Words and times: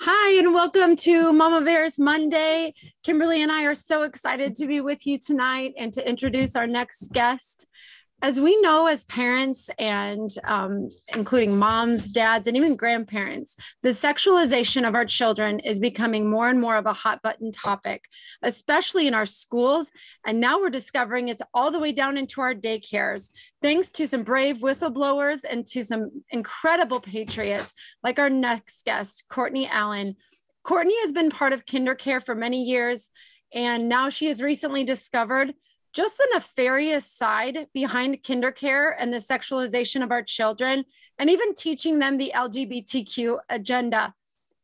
Hi, 0.00 0.38
and 0.38 0.54
welcome 0.54 0.94
to 0.94 1.32
Mama 1.32 1.64
Bears 1.64 1.98
Monday. 1.98 2.72
Kimberly 3.02 3.42
and 3.42 3.50
I 3.50 3.64
are 3.64 3.74
so 3.74 4.04
excited 4.04 4.54
to 4.54 4.66
be 4.68 4.80
with 4.80 5.04
you 5.08 5.18
tonight 5.18 5.74
and 5.76 5.92
to 5.94 6.08
introduce 6.08 6.54
our 6.54 6.68
next 6.68 7.12
guest 7.12 7.66
as 8.20 8.40
we 8.40 8.60
know 8.60 8.86
as 8.86 9.04
parents 9.04 9.70
and 9.78 10.30
um, 10.44 10.88
including 11.14 11.56
moms 11.56 12.08
dads 12.08 12.48
and 12.48 12.56
even 12.56 12.74
grandparents 12.74 13.56
the 13.82 13.90
sexualization 13.90 14.86
of 14.86 14.94
our 14.94 15.04
children 15.04 15.60
is 15.60 15.78
becoming 15.78 16.28
more 16.28 16.48
and 16.48 16.60
more 16.60 16.76
of 16.76 16.86
a 16.86 16.92
hot 16.92 17.22
button 17.22 17.52
topic 17.52 18.04
especially 18.42 19.06
in 19.06 19.14
our 19.14 19.26
schools. 19.26 19.90
And 20.26 20.40
now 20.40 20.60
we're 20.60 20.70
discovering 20.70 21.28
it's 21.28 21.42
all 21.54 21.70
the 21.70 21.78
way 21.78 21.92
down 21.92 22.16
into 22.16 22.40
our 22.40 22.54
daycares 22.54 23.30
thanks 23.62 23.90
to 23.92 24.06
some 24.06 24.22
brave 24.22 24.58
whistleblowers 24.58 25.40
and 25.48 25.66
to 25.68 25.82
some 25.82 26.22
incredible 26.30 27.00
patriots 27.00 27.72
like 28.02 28.18
our 28.18 28.30
next 28.30 28.84
guest 28.84 29.24
courtney 29.28 29.68
allen. 29.68 30.16
Courtney 30.62 31.00
has 31.00 31.12
been 31.12 31.30
part 31.30 31.52
of 31.52 31.66
KinderCare 31.66 32.22
for 32.22 32.34
many 32.34 32.62
years 32.64 33.10
and 33.54 33.88
now 33.88 34.08
she 34.08 34.26
has 34.26 34.42
recently 34.42 34.84
discovered 34.84 35.54
just 35.92 36.18
the 36.18 36.28
nefarious 36.34 37.06
side 37.06 37.66
behind 37.72 38.22
KinderCare 38.22 38.94
and 38.98 39.12
the 39.12 39.18
sexualization 39.18 40.02
of 40.02 40.10
our 40.10 40.22
children, 40.22 40.84
and 41.18 41.30
even 41.30 41.54
teaching 41.54 41.98
them 41.98 42.18
the 42.18 42.32
LGBTQ 42.34 43.38
agenda. 43.48 44.14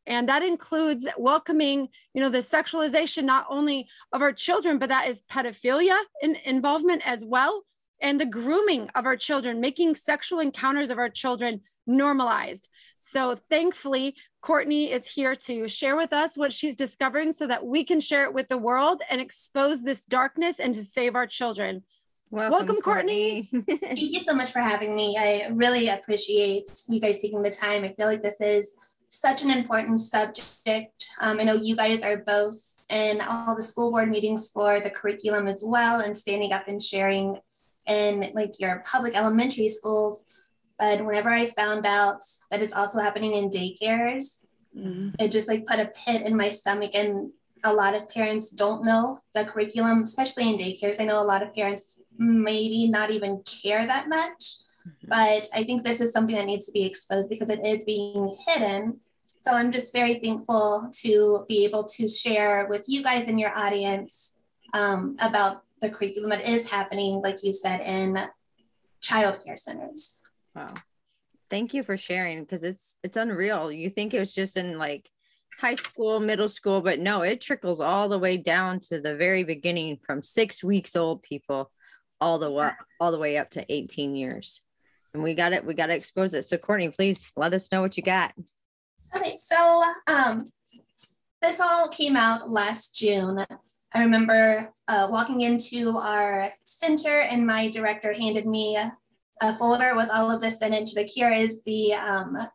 And 0.07 0.29
that 0.29 0.43
includes 0.43 1.07
welcoming, 1.17 1.89
you 2.13 2.21
know, 2.21 2.29
the 2.29 2.39
sexualization 2.39 3.23
not 3.23 3.47
only 3.49 3.87
of 4.13 4.21
our 4.21 4.33
children, 4.33 4.77
but 4.77 4.89
that 4.89 5.07
is 5.07 5.23
pedophilia 5.31 5.97
in, 6.21 6.35
involvement 6.45 7.01
as 7.07 7.25
well, 7.25 7.63
and 8.01 8.19
the 8.19 8.25
grooming 8.25 8.89
of 8.93 9.05
our 9.05 9.17
children, 9.17 9.59
making 9.59 9.95
sexual 9.95 10.39
encounters 10.39 10.89
of 10.89 10.99
our 10.99 11.09
children 11.09 11.61
normalized. 11.87 12.69
So 12.99 13.35
thankfully, 13.49 14.15
Courtney 14.45 14.91
is 14.91 15.07
here 15.07 15.35
to 15.35 15.67
share 15.67 15.95
with 15.95 16.13
us 16.13 16.37
what 16.37 16.53
she's 16.53 16.75
discovering 16.75 17.31
so 17.31 17.47
that 17.47 17.65
we 17.65 17.83
can 17.83 17.99
share 17.99 18.25
it 18.25 18.33
with 18.33 18.47
the 18.47 18.59
world 18.59 19.01
and 19.09 19.19
expose 19.19 19.83
this 19.83 20.05
darkness 20.05 20.59
and 20.59 20.71
to 20.75 20.83
save 20.83 21.15
our 21.15 21.25
children. 21.25 21.81
Welcome, 22.29 22.51
Welcome 22.51 22.81
Courtney. 22.83 23.49
Courtney. 23.51 23.77
Thank 23.81 23.99
you 23.99 24.19
so 24.19 24.35
much 24.35 24.51
for 24.51 24.59
having 24.59 24.95
me. 24.95 25.17
I 25.17 25.47
really 25.51 25.89
appreciate 25.89 26.69
you 26.87 26.99
guys 26.99 27.19
taking 27.19 27.41
the 27.41 27.49
time. 27.49 27.83
I 27.83 27.95
feel 27.97 28.05
like 28.05 28.21
this 28.21 28.39
is 28.39 28.75
such 29.09 29.41
an 29.41 29.49
important 29.49 29.99
subject. 29.99 31.07
Um, 31.21 31.39
I 31.39 31.43
know 31.43 31.55
you 31.55 31.75
guys 31.75 32.03
are 32.03 32.17
both 32.17 32.55
in 32.91 33.21
all 33.21 33.55
the 33.55 33.63
school 33.63 33.89
board 33.89 34.09
meetings 34.09 34.49
for 34.49 34.79
the 34.79 34.91
curriculum 34.91 35.47
as 35.47 35.63
well 35.65 36.01
and 36.01 36.15
standing 36.15 36.53
up 36.53 36.67
and 36.67 36.79
sharing 36.79 37.39
in 37.87 38.31
like 38.35 38.59
your 38.59 38.83
public 38.85 39.15
elementary 39.15 39.69
schools 39.69 40.23
but 40.77 41.05
whenever 41.05 41.29
I 41.29 41.47
found 41.47 41.85
out 41.85 42.23
that 42.51 42.61
it's 42.61 42.73
also 42.73 42.99
happening 42.99 43.33
in 43.33 43.49
daycares, 43.49 44.45
mm-hmm. 44.77 45.09
it 45.19 45.31
just 45.31 45.47
like 45.47 45.65
put 45.65 45.79
a 45.79 45.91
pit 46.05 46.23
in 46.23 46.35
my 46.35 46.49
stomach. 46.49 46.95
And 46.95 47.31
a 47.63 47.73
lot 47.73 47.95
of 47.95 48.09
parents 48.09 48.51
don't 48.51 48.85
know 48.85 49.19
the 49.33 49.45
curriculum, 49.45 50.03
especially 50.03 50.49
in 50.49 50.57
daycares. 50.57 50.99
I 50.99 51.05
know 51.05 51.21
a 51.21 51.23
lot 51.23 51.41
of 51.41 51.55
parents 51.55 51.99
maybe 52.17 52.87
not 52.87 53.11
even 53.11 53.43
care 53.43 53.85
that 53.85 54.09
much. 54.09 54.55
Mm-hmm. 54.87 55.07
But 55.07 55.47
I 55.53 55.63
think 55.63 55.83
this 55.83 56.01
is 56.01 56.11
something 56.11 56.35
that 56.35 56.45
needs 56.45 56.65
to 56.67 56.71
be 56.71 56.85
exposed 56.85 57.29
because 57.29 57.49
it 57.49 57.65
is 57.65 57.83
being 57.83 58.31
hidden. 58.47 58.99
So 59.25 59.53
I'm 59.53 59.71
just 59.71 59.93
very 59.93 60.15
thankful 60.15 60.91
to 61.01 61.45
be 61.47 61.65
able 61.65 61.83
to 61.85 62.07
share 62.07 62.67
with 62.67 62.85
you 62.87 63.03
guys 63.03 63.27
in 63.27 63.37
your 63.37 63.57
audience 63.57 64.35
um, 64.73 65.15
about 65.19 65.63
the 65.81 65.89
curriculum 65.89 66.31
that 66.31 66.47
is 66.47 66.69
happening, 66.69 67.21
like 67.21 67.43
you 67.43 67.53
said, 67.53 67.79
in 67.81 68.27
childcare 69.01 69.57
centers. 69.57 70.21
Wow. 70.55 70.67
Thank 71.49 71.73
you 71.73 71.83
for 71.83 71.97
sharing 71.97 72.41
because 72.41 72.63
it's 72.63 72.95
it's 73.03 73.17
unreal. 73.17 73.71
You 73.71 73.89
think 73.89 74.13
it 74.13 74.19
was 74.19 74.33
just 74.33 74.57
in 74.57 74.77
like 74.77 75.09
high 75.59 75.75
school, 75.75 76.19
middle 76.19 76.49
school, 76.49 76.81
but 76.81 76.99
no, 76.99 77.21
it 77.21 77.41
trickles 77.41 77.79
all 77.79 78.09
the 78.09 78.19
way 78.19 78.37
down 78.37 78.79
to 78.79 78.99
the 78.99 79.15
very 79.15 79.43
beginning 79.43 79.99
from 80.05 80.21
6 80.21 80.63
weeks 80.63 80.95
old 80.95 81.21
people 81.23 81.71
all 82.19 82.39
the 82.39 82.49
way 82.49 82.71
all 82.99 83.11
the 83.11 83.19
way 83.19 83.37
up 83.37 83.51
to 83.51 83.65
18 83.71 84.15
years. 84.15 84.61
And 85.13 85.21
we 85.21 85.35
got 85.35 85.53
it 85.53 85.65
we 85.65 85.73
got 85.73 85.87
to 85.87 85.95
expose 85.95 86.33
it. 86.33 86.47
So 86.47 86.57
Courtney, 86.57 86.89
please 86.89 87.31
let 87.35 87.53
us 87.53 87.71
know 87.71 87.81
what 87.81 87.97
you 87.97 88.03
got. 88.03 88.33
Okay, 89.15 89.35
so 89.35 89.83
um 90.07 90.45
this 91.41 91.59
all 91.59 91.87
came 91.89 92.15
out 92.15 92.49
last 92.49 92.95
June. 92.95 93.45
I 93.93 94.03
remember 94.03 94.73
uh, 94.87 95.07
walking 95.09 95.41
into 95.41 95.97
our 95.97 96.51
center 96.65 97.21
and 97.21 97.45
my 97.45 97.69
director 97.69 98.13
handed 98.13 98.45
me 98.45 98.77
a 99.41 99.53
folder 99.53 99.95
with 99.95 100.09
all 100.11 100.31
of 100.31 100.41
this 100.41 100.61
in 100.61 100.73
it. 100.73 100.89
Like 100.95 101.07
here 101.07 101.31
is 101.31 101.61
the 101.63 101.93
um, 101.93 102.47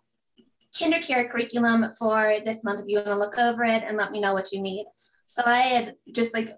KinderCare 0.74 1.30
curriculum 1.30 1.92
for 1.98 2.36
this 2.44 2.64
month 2.64 2.80
if 2.80 2.86
you 2.88 2.96
want 2.96 3.08
to 3.08 3.16
look 3.16 3.38
over 3.38 3.64
it 3.64 3.82
and 3.86 3.96
let 3.96 4.12
me 4.12 4.20
know 4.20 4.32
what 4.32 4.52
you 4.52 4.60
need. 4.60 4.86
So 5.26 5.42
I 5.44 5.58
had 5.58 5.94
just 6.14 6.34
like 6.34 6.50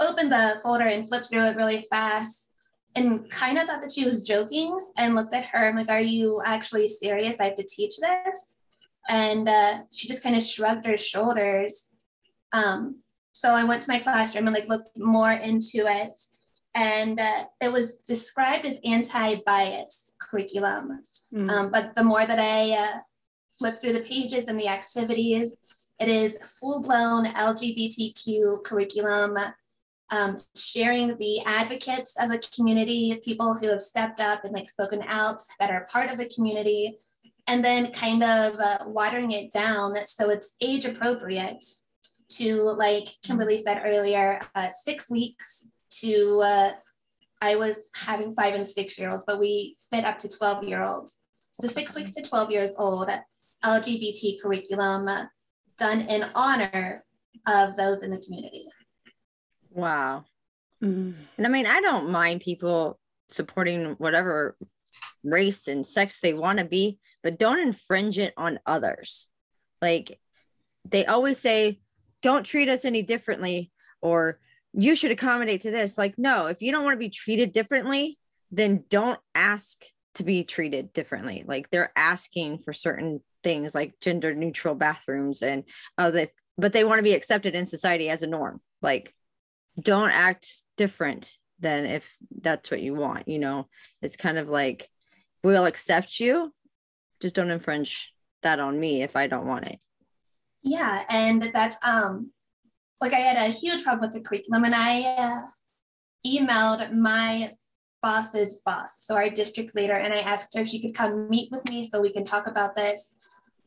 opened 0.00 0.32
the 0.32 0.60
folder 0.62 0.84
and 0.84 1.08
flipped 1.08 1.28
through 1.28 1.44
it 1.44 1.56
really 1.56 1.84
fast 1.90 2.50
and 2.96 3.30
kind 3.30 3.58
of 3.58 3.64
thought 3.64 3.80
that 3.82 3.92
she 3.92 4.04
was 4.04 4.26
joking 4.26 4.76
and 4.96 5.14
looked 5.14 5.34
at 5.34 5.46
her. 5.46 5.68
I'm 5.68 5.76
like, 5.76 5.90
are 5.90 6.00
you 6.00 6.42
actually 6.44 6.88
serious? 6.88 7.36
I 7.38 7.44
have 7.44 7.56
to 7.56 7.64
teach 7.64 7.94
this? 7.98 8.56
And 9.08 9.48
uh, 9.48 9.82
she 9.92 10.08
just 10.08 10.22
kind 10.22 10.36
of 10.36 10.42
shrugged 10.42 10.86
her 10.86 10.96
shoulders. 10.96 11.90
Um, 12.52 13.00
so 13.32 13.50
I 13.50 13.64
went 13.64 13.82
to 13.82 13.90
my 13.90 14.00
classroom 14.00 14.46
and 14.46 14.54
like 14.54 14.68
looked 14.68 14.90
more 14.96 15.30
into 15.30 15.86
it 15.86 16.12
and 16.74 17.18
uh, 17.18 17.44
it 17.60 17.72
was 17.72 17.96
described 17.96 18.64
as 18.64 18.78
anti-bias 18.84 20.14
curriculum. 20.20 21.00
Mm. 21.34 21.50
Um, 21.50 21.70
but 21.70 21.94
the 21.96 22.04
more 22.04 22.24
that 22.24 22.38
I 22.38 22.72
uh, 22.72 22.98
flip 23.58 23.80
through 23.80 23.94
the 23.94 24.00
pages 24.00 24.44
and 24.46 24.58
the 24.58 24.68
activities, 24.68 25.54
it 25.98 26.08
is 26.08 26.38
full-blown 26.60 27.26
LGBTQ 27.26 28.64
curriculum, 28.64 29.36
um, 30.10 30.38
sharing 30.56 31.16
the 31.18 31.40
advocates 31.44 32.16
of 32.20 32.30
the 32.30 32.42
community, 32.54 33.20
people 33.24 33.54
who 33.54 33.68
have 33.68 33.82
stepped 33.82 34.20
up 34.20 34.44
and 34.44 34.54
like 34.54 34.68
spoken 34.68 35.02
out 35.06 35.42
that 35.58 35.70
are 35.70 35.86
part 35.92 36.10
of 36.10 36.18
the 36.18 36.30
community, 36.34 36.98
and 37.46 37.64
then 37.64 37.92
kind 37.92 38.22
of 38.22 38.54
uh, 38.58 38.78
watering 38.86 39.32
it 39.32 39.52
down 39.52 39.96
so 40.04 40.30
it's 40.30 40.56
age 40.60 40.84
appropriate 40.84 41.64
to, 42.28 42.62
like 42.62 43.08
Kimberly 43.24 43.58
said 43.58 43.82
earlier, 43.84 44.40
uh, 44.54 44.70
six 44.70 45.10
weeks 45.10 45.68
to 45.90 46.40
uh, 46.40 46.72
I 47.42 47.56
was 47.56 47.90
having 47.94 48.34
five 48.34 48.54
and 48.54 48.68
six 48.68 48.98
year 48.98 49.10
olds, 49.10 49.24
but 49.26 49.40
we 49.40 49.76
fit 49.90 50.04
up 50.04 50.18
to 50.20 50.28
12 50.28 50.64
year 50.64 50.82
olds. 50.82 51.18
So 51.52 51.66
six 51.66 51.94
weeks 51.94 52.14
to 52.14 52.22
12 52.22 52.50
years 52.50 52.70
old, 52.78 53.08
LGBT 53.64 54.40
curriculum 54.40 55.08
done 55.76 56.02
in 56.02 56.26
honor 56.34 57.04
of 57.46 57.76
those 57.76 58.02
in 58.02 58.10
the 58.10 58.18
community. 58.18 58.66
Wow. 59.70 60.24
Mm. 60.82 61.14
And 61.36 61.46
I 61.46 61.50
mean, 61.50 61.66
I 61.66 61.80
don't 61.80 62.10
mind 62.10 62.40
people 62.40 62.98
supporting 63.28 63.94
whatever 63.98 64.56
race 65.22 65.68
and 65.68 65.86
sex 65.86 66.20
they 66.20 66.34
want 66.34 66.58
to 66.58 66.64
be, 66.64 66.98
but 67.22 67.38
don't 67.38 67.60
infringe 67.60 68.18
it 68.18 68.34
on 68.36 68.58
others. 68.66 69.28
Like 69.82 70.18
they 70.88 71.06
always 71.06 71.38
say, 71.38 71.80
don't 72.22 72.44
treat 72.44 72.68
us 72.68 72.84
any 72.84 73.02
differently, 73.02 73.70
or 74.02 74.40
you 74.72 74.94
should 74.94 75.10
accommodate 75.10 75.62
to 75.62 75.70
this. 75.70 75.98
Like, 75.98 76.14
no, 76.16 76.46
if 76.46 76.62
you 76.62 76.72
don't 76.72 76.84
want 76.84 76.94
to 76.94 76.98
be 76.98 77.10
treated 77.10 77.52
differently, 77.52 78.18
then 78.50 78.84
don't 78.88 79.20
ask 79.34 79.82
to 80.14 80.24
be 80.24 80.44
treated 80.44 80.92
differently. 80.92 81.44
Like 81.46 81.70
they're 81.70 81.92
asking 81.96 82.58
for 82.58 82.72
certain 82.72 83.20
things 83.42 83.74
like 83.74 84.00
gender 84.00 84.34
neutral 84.34 84.74
bathrooms 84.74 85.42
and 85.42 85.64
that, 85.96 86.30
but 86.58 86.72
they 86.72 86.84
want 86.84 86.98
to 86.98 87.04
be 87.04 87.14
accepted 87.14 87.54
in 87.54 87.66
society 87.66 88.08
as 88.08 88.22
a 88.22 88.26
norm. 88.26 88.60
Like, 88.82 89.14
don't 89.80 90.10
act 90.10 90.62
different 90.76 91.36
than 91.60 91.86
if 91.86 92.16
that's 92.40 92.70
what 92.70 92.82
you 92.82 92.94
want. 92.94 93.28
You 93.28 93.38
know, 93.38 93.68
it's 94.02 94.16
kind 94.16 94.38
of 94.38 94.48
like 94.48 94.88
we'll 95.42 95.66
accept 95.66 96.20
you, 96.20 96.52
just 97.20 97.34
don't 97.34 97.50
infringe 97.50 98.12
that 98.42 98.58
on 98.58 98.78
me 98.78 99.02
if 99.02 99.16
I 99.16 99.26
don't 99.26 99.46
want 99.46 99.66
it. 99.66 99.78
Yeah, 100.62 101.04
and 101.08 101.50
that's 101.54 101.76
um 101.82 102.30
like 103.00 103.12
I 103.12 103.18
had 103.18 103.36
a 103.36 103.52
huge 103.52 103.82
problem 103.82 104.08
with 104.08 104.12
the 104.12 104.26
curriculum 104.26 104.64
and 104.64 104.74
I 104.74 105.02
uh, 105.02 105.42
emailed 106.26 106.92
my 106.92 107.52
boss's 108.02 108.60
boss, 108.64 109.04
so 109.04 109.14
our 109.14 109.28
district 109.30 109.74
leader, 109.74 109.94
and 109.94 110.12
I 110.12 110.20
asked 110.20 110.54
her 110.54 110.62
if 110.62 110.68
she 110.68 110.80
could 110.80 110.94
come 110.94 111.28
meet 111.28 111.50
with 111.50 111.68
me 111.68 111.84
so 111.84 112.00
we 112.00 112.12
can 112.12 112.24
talk 112.24 112.46
about 112.46 112.74
this. 112.76 113.16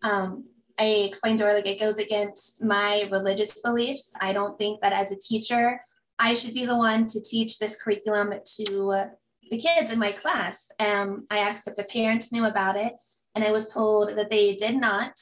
Um, 0.04 0.46
I 0.80 0.86
explained 0.86 1.40
to 1.40 1.46
her 1.46 1.54
like 1.54 1.68
it 1.68 1.80
goes 1.80 2.00
against 2.00 2.64
my 2.64 3.08
religious 3.12 3.62
beliefs. 3.62 4.14
I 4.22 4.34
don't 4.34 4.58
think 4.58 4.82
that 4.82 4.94
as 4.94 5.12
a 5.12 5.20
teacher, 5.20 5.80
I 6.18 6.34
should 6.34 6.54
be 6.54 6.66
the 6.66 6.78
one 6.78 7.08
to 7.08 7.22
teach 7.22 7.60
this 7.60 7.82
curriculum 7.82 8.34
to 8.58 8.90
uh, 8.90 9.08
the 9.52 9.58
kids 9.58 9.92
in 9.92 10.00
my 10.00 10.12
class. 10.12 10.72
Um, 10.80 11.26
I 11.30 11.40
asked 11.40 11.68
if 11.68 11.76
the 11.76 11.84
parents 11.84 12.32
knew 12.32 12.46
about 12.46 12.76
it, 12.76 12.94
and 13.36 13.44
I 13.44 13.52
was 13.52 13.72
told 13.72 14.16
that 14.16 14.30
they 14.30 14.56
did 14.56 14.76
not, 14.76 15.20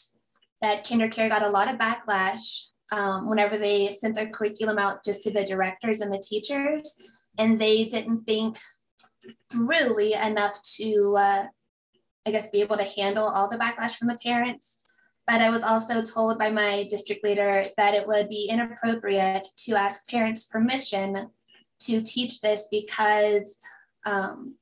that 0.61 0.85
KinderCare 0.85 1.29
got 1.29 1.43
a 1.43 1.49
lot 1.49 1.67
of 1.67 1.79
backlash 1.79 2.67
um, 2.91 3.29
whenever 3.29 3.57
they 3.57 3.87
sent 3.87 4.15
their 4.15 4.29
curriculum 4.29 4.77
out 4.77 5.03
just 5.03 5.23
to 5.23 5.31
the 5.31 5.45
directors 5.45 6.01
and 6.01 6.11
the 6.11 6.23
teachers, 6.27 6.97
and 7.37 7.59
they 7.59 7.85
didn't 7.85 8.25
think 8.25 8.57
thoroughly 9.49 10.13
enough 10.13 10.61
to, 10.77 11.15
uh, 11.17 11.45
I 12.25 12.31
guess, 12.31 12.49
be 12.49 12.61
able 12.61 12.77
to 12.77 12.83
handle 12.83 13.27
all 13.27 13.49
the 13.49 13.57
backlash 13.57 13.95
from 13.95 14.07
the 14.07 14.17
parents. 14.23 14.85
but 15.27 15.39
I 15.39 15.49
was 15.49 15.63
also 15.63 16.01
told 16.01 16.39
by 16.39 16.49
my 16.49 16.85
district 16.89 17.23
leader 17.23 17.63
that 17.77 17.93
it 17.93 18.05
would 18.07 18.27
be 18.27 18.49
inappropriate 18.49 19.47
to 19.65 19.75
ask 19.75 20.07
parents 20.09 20.45
permission 20.45 21.29
to 21.79 22.01
teach 22.01 22.41
this 22.41 22.67
because 22.71 23.57
um, 24.05 24.55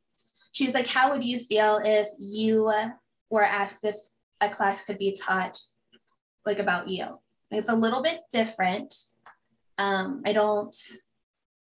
she 0.52 0.66
was 0.66 0.74
like, 0.74 0.88
How 0.88 1.12
would 1.12 1.24
you 1.24 1.40
feel 1.40 1.82
if 1.84 2.08
you 2.18 2.72
were 3.30 3.44
asked 3.44 3.84
if 3.86 3.96
a 4.42 4.50
class 4.50 4.84
could 4.84 4.98
be 4.98 5.14
taught 5.14 5.58
like 6.46 6.60
about 6.60 6.88
you? 6.88 7.20
It's 7.52 7.70
a 7.70 7.76
little 7.76 8.04
bit 8.04 8.22
different. 8.32 8.96
Um, 9.78 10.22
I 10.26 10.34
don't 10.34 10.76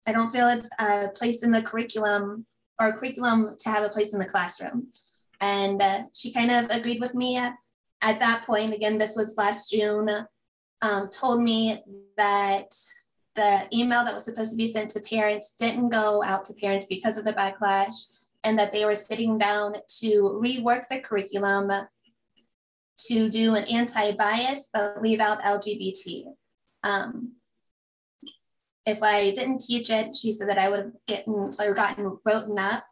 I 0.06 0.12
don't 0.12 0.30
feel 0.30 0.48
it's 0.48 0.68
a 0.78 1.08
place 1.08 1.42
in 1.42 1.50
the 1.50 1.62
curriculum 1.62 2.46
or 2.80 2.92
curriculum 2.92 3.56
to 3.58 3.68
have 3.68 3.82
a 3.82 3.88
place 3.88 4.12
in 4.12 4.20
the 4.20 4.24
classroom. 4.24 4.88
And 5.40 5.82
uh, 5.82 6.02
she 6.14 6.32
kind 6.32 6.50
of 6.50 6.70
agreed 6.70 7.00
with 7.00 7.14
me 7.14 7.36
at, 7.36 7.54
at, 8.02 8.18
that 8.20 8.44
point. 8.46 8.72
Again, 8.72 8.98
this 8.98 9.16
was 9.16 9.36
last 9.36 9.70
June, 9.70 10.08
um, 10.82 11.08
told 11.08 11.42
me 11.42 11.82
that 12.16 12.72
the 13.34 13.68
email 13.72 14.04
that 14.04 14.14
was 14.14 14.24
supposed 14.24 14.52
to 14.52 14.56
be 14.56 14.66
sent 14.66 14.90
to 14.90 15.00
parents 15.00 15.54
didn't 15.58 15.90
go 15.90 16.22
out 16.22 16.44
to 16.46 16.54
parents 16.54 16.86
because 16.86 17.18
of 17.18 17.24
the 17.24 17.32
backlash, 17.32 17.94
and 18.44 18.58
that 18.58 18.72
they 18.72 18.84
were 18.84 18.94
sitting 18.94 19.36
down 19.36 19.74
to 20.00 20.40
rework 20.42 20.84
the 20.88 21.00
curriculum 21.00 21.70
to 22.98 23.28
do 23.28 23.54
an 23.54 23.64
anti 23.64 24.12
bias, 24.12 24.70
but 24.72 25.02
leave 25.02 25.20
out 25.20 25.42
LGBT. 25.42 26.24
Um, 26.82 27.32
if 28.86 29.02
I 29.02 29.30
didn't 29.30 29.60
teach 29.60 29.90
it, 29.90 30.14
she 30.14 30.32
said 30.32 30.48
that 30.48 30.58
I 30.58 30.68
would 30.68 30.78
have 30.78 30.92
gotten 31.08 31.34
or 31.58 31.74
gotten 31.74 32.18
written 32.24 32.58
up 32.58 32.84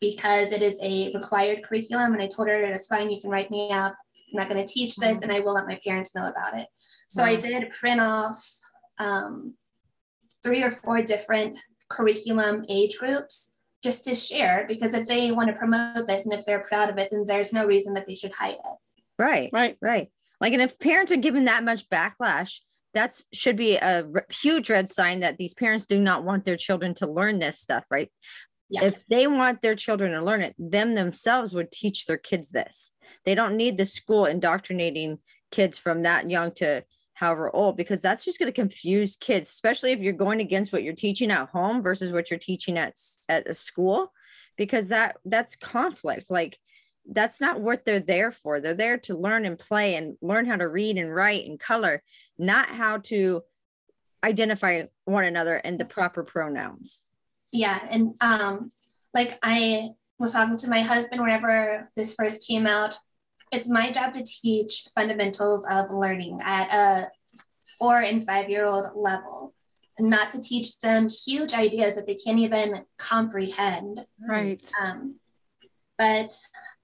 because 0.00 0.50
it 0.50 0.62
is 0.62 0.78
a 0.82 1.12
required 1.12 1.62
curriculum. 1.62 2.12
And 2.12 2.22
I 2.22 2.26
told 2.26 2.48
her 2.48 2.68
that's 2.68 2.86
fine, 2.86 3.10
you 3.10 3.20
can 3.20 3.30
write 3.30 3.50
me 3.50 3.70
up. 3.70 3.94
I'm 4.32 4.38
not 4.38 4.48
going 4.48 4.64
to 4.64 4.72
teach 4.72 4.96
this, 4.96 5.16
mm-hmm. 5.16 5.24
and 5.24 5.32
I 5.32 5.40
will 5.40 5.54
let 5.54 5.66
my 5.66 5.78
parents 5.86 6.14
know 6.14 6.26
about 6.26 6.58
it. 6.58 6.66
So 7.08 7.22
I 7.22 7.36
did 7.36 7.70
print 7.70 8.00
off 8.00 8.42
um, 8.98 9.54
three 10.42 10.62
or 10.62 10.70
four 10.70 11.02
different 11.02 11.58
curriculum 11.90 12.64
age 12.68 12.96
groups 12.96 13.52
just 13.82 14.04
to 14.04 14.14
share 14.14 14.64
because 14.66 14.94
if 14.94 15.06
they 15.06 15.32
want 15.32 15.48
to 15.48 15.56
promote 15.56 16.06
this 16.06 16.24
and 16.24 16.32
if 16.32 16.46
they're 16.46 16.64
proud 16.64 16.88
of 16.88 16.98
it, 16.98 17.08
then 17.10 17.26
there's 17.26 17.52
no 17.52 17.66
reason 17.66 17.92
that 17.94 18.06
they 18.06 18.14
should 18.14 18.32
hide 18.32 18.52
it. 18.52 18.78
Right, 19.18 19.50
right, 19.52 19.76
right. 19.80 20.08
Like, 20.40 20.52
and 20.52 20.62
if 20.62 20.78
parents 20.78 21.12
are 21.12 21.16
given 21.16 21.44
that 21.44 21.64
much 21.64 21.88
backlash, 21.88 22.60
that 22.94 23.20
should 23.32 23.56
be 23.56 23.76
a 23.76 24.04
huge 24.30 24.68
red 24.68 24.90
sign 24.90 25.20
that 25.20 25.38
these 25.38 25.54
parents 25.54 25.86
do 25.86 26.00
not 26.00 26.24
want 26.24 26.44
their 26.44 26.56
children 26.56 26.94
to 26.94 27.06
learn 27.06 27.38
this 27.38 27.58
stuff, 27.58 27.84
right? 27.90 28.10
Yeah. 28.68 28.84
If 28.84 29.06
they 29.06 29.26
want 29.26 29.60
their 29.60 29.74
children 29.74 30.12
to 30.12 30.24
learn 30.24 30.42
it, 30.42 30.54
them 30.58 30.94
themselves 30.94 31.54
would 31.54 31.70
teach 31.70 32.06
their 32.06 32.18
kids 32.18 32.50
this. 32.50 32.92
They 33.24 33.34
don't 33.34 33.56
need 33.56 33.76
the 33.76 33.84
school 33.84 34.26
indoctrinating 34.26 35.18
kids 35.50 35.78
from 35.78 36.02
that 36.02 36.30
young 36.30 36.52
to 36.52 36.84
however 37.14 37.54
old 37.54 37.76
because 37.76 38.00
that's 38.02 38.24
just 38.24 38.38
going 38.38 38.50
to 38.50 38.60
confuse 38.60 39.14
kids 39.16 39.48
especially 39.48 39.92
if 39.92 40.00
you're 40.00 40.12
going 40.12 40.40
against 40.40 40.72
what 40.72 40.82
you're 40.82 40.94
teaching 40.94 41.30
at 41.30 41.48
home 41.50 41.82
versus 41.82 42.10
what 42.10 42.30
you're 42.30 42.38
teaching 42.38 42.78
at 42.78 42.98
at 43.28 43.46
a 43.46 43.54
school 43.54 44.10
because 44.56 44.88
that 44.88 45.16
that's 45.24 45.54
conflict 45.54 46.30
like 46.30 46.58
that's 47.06 47.40
not 47.40 47.60
what 47.60 47.84
they're 47.84 48.00
there 48.00 48.32
for. 48.32 48.60
They're 48.60 48.74
there 48.74 48.98
to 48.98 49.16
learn 49.16 49.44
and 49.44 49.58
play 49.58 49.96
and 49.96 50.16
learn 50.22 50.46
how 50.46 50.56
to 50.56 50.68
read 50.68 50.98
and 50.98 51.14
write 51.14 51.46
and 51.46 51.58
color, 51.58 52.02
not 52.38 52.68
how 52.68 52.98
to 52.98 53.42
identify 54.24 54.84
one 55.04 55.24
another 55.24 55.56
and 55.56 55.78
the 55.78 55.84
proper 55.84 56.22
pronouns. 56.22 57.02
Yeah. 57.52 57.78
And 57.90 58.14
um, 58.20 58.72
like 59.12 59.38
I 59.42 59.90
was 60.18 60.32
talking 60.32 60.56
to 60.58 60.70
my 60.70 60.80
husband 60.80 61.20
whenever 61.20 61.90
this 61.96 62.14
first 62.14 62.46
came 62.46 62.66
out, 62.66 62.96
it's 63.50 63.68
my 63.68 63.90
job 63.90 64.14
to 64.14 64.24
teach 64.24 64.86
fundamentals 64.94 65.66
of 65.70 65.90
learning 65.90 66.40
at 66.42 66.72
a 66.72 67.10
four 67.78 67.98
and 67.98 68.24
five 68.24 68.48
year 68.48 68.64
old 68.64 68.86
level 68.94 69.54
not 69.98 70.30
to 70.30 70.40
teach 70.40 70.78
them 70.78 71.08
huge 71.08 71.52
ideas 71.52 71.96
that 71.96 72.06
they 72.06 72.14
can't 72.14 72.38
even 72.38 72.84
comprehend. 72.98 74.00
Right. 74.26 74.62
Um, 74.80 75.16
but 75.98 76.30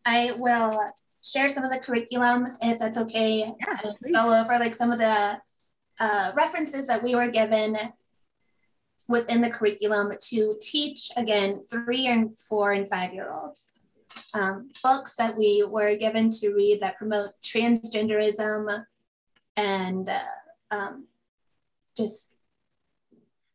I 0.05 0.32
will 0.38 0.93
share 1.22 1.49
some 1.49 1.64
of 1.64 1.72
the 1.72 1.78
curriculum 1.78 2.49
if 2.62 2.78
that's 2.78 2.99
okay. 2.99 3.52
Yeah, 3.60 3.93
go 4.12 4.40
over 4.40 4.58
like 4.58 4.75
some 4.75 4.90
of 4.90 4.99
the 4.99 5.40
uh, 6.00 6.32
references 6.34 6.87
that 6.87 7.02
we 7.02 7.14
were 7.14 7.28
given 7.28 7.76
within 9.08 9.40
the 9.40 9.50
curriculum 9.50 10.12
to 10.20 10.56
teach 10.60 11.10
again 11.16 11.64
three 11.70 12.06
and 12.06 12.38
four 12.38 12.72
and 12.72 12.88
five 12.88 13.12
year 13.12 13.31
olds. 13.31 13.70
Um, 14.34 14.70
books 14.82 15.14
that 15.16 15.37
we 15.37 15.64
were 15.66 15.96
given 15.96 16.28
to 16.31 16.52
read 16.52 16.81
that 16.81 16.96
promote 16.96 17.31
transgenderism 17.43 18.84
and 19.56 20.08
uh, 20.08 20.20
um, 20.70 21.06
just 21.96 22.37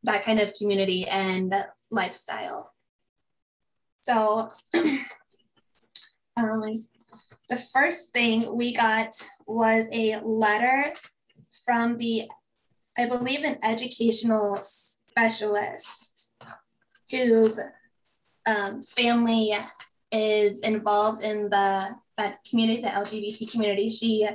that 0.03 0.23
kind 0.23 0.39
of 0.39 0.53
community 0.53 1.07
and 1.07 1.53
lifestyle. 1.91 2.73
So 4.01 4.51
um, 6.37 6.73
the 7.49 7.57
first 7.57 8.13
thing 8.13 8.55
we 8.55 8.73
got 8.73 9.13
was 9.45 9.87
a 9.91 10.19
letter 10.21 10.93
from 11.65 11.97
the, 11.97 12.23
I 12.97 13.05
believe, 13.05 13.43
an 13.43 13.59
educational 13.63 14.59
specialist 14.61 16.33
whose 17.11 17.59
um, 18.45 18.81
family 18.81 19.53
is 20.11 20.59
involved 20.61 21.23
in 21.23 21.49
the 21.49 21.95
that 22.17 22.37
community, 22.47 22.81
the 22.81 22.89
LGBT 22.89 23.51
community. 23.51 23.89
She 23.89 24.27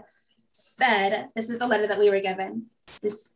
said, 0.53 1.29
"This 1.35 1.51
is 1.51 1.59
the 1.59 1.67
letter 1.67 1.87
that 1.87 1.99
we 1.99 2.11
were 2.11 2.21
given." 2.21 2.67
This, 3.03 3.33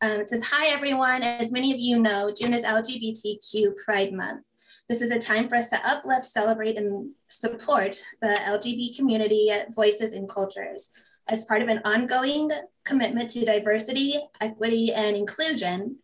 um, 0.00 0.20
it 0.20 0.30
says, 0.30 0.48
"Hi 0.50 0.68
everyone. 0.68 1.22
As 1.22 1.52
many 1.52 1.72
of 1.72 1.78
you 1.78 1.98
know, 1.98 2.32
June 2.34 2.52
is 2.52 2.64
LGBTQ 2.64 3.76
Pride 3.84 4.12
Month. 4.12 4.45
This 4.88 5.02
is 5.02 5.10
a 5.10 5.18
time 5.18 5.48
for 5.48 5.56
us 5.56 5.68
to 5.70 5.80
uplift, 5.84 6.24
celebrate, 6.24 6.76
and 6.76 7.12
support 7.26 8.00
the 8.22 8.28
LGBT 8.28 8.96
community 8.96 9.50
voices 9.74 10.12
and 10.12 10.28
cultures. 10.28 10.90
As 11.28 11.44
part 11.44 11.60
of 11.60 11.68
an 11.68 11.80
ongoing 11.84 12.50
commitment 12.84 13.30
to 13.30 13.44
diversity, 13.44 14.14
equity, 14.40 14.92
and 14.92 15.16
inclusion, 15.16 15.96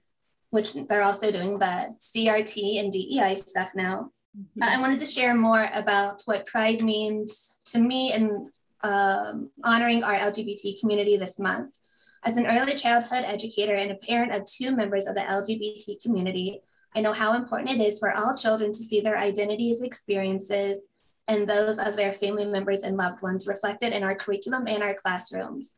which 0.51 0.75
they're 0.75 1.03
also 1.03 1.31
doing 1.31 1.59
the 1.59 1.97
CRT 2.01 2.81
and 2.81 2.93
DEI 2.93 3.37
stuff 3.37 3.73
now. 3.77 4.11
Mm-hmm. 4.37 4.63
I 4.63 4.81
wanted 4.81 4.99
to 4.99 5.07
share 5.07 5.35
more 5.35 5.69
about 5.73 6.23
what 6.25 6.47
Pride 6.47 6.83
means 6.83 7.61
to 7.67 7.79
me 7.79 8.13
and 8.13 8.49
um, 8.83 9.51
honoring 9.63 10.03
our 10.03 10.15
LGBT 10.15 10.81
community 10.81 11.17
this 11.17 11.39
month. 11.39 11.79
As 12.25 12.37
an 12.37 12.47
early 12.47 12.75
childhood 12.75 13.25
educator 13.25 13.75
and 13.75 13.93
a 13.93 13.97
parent 13.97 14.33
of 14.33 14.45
two 14.45 14.75
members 14.75 15.07
of 15.07 15.15
the 15.15 15.23
LGBT 15.23 16.03
community, 16.03 16.61
I 16.95 17.01
know 17.01 17.13
how 17.13 17.35
important 17.35 17.71
it 17.71 17.81
is 17.81 17.99
for 17.99 18.13
all 18.13 18.37
children 18.37 18.73
to 18.73 18.79
see 18.79 19.01
their 19.01 19.19
identities, 19.19 19.83
experiences, 19.83 20.83
and 21.29 21.49
those 21.49 21.79
of 21.79 21.97
their 21.97 22.13
family 22.13 22.45
members 22.45 22.83
and 22.83 22.97
loved 22.97 23.23
ones 23.23 23.47
reflected 23.47 23.93
in 23.93 24.03
our 24.03 24.15
curriculum 24.15 24.67
and 24.67 24.83
our 24.83 24.95
classrooms. 24.95 25.77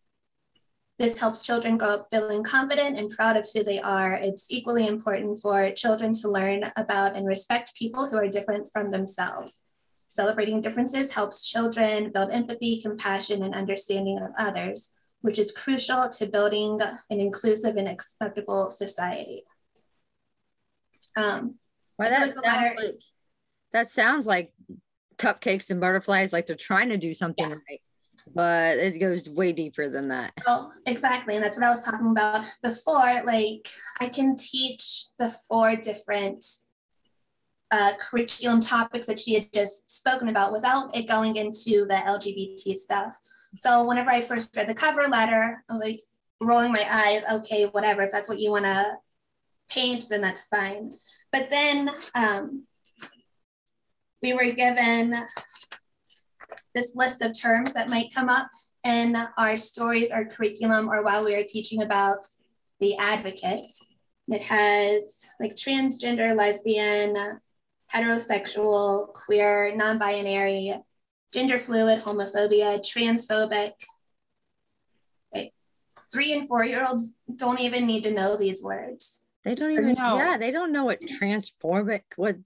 This 0.99 1.19
helps 1.19 1.43
children 1.43 1.77
grow 1.77 1.89
up 1.89 2.09
feeling 2.11 2.45
confident 2.45 2.99
and 2.99 3.11
proud 3.11 3.37
of 3.37 3.47
who 3.53 3.65
they 3.65 3.81
are. 3.81 4.15
It's 4.15 4.51
equally 4.51 4.87
important 4.87 5.41
for 5.41 5.71
children 5.73 6.13
to 6.15 6.31
learn 6.31 6.65
about 6.77 7.17
and 7.17 7.27
respect 7.27 7.77
people 7.77 8.09
who 8.09 8.17
are 8.17 8.29
different 8.29 8.71
from 8.73 8.91
themselves. 8.91 9.63
Celebrating 10.07 10.61
differences 10.61 11.13
helps 11.13 11.51
children 11.51 12.13
build 12.13 12.31
empathy, 12.31 12.81
compassion, 12.81 13.43
and 13.43 13.55
understanding 13.55 14.19
of 14.19 14.31
others, 14.39 14.93
which 15.23 15.39
is 15.39 15.51
crucial 15.51 16.09
to 16.11 16.27
building 16.27 16.81
an 17.11 17.19
inclusive 17.19 17.77
and 17.77 17.89
acceptable 17.89 18.71
society. 18.71 19.43
Um, 21.17 21.57
well, 21.99 22.11
that, 22.11 22.35
sounds 22.35 22.77
like, 22.77 23.01
that 23.73 23.89
sounds 23.89 24.27
like 24.27 24.53
cupcakes 25.17 25.71
and 25.71 25.81
butterflies, 25.81 26.33
like 26.33 26.47
they're 26.47 26.57
trying 26.57 26.89
to 26.89 26.97
do 26.97 27.15
something 27.15 27.49
yeah. 27.49 27.57
right, 27.69 27.81
but 28.35 28.79
it 28.79 28.99
goes 28.99 29.29
way 29.29 29.53
deeper 29.53 29.89
than 29.89 30.09
that. 30.09 30.33
Oh, 30.47 30.73
exactly. 30.87 31.35
And 31.35 31.45
that's 31.45 31.57
what 31.57 31.67
I 31.67 31.71
was 31.71 31.85
talking 31.85 32.11
about 32.11 32.45
before. 32.63 33.23
Like, 33.25 33.69
I 34.01 34.09
can 34.09 34.37
teach 34.37 35.07
the 35.19 35.33
four 35.49 35.77
different 35.77 36.45
uh, 37.71 37.93
curriculum 37.99 38.61
topics 38.61 39.07
that 39.07 39.19
she 39.19 39.35
had 39.35 39.53
just 39.53 39.91
spoken 39.91 40.29
about 40.29 40.53
without 40.53 40.97
it 40.97 41.09
going 41.09 41.37
into 41.37 41.87
the 41.87 41.95
LGBT 41.95 42.77
stuff. 42.77 43.17
So, 43.57 43.87
whenever 43.87 44.11
I 44.11 44.21
first 44.21 44.57
read 44.57 44.69
the 44.69 44.75
cover 44.75 45.09
letter, 45.09 45.63
I'm 45.69 45.79
like 45.79 46.01
rolling 46.41 46.73
my 46.73 46.87
eyes, 46.91 47.23
okay, 47.41 47.65
whatever, 47.67 48.03
if 48.03 48.13
that's 48.13 48.29
what 48.29 48.39
you 48.39 48.51
want 48.51 48.65
to 48.65 48.97
paint, 49.71 50.05
then 50.09 50.21
that's 50.21 50.47
fine. 50.47 50.91
But 51.33 51.51
then 51.51 51.91
um, 52.15 52.65
we 54.23 54.33
were 54.33 54.51
given 54.53 55.15
this 56.75 56.95
list 56.95 57.23
of 57.23 57.39
terms 57.39 57.73
that 57.73 57.91
might 57.91 58.15
come 58.15 58.29
up 58.29 58.49
in 58.85 59.17
our 59.39 59.57
stories, 59.57 60.11
our 60.11 60.25
curriculum, 60.25 60.89
or 60.89 61.03
while 61.03 61.25
we 61.25 61.35
are 61.35 61.45
teaching 61.45 61.83
about 61.83 62.27
the 62.81 62.97
advocates. 62.97 63.87
It 64.29 64.45
has 64.45 65.27
like 65.41 65.55
transgender, 65.55 66.35
lesbian, 66.35 67.41
heterosexual, 67.93 69.13
queer, 69.13 69.75
non 69.75 69.99
binary, 69.99 70.75
gender 71.33 71.59
fluid, 71.59 72.01
homophobia, 72.01 72.81
transphobic, 72.81 73.73
three 76.15 76.33
and 76.33 76.47
four 76.47 76.65
year 76.65 76.85
olds 76.89 77.15
don't 77.35 77.59
even 77.59 77.87
need 77.87 78.05
to 78.05 78.13
know 78.13 78.37
these 78.37 78.63
words. 78.63 79.24
They 79.45 79.55
don't 79.55 79.73
even 79.73 79.95
know. 79.95 80.17
Yeah, 80.17 80.39
they 80.39 80.51
don't 80.51 80.73
know 80.73 80.85
what 80.85 81.01
transphobic 81.01 82.03
what. 82.17 82.37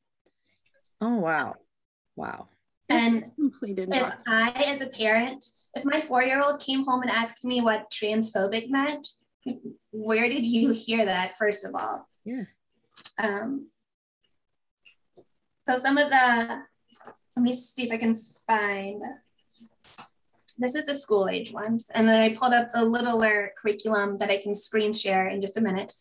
Oh 1.01 1.17
wow, 1.17 1.55
wow. 2.17 2.49
And 2.89 3.33
completed. 3.37 3.95
If 3.95 4.13
I, 4.27 4.51
as 4.67 4.81
a 4.81 4.87
parent, 4.87 5.45
if 5.75 5.85
my 5.85 6.01
four 6.01 6.23
year 6.23 6.41
old 6.43 6.61
came 6.61 6.85
home 6.85 7.03
and 7.03 7.11
asked 7.11 7.45
me 7.45 7.61
what 7.61 7.91
transphobic 7.91 8.71
meant, 8.71 9.09
where 9.93 10.29
did 10.29 10.45
you 10.47 10.73
hear 10.73 11.05
that? 11.05 11.37
First 11.37 11.65
of 11.65 11.75
all. 11.75 12.09
Yeah. 12.25 12.45
Um. 13.19 13.69
So 15.69 15.77
some 15.77 15.99
of 15.99 16.09
the, 16.09 16.63
let 17.37 17.43
me 17.43 17.53
see 17.53 17.85
if 17.85 17.93
I 17.93 17.99
can 17.99 18.17
find 18.47 19.03
this 20.57 20.75
is 20.75 20.87
the 20.87 20.95
school 20.95 21.29
age 21.29 21.53
ones. 21.53 21.91
And 21.95 22.09
then 22.09 22.21
I 22.21 22.35
pulled 22.35 22.55
up 22.55 22.73
the 22.73 22.83
littler 22.83 23.53
curriculum 23.57 24.17
that 24.17 24.31
I 24.31 24.39
can 24.39 24.55
screen 24.55 24.95
share 24.95 25.29
in 25.29 25.43
just 25.43 25.59
a 25.59 25.61
minute. 25.61 25.93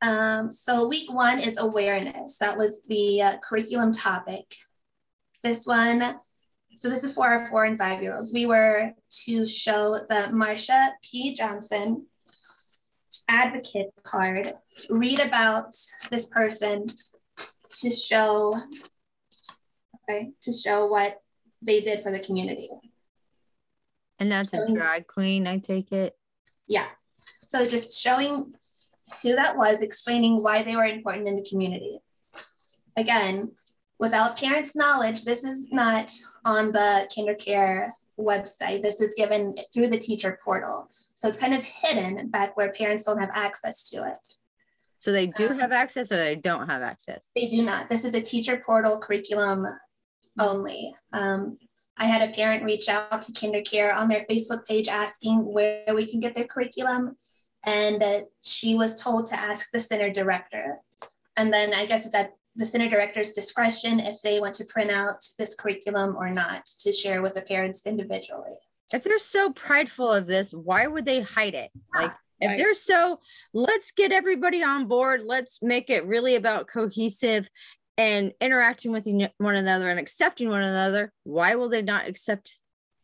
Um, 0.00 0.52
so 0.52 0.86
week 0.86 1.12
one 1.12 1.40
is 1.40 1.58
awareness. 1.58 2.38
That 2.38 2.56
was 2.56 2.86
the 2.86 3.22
uh, 3.22 3.36
curriculum 3.38 3.92
topic. 3.92 4.54
This 5.42 5.66
one, 5.66 6.18
so 6.76 6.88
this 6.88 7.04
is 7.04 7.12
for 7.12 7.26
our 7.26 7.46
four 7.48 7.64
and 7.64 7.78
five 7.78 8.02
year 8.02 8.14
olds. 8.14 8.32
We 8.32 8.46
were 8.46 8.90
to 9.24 9.46
show 9.46 9.98
the 10.08 10.28
Marsha 10.30 10.90
P. 11.02 11.34
Johnson 11.34 12.06
advocate 13.28 13.90
card, 14.04 14.52
read 14.88 15.20
about 15.20 15.76
this 16.10 16.26
person 16.26 16.86
to 17.70 17.90
show, 17.90 18.56
okay, 20.08 20.30
to 20.40 20.52
show 20.52 20.86
what 20.86 21.20
they 21.60 21.80
did 21.80 22.02
for 22.02 22.10
the 22.10 22.18
community. 22.20 22.70
And 24.18 24.32
that's 24.32 24.54
a 24.54 24.72
drag 24.72 25.06
queen, 25.06 25.46
I 25.46 25.58
take 25.58 25.92
it. 25.92 26.16
Yeah. 26.66 26.86
So 27.12 27.66
just 27.66 28.00
showing 28.00 28.54
who 29.22 29.34
that 29.34 29.56
was, 29.56 29.80
explaining 29.80 30.42
why 30.42 30.62
they 30.62 30.76
were 30.76 30.84
important 30.84 31.28
in 31.28 31.36
the 31.36 31.46
community. 31.48 31.98
Again, 32.96 33.52
without 33.98 34.38
parents' 34.38 34.76
knowledge, 34.76 35.24
this 35.24 35.44
is 35.44 35.68
not 35.70 36.12
on 36.44 36.72
the 36.72 37.08
KinderCare 37.16 37.90
website. 38.18 38.82
This 38.82 39.00
is 39.00 39.14
given 39.14 39.54
through 39.72 39.88
the 39.88 39.98
teacher 39.98 40.38
portal. 40.44 40.90
So 41.14 41.28
it's 41.28 41.38
kind 41.38 41.54
of 41.54 41.64
hidden 41.64 42.28
back 42.28 42.56
where 42.56 42.72
parents 42.72 43.04
don't 43.04 43.20
have 43.20 43.30
access 43.32 43.88
to 43.90 44.08
it. 44.08 44.16
So 45.00 45.12
they 45.12 45.26
do 45.26 45.48
um, 45.48 45.58
have 45.58 45.72
access 45.72 46.10
or 46.10 46.16
they 46.16 46.36
don't 46.36 46.68
have 46.68 46.82
access? 46.82 47.30
They 47.36 47.46
do 47.46 47.62
not. 47.62 47.88
This 47.88 48.04
is 48.04 48.14
a 48.14 48.20
teacher 48.20 48.60
portal 48.64 48.98
curriculum 48.98 49.66
only. 50.40 50.94
Um, 51.12 51.58
I 51.96 52.06
had 52.06 52.28
a 52.28 52.32
parent 52.32 52.64
reach 52.64 52.88
out 52.88 53.22
to 53.22 53.32
KinderCare 53.32 53.94
on 53.94 54.08
their 54.08 54.24
Facebook 54.30 54.66
page 54.66 54.88
asking 54.88 55.38
where 55.38 55.94
we 55.94 56.06
can 56.06 56.20
get 56.20 56.34
their 56.34 56.46
curriculum. 56.46 57.16
And 57.64 58.02
uh, 58.02 58.20
she 58.42 58.74
was 58.74 59.00
told 59.00 59.26
to 59.26 59.38
ask 59.38 59.68
the 59.72 59.80
center 59.80 60.10
director. 60.10 60.78
And 61.36 61.52
then 61.52 61.74
I 61.74 61.86
guess 61.86 62.06
it's 62.06 62.14
at 62.14 62.32
the 62.56 62.64
center 62.64 62.88
director's 62.88 63.32
discretion 63.32 64.00
if 64.00 64.20
they 64.22 64.40
want 64.40 64.54
to 64.56 64.64
print 64.64 64.90
out 64.90 65.24
this 65.38 65.54
curriculum 65.54 66.16
or 66.16 66.30
not 66.30 66.66
to 66.80 66.92
share 66.92 67.22
with 67.22 67.34
the 67.34 67.42
parents 67.42 67.82
individually. 67.86 68.56
If 68.92 69.04
they're 69.04 69.18
so 69.18 69.52
prideful 69.52 70.12
of 70.12 70.26
this, 70.26 70.52
why 70.52 70.86
would 70.86 71.04
they 71.04 71.20
hide 71.20 71.54
it? 71.54 71.70
Like, 71.94 72.10
if 72.40 72.56
they're 72.56 72.74
so, 72.74 73.20
let's 73.52 73.92
get 73.92 74.12
everybody 74.12 74.62
on 74.62 74.86
board, 74.86 75.22
let's 75.24 75.62
make 75.62 75.90
it 75.90 76.06
really 76.06 76.36
about 76.36 76.68
cohesive 76.68 77.48
and 77.96 78.32
interacting 78.40 78.92
with 78.92 79.06
one 79.38 79.56
another 79.56 79.90
and 79.90 79.98
accepting 79.98 80.48
one 80.48 80.62
another, 80.62 81.12
why 81.24 81.56
will 81.56 81.68
they 81.68 81.82
not 81.82 82.08
accept 82.08 82.56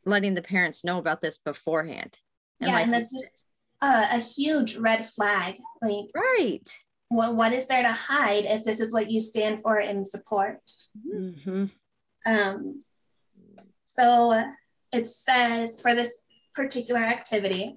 letting 0.07 0.35
the 0.35 0.43
parents 0.43 0.85
know 0.85 0.99
about 0.99 1.21
this 1.21 1.37
beforehand? 1.39 2.17
And 2.61 2.71
yeah, 2.71 2.75
like, 2.75 2.85
and 2.85 2.95
that's 2.95 3.13
just 3.13 3.43
uh, 3.85 4.07
a 4.13 4.19
huge 4.19 4.77
red 4.77 5.05
flag. 5.07 5.57
Like, 5.83 6.07
right. 6.15 6.67
Well, 7.11 7.37
what 7.37 7.53
is 7.53 7.69
there 7.69 7.83
to 7.83 7.93
hide 7.93 8.47
if 8.47 8.65
this 8.65 8.81
is 8.81 8.93
what 8.93 9.11
you 9.11 9.21
stand 9.21 9.63
for 9.63 9.79
and 9.79 10.07
support? 10.07 10.61
Mm-hmm. 11.07 11.67
Um, 12.27 12.83
so 13.87 14.43
it 14.91 15.07
says 15.07 15.81
for 15.83 15.95
this 15.95 16.21
particular 16.55 17.01
activity, 17.01 17.77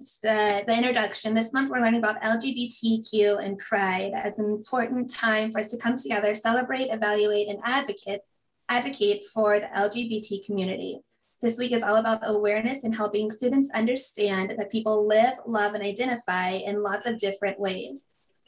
it's 0.00 0.18
the, 0.18 0.64
the 0.66 0.76
introduction. 0.76 1.34
This 1.34 1.52
month, 1.52 1.70
we're 1.70 1.80
learning 1.80 2.00
about 2.00 2.22
LGBTQ 2.22 3.44
and 3.44 3.58
Pride 3.58 4.12
as 4.14 4.38
an 4.38 4.46
important 4.46 5.08
time 5.12 5.50
for 5.52 5.60
us 5.60 5.70
to 5.70 5.76
come 5.76 5.96
together, 5.96 6.34
celebrate, 6.34 6.88
evaluate, 6.90 7.48
and 7.48 7.60
advocate, 7.64 8.22
advocate 8.68 9.24
for 9.32 9.60
the 9.60 9.66
LGBT 9.66 10.44
community. 10.44 11.00
This 11.40 11.56
week 11.56 11.70
is 11.70 11.84
all 11.84 11.96
about 11.96 12.20
awareness 12.24 12.82
and 12.82 12.92
helping 12.92 13.30
students 13.30 13.70
understand 13.70 14.54
that 14.58 14.72
people 14.72 15.06
live, 15.06 15.34
love, 15.46 15.74
and 15.74 15.84
identify 15.84 16.50
in 16.50 16.82
lots 16.82 17.06
of 17.06 17.16
different 17.16 17.60
ways. 17.60 18.04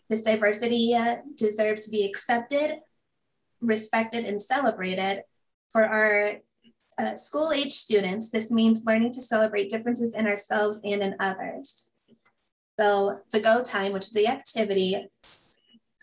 This 0.08 0.22
diversity 0.22 0.94
uh, 0.96 1.18
deserves 1.36 1.84
to 1.84 1.90
be 1.92 2.04
accepted, 2.04 2.80
respected, 3.60 4.24
and 4.24 4.42
celebrated. 4.42 5.22
For 5.70 5.84
our 5.84 6.38
uh, 6.98 7.14
school 7.14 7.52
age 7.52 7.70
students, 7.70 8.30
this 8.30 8.50
means 8.50 8.84
learning 8.84 9.12
to 9.12 9.22
celebrate 9.22 9.70
differences 9.70 10.16
in 10.16 10.26
ourselves 10.26 10.80
and 10.82 11.00
in 11.00 11.14
others. 11.20 11.92
So 12.80 13.20
the 13.30 13.38
Go 13.38 13.62
Time, 13.62 13.92
which 13.92 14.06
is 14.06 14.12
the 14.12 14.26
activity, 14.26 15.06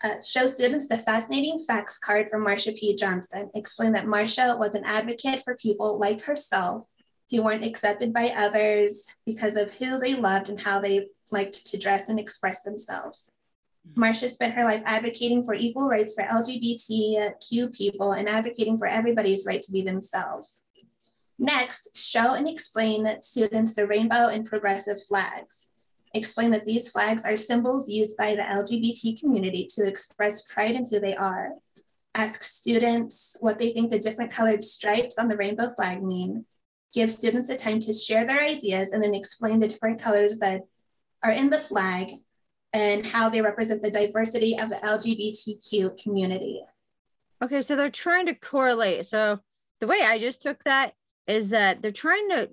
uh, 0.02 0.20
shows 0.20 0.54
students 0.54 0.86
the 0.86 0.96
fascinating 0.96 1.58
facts 1.58 1.98
card 1.98 2.28
from 2.28 2.44
Marsha 2.44 2.76
P. 2.76 2.94
Johnson. 2.94 3.50
Explain 3.54 3.92
that 3.92 4.06
Marsha 4.06 4.58
was 4.58 4.74
an 4.74 4.84
advocate 4.84 5.42
for 5.44 5.56
people 5.56 5.98
like 5.98 6.22
herself 6.22 6.88
who 7.30 7.42
weren't 7.42 7.64
accepted 7.64 8.12
by 8.12 8.32
others 8.36 9.14
because 9.26 9.56
of 9.56 9.72
who 9.74 9.98
they 9.98 10.14
loved 10.14 10.48
and 10.48 10.60
how 10.60 10.80
they 10.80 11.08
liked 11.30 11.66
to 11.66 11.78
dress 11.78 12.08
and 12.08 12.18
express 12.18 12.62
themselves. 12.62 13.30
Marsha 13.96 14.28
spent 14.28 14.54
her 14.54 14.64
life 14.64 14.82
advocating 14.84 15.42
for 15.42 15.54
equal 15.54 15.88
rights 15.88 16.14
for 16.14 16.22
LGBTQ 16.22 17.76
people 17.76 18.12
and 18.12 18.28
advocating 18.28 18.78
for 18.78 18.86
everybody's 18.86 19.46
right 19.46 19.62
to 19.62 19.72
be 19.72 19.82
themselves. 19.82 20.62
Next, 21.38 21.96
show 21.96 22.34
and 22.34 22.48
explain 22.48 23.20
students 23.22 23.74
the 23.74 23.86
rainbow 23.86 24.28
and 24.28 24.44
progressive 24.44 25.02
flags. 25.02 25.70
Explain 26.18 26.50
that 26.50 26.66
these 26.66 26.90
flags 26.90 27.24
are 27.24 27.36
symbols 27.36 27.88
used 27.88 28.16
by 28.16 28.34
the 28.34 28.42
LGBT 28.42 29.20
community 29.20 29.68
to 29.76 29.86
express 29.86 30.52
pride 30.52 30.74
in 30.74 30.84
who 30.84 30.98
they 30.98 31.14
are. 31.14 31.50
Ask 32.16 32.42
students 32.42 33.36
what 33.38 33.60
they 33.60 33.72
think 33.72 33.92
the 33.92 34.00
different 34.00 34.32
colored 34.32 34.64
stripes 34.64 35.16
on 35.16 35.28
the 35.28 35.36
rainbow 35.36 35.68
flag 35.76 36.02
mean. 36.02 36.44
Give 36.92 37.08
students 37.08 37.50
a 37.50 37.56
time 37.56 37.78
to 37.78 37.92
share 37.92 38.24
their 38.24 38.40
ideas 38.40 38.92
and 38.92 39.00
then 39.00 39.14
explain 39.14 39.60
the 39.60 39.68
different 39.68 40.02
colors 40.02 40.38
that 40.38 40.62
are 41.22 41.30
in 41.30 41.50
the 41.50 41.58
flag 41.58 42.10
and 42.72 43.06
how 43.06 43.28
they 43.28 43.40
represent 43.40 43.80
the 43.80 43.90
diversity 43.90 44.58
of 44.58 44.70
the 44.70 44.76
LGBTQ 44.76 46.02
community. 46.02 46.62
Okay, 47.40 47.62
so 47.62 47.76
they're 47.76 47.90
trying 47.90 48.26
to 48.26 48.34
correlate. 48.34 49.06
So 49.06 49.38
the 49.78 49.86
way 49.86 50.00
I 50.02 50.18
just 50.18 50.42
took 50.42 50.64
that 50.64 50.94
is 51.28 51.50
that 51.50 51.80
they're 51.80 51.92
trying 51.92 52.28
to 52.30 52.50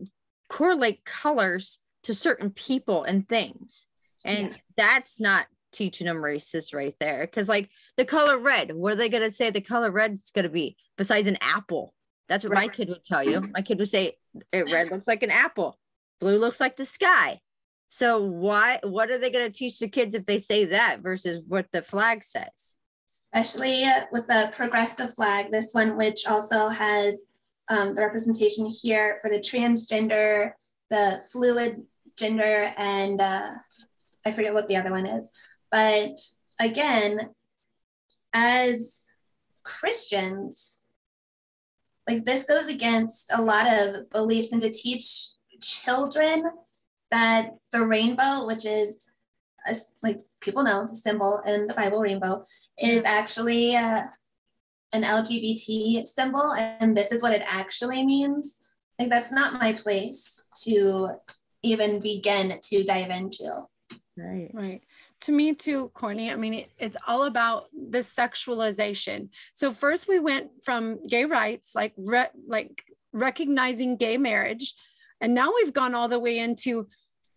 correlate 0.50 1.04
colors 1.04 1.80
to 2.06 2.14
certain 2.14 2.50
people 2.50 3.04
and 3.04 3.28
things. 3.28 3.88
And 4.24 4.50
yeah. 4.50 4.58
that's 4.78 5.20
not 5.20 5.48
teaching 5.72 6.08
them 6.08 6.18
racist 6.18 6.74
right 6.74 6.96
there. 7.00 7.22
Because, 7.22 7.50
like, 7.50 7.70
the 7.98 8.06
color 8.06 8.38
red, 8.38 8.74
what 8.74 8.94
are 8.94 8.96
they 8.96 9.10
going 9.10 9.24
to 9.24 9.32
say 9.32 9.50
the 9.50 9.62
color 9.62 9.92
red 9.92 10.14
is 10.14 10.32
going 10.34 10.44
to 10.44 10.50
be 10.50 10.78
besides 10.98 11.28
an 11.28 11.38
apple? 11.42 11.94
That's 12.28 12.44
what 12.44 12.54
right. 12.54 12.68
my 12.68 12.74
kid 12.74 12.90
would 12.90 13.04
tell 13.04 13.24
you. 13.24 13.42
My 13.54 13.62
kid 13.62 13.80
would 13.80 13.90
say, 13.90 14.18
it 14.52 14.72
red 14.72 14.90
looks 14.90 15.08
like 15.08 15.24
an 15.24 15.32
apple, 15.32 15.78
blue 16.20 16.38
looks 16.38 16.60
like 16.60 16.78
the 16.78 16.86
sky. 16.86 17.40
So, 17.90 18.24
why, 18.24 18.80
what 18.84 19.12
are 19.12 19.18
they 19.18 19.30
going 19.30 19.46
to 19.46 19.58
teach 19.58 19.80
the 19.80 19.88
kids 19.88 20.16
if 20.16 20.26
they 20.26 20.40
say 20.40 20.66
that 20.66 21.02
versus 21.02 21.44
what 21.48 21.68
the 21.72 21.82
flag 21.82 22.24
says? 22.24 22.76
Especially 23.34 23.86
with 24.12 24.28
the 24.28 24.52
progressive 24.56 25.14
flag, 25.14 25.52
this 25.52 25.74
one, 25.74 25.98
which 25.98 26.26
also 26.28 26.70
has 26.70 27.26
um, 27.70 27.96
the 27.96 28.02
representation 28.02 28.66
here 28.66 29.20
for 29.22 29.30
the 29.30 29.40
transgender, 29.40 30.52
the 30.90 31.22
fluid 31.32 31.84
gender, 32.18 32.72
and 32.78 33.22
uh, 33.22 33.52
I 34.26 34.32
forget 34.32 34.54
what 34.54 34.68
the 34.68 34.78
other 34.78 34.92
one 34.92 35.06
is. 35.06 35.28
But 35.72 36.20
again, 36.60 37.30
as 38.34 39.04
Christians, 39.64 40.82
like 42.08 42.26
this 42.26 42.44
goes 42.44 42.68
against 42.68 43.32
a 43.34 43.42
lot 43.42 43.68
of 43.68 44.10
beliefs 44.10 44.52
and 44.52 44.62
to 44.62 44.70
teach 44.70 45.30
children 45.62 46.46
that 47.12 47.52
the 47.72 47.86
rainbow, 47.86 48.46
which 48.46 48.66
is 48.66 49.10
a, 49.68 49.76
like 50.04 50.22
people 50.42 50.64
know 50.64 50.88
the 50.88 50.96
symbol 50.96 51.42
in 51.46 51.68
the 51.68 51.74
Bible 51.74 52.02
rainbow, 52.02 52.44
is 52.80 53.06
actually 53.06 53.76
uh, 53.76 54.04
an 54.94 55.04
LGBT 55.04 56.06
symbol 56.06 56.54
and 56.54 56.96
this 56.96 57.12
is 57.12 57.22
what 57.22 57.34
it 57.34 57.44
actually 57.48 58.06
means, 58.06 58.60
like 59.00 59.10
that's 59.10 59.32
not 59.32 59.54
my 59.54 59.74
place 59.74 60.44
to 60.64 61.10
even 61.66 62.00
begin 62.00 62.60
to 62.62 62.84
dive 62.84 63.10
into. 63.10 63.66
Right. 64.18 64.50
Right. 64.54 64.82
To 65.22 65.32
me 65.34 65.54
too, 65.54 65.92
Courtney. 65.94 66.32
I 66.32 66.36
mean, 66.36 66.54
it, 66.54 66.70
it's 66.78 66.98
all 67.08 67.24
about 67.26 67.66
the 67.74 68.00
sexualization. 68.00 69.30
So 69.54 69.72
first 69.72 70.08
we 70.08 70.20
went 70.20 70.64
from 70.64 71.06
gay 71.08 71.26
rights, 71.26 71.76
like 71.76 71.94
re- 71.98 72.30
like 72.48 72.84
recognizing 73.12 73.98
gay 73.98 74.18
marriage, 74.18 74.74
and 75.20 75.34
now 75.34 75.52
we've 75.56 75.74
gone 75.74 75.96
all 75.96 76.08
the 76.08 76.20
way 76.20 76.40
into 76.40 76.88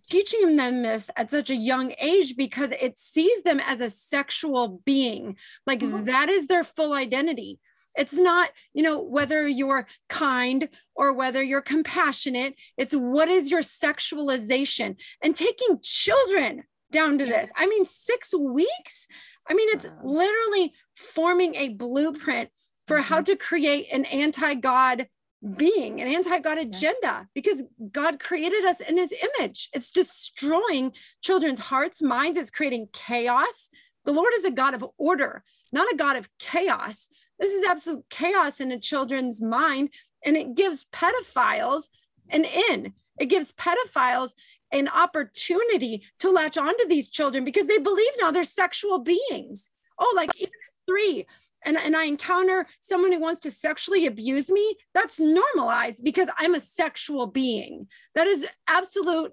teaching 0.09 0.57
them 0.57 0.83
this 0.83 1.11
at 1.17 1.31
such 1.31 1.51
a 1.51 1.55
young 1.55 1.93
age 2.01 2.37
because 2.37 2.71
it 2.71 2.99
sees 2.99 3.43
them 3.43 3.61
as 3.61 3.81
a 3.81 3.91
sexual 3.91 4.81
being. 4.85 5.37
Like 5.67 5.81
Mhm. 5.81 6.07
that 6.07 6.29
is 6.29 6.47
their 6.47 6.65
full 6.65 6.93
identity. 6.93 7.59
It's 7.99 8.15
not, 8.15 8.51
you 8.73 8.83
know, 8.83 9.01
whether 9.01 9.47
you're 9.47 9.87
kind 10.09 10.69
or 10.95 11.13
whether 11.13 11.43
you're 11.43 11.61
compassionate. 11.61 12.55
It's 12.77 12.95
what 12.95 13.29
is 13.29 13.51
your 13.51 13.61
sexualization 13.61 14.97
and 15.23 15.35
taking 15.35 15.81
children 15.83 16.65
down 16.91 17.19
to 17.19 17.27
Yeah. 17.27 17.43
this. 17.43 17.51
I 17.57 17.67
mean, 17.67 17.85
six 17.85 18.33
weeks. 18.33 19.07
I 19.49 19.55
mean, 19.55 19.69
it's 19.71 19.87
Wow. 19.87 20.01
literally 20.05 20.75
forming 20.97 21.55
a 21.57 21.71
blueprint 21.71 22.51
for 22.87 22.99
how 22.99 23.17
mm-hmm. 23.17 23.25
to 23.25 23.37
create 23.37 23.89
an 23.93 24.05
anti 24.07 24.55
God 24.55 25.09
being, 25.57 26.01
an 26.01 26.09
anti 26.09 26.39
God 26.41 26.59
agenda, 26.59 27.29
because 27.35 27.63
God 27.93 28.19
created 28.19 28.65
us 28.65 28.81
in 28.81 28.97
his 28.97 29.13
image. 29.13 29.69
It's 29.73 29.91
destroying 29.91 30.93
children's 31.21 31.61
hearts, 31.61 32.03
minds, 32.03 32.39
it's 32.39 32.51
creating 32.51 32.89
chaos. 32.93 33.69
The 34.05 34.13
Lord 34.13 34.33
is 34.37 34.45
a 34.45 34.51
God 34.51 34.75
of 34.75 34.85
order, 34.97 35.45
not 35.71 35.93
a 35.93 35.97
God 35.97 36.17
of 36.17 36.29
chaos. 36.39 37.09
This 37.39 37.53
is 37.53 37.65
absolute 37.65 38.05
chaos 38.11 38.61
in 38.61 38.73
a 38.73 38.81
children's 38.81 39.41
mind, 39.41 39.91
and 40.25 40.37
it 40.37 40.55
gives 40.55 40.87
pedophiles 40.93 41.85
an 42.31 42.45
in. 42.45 42.93
It 43.19 43.27
gives 43.27 43.53
pedophiles 43.53 44.33
an 44.71 44.89
opportunity 44.89 46.03
to 46.19 46.31
latch 46.31 46.59
onto 46.59 46.87
these 46.89 47.09
children 47.09 47.45
because 47.45 47.67
they 47.67 47.79
believe 47.79 48.13
now 48.21 48.31
they're 48.31 48.45
sexual 48.45 48.99
beings. 48.99 49.71
Oh, 49.99 50.13
like 50.15 50.31
even 50.37 50.51
three, 50.87 51.27
and, 51.65 51.77
and 51.77 51.97
I 51.97 52.05
encounter 52.05 52.67
someone 52.81 53.13
who 53.13 53.21
wants 53.21 53.41
to 53.41 53.51
sexually 53.51 54.07
abuse 54.07 54.51
me, 54.51 54.77
that's 54.95 55.19
normalized 55.19 56.05
because 56.05 56.29
I'm 56.39 56.55
a 56.55 56.61
sexual 56.61 57.27
being. 57.27 57.89
That 58.15 58.27
is 58.27 58.47
absolute 58.69 59.33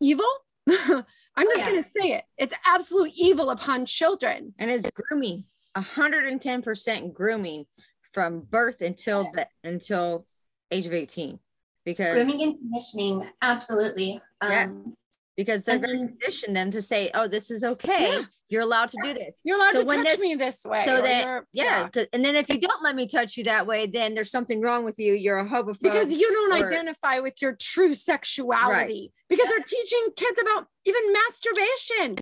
evil. 0.00 0.26
I'm 0.68 1.04
oh, 1.36 1.44
just 1.44 1.58
Yeah. 1.58 1.70
going 1.70 1.82
to 1.82 1.88
say 1.88 2.12
it. 2.12 2.24
It's 2.36 2.54
absolute 2.66 3.12
evil 3.16 3.50
upon 3.50 3.86
children. 3.86 4.54
and 4.58 4.70
it's 4.70 4.88
grooming 4.90 5.44
110% 5.76 7.12
grooming 7.12 7.66
from 8.12 8.40
birth 8.40 8.80
until 8.80 9.30
the 9.34 9.46
until 9.64 10.26
age 10.70 10.86
of 10.86 10.92
18 10.92 11.38
because 11.84 12.14
Grooming 12.14 12.42
and 12.42 12.58
conditioning, 12.58 13.28
absolutely. 13.42 14.20
Yeah. 14.42 14.64
Um, 14.64 14.96
because 15.36 15.64
they're 15.64 15.78
going 15.80 16.00
to 16.00 16.06
condition 16.06 16.54
them 16.54 16.70
to 16.70 16.80
say 16.80 17.10
oh 17.14 17.26
this 17.26 17.50
is 17.50 17.64
okay 17.64 18.12
Yeah. 18.12 18.22
you're 18.50 18.62
allowed 18.62 18.90
to 18.90 18.98
do 19.02 19.14
this 19.14 19.40
You're 19.42 19.56
allowed 19.56 19.72
So 19.72 19.80
to 19.80 19.86
when 19.88 19.98
touch 20.04 20.12
this- 20.12 20.20
me 20.20 20.36
this 20.36 20.64
way. 20.64 20.84
so 20.84 21.02
that 21.02 21.42
yeah, 21.52 21.88
'cause- 21.88 22.06
and 22.12 22.24
then 22.24 22.36
if 22.36 22.48
you 22.48 22.60
don't 22.60 22.84
let 22.84 22.94
me 22.94 23.08
touch 23.08 23.36
you 23.36 23.42
that 23.44 23.66
way 23.66 23.86
then 23.88 24.14
there's 24.14 24.30
something 24.30 24.60
wrong 24.60 24.84
with 24.84 25.00
you 25.00 25.12
you're 25.12 25.38
a 25.38 25.44
homophobe 25.44 25.80
because 25.80 26.12
you 26.12 26.30
don't 26.30 26.52
or- 26.62 26.68
identify 26.68 27.18
with 27.18 27.42
your 27.42 27.56
true 27.60 27.94
sexuality 27.94 29.12
because 29.28 29.48
they're 29.48 29.58
teaching 29.58 30.06
kids 30.16 30.40
about 30.40 30.68
even 30.84 31.02
masturbation 31.12 32.16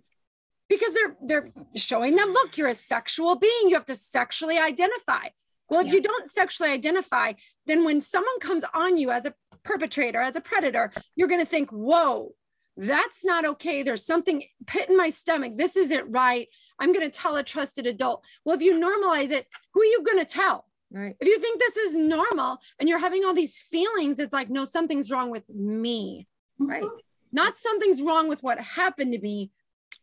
because 0.72 0.94
they're 0.94 1.16
they're 1.28 1.48
showing 1.76 2.16
them 2.16 2.30
look 2.32 2.56
you're 2.56 2.68
a 2.68 2.74
sexual 2.74 3.36
being. 3.36 3.64
You 3.68 3.74
have 3.74 3.84
to 3.86 3.94
sexually 3.94 4.58
identify. 4.58 5.24
Well 5.68 5.80
if 5.80 5.86
Yeah. 5.88 5.94
you 5.94 6.02
don't 6.02 6.28
sexually 6.28 6.70
identify 6.70 7.32
then 7.66 7.84
when 7.84 8.00
someone 8.00 8.38
comes 8.40 8.64
on 8.74 8.96
you 8.98 9.10
as 9.10 9.24
a 9.26 9.34
perpetrator 9.62 10.20
as 10.20 10.36
a 10.36 10.40
predator 10.40 10.92
you're 11.16 11.28
going 11.28 11.40
to 11.40 11.46
think 11.54 11.70
whoa 11.70 12.34
that's 12.76 13.22
not 13.24 13.44
okay. 13.44 13.82
There's 13.82 14.04
something 14.12 14.42
pit 14.66 14.88
in 14.88 14.96
my 14.96 15.10
stomach. 15.10 15.52
This 15.58 15.76
isn't 15.76 16.10
right. 16.10 16.48
I'm 16.80 16.92
going 16.94 17.08
to 17.08 17.18
tell 17.22 17.36
a 17.36 17.42
trusted 17.42 17.86
adult. 17.86 18.24
Well 18.44 18.56
if 18.56 18.62
you 18.62 18.72
normalize 18.74 19.30
it 19.30 19.46
who 19.72 19.82
are 19.82 19.92
you 19.94 20.02
going 20.04 20.18
to 20.24 20.30
tell? 20.40 20.66
Right. 20.90 21.14
If 21.20 21.26
you 21.28 21.38
think 21.38 21.58
this 21.58 21.76
is 21.76 21.96
normal 21.96 22.58
and 22.78 22.88
you're 22.88 22.98
having 22.98 23.24
all 23.24 23.32
these 23.34 23.56
feelings, 23.56 24.18
it's 24.18 24.32
like, 24.32 24.50
no, 24.50 24.66
something's 24.66 25.10
wrong 25.10 25.30
with 25.30 25.48
me. 25.48 26.26
Right. 26.58 26.84
Not 27.32 27.56
something's 27.56 28.02
wrong 28.02 28.28
with 28.28 28.42
what 28.42 28.58
happened 28.60 29.14
to 29.14 29.18
me, 29.18 29.50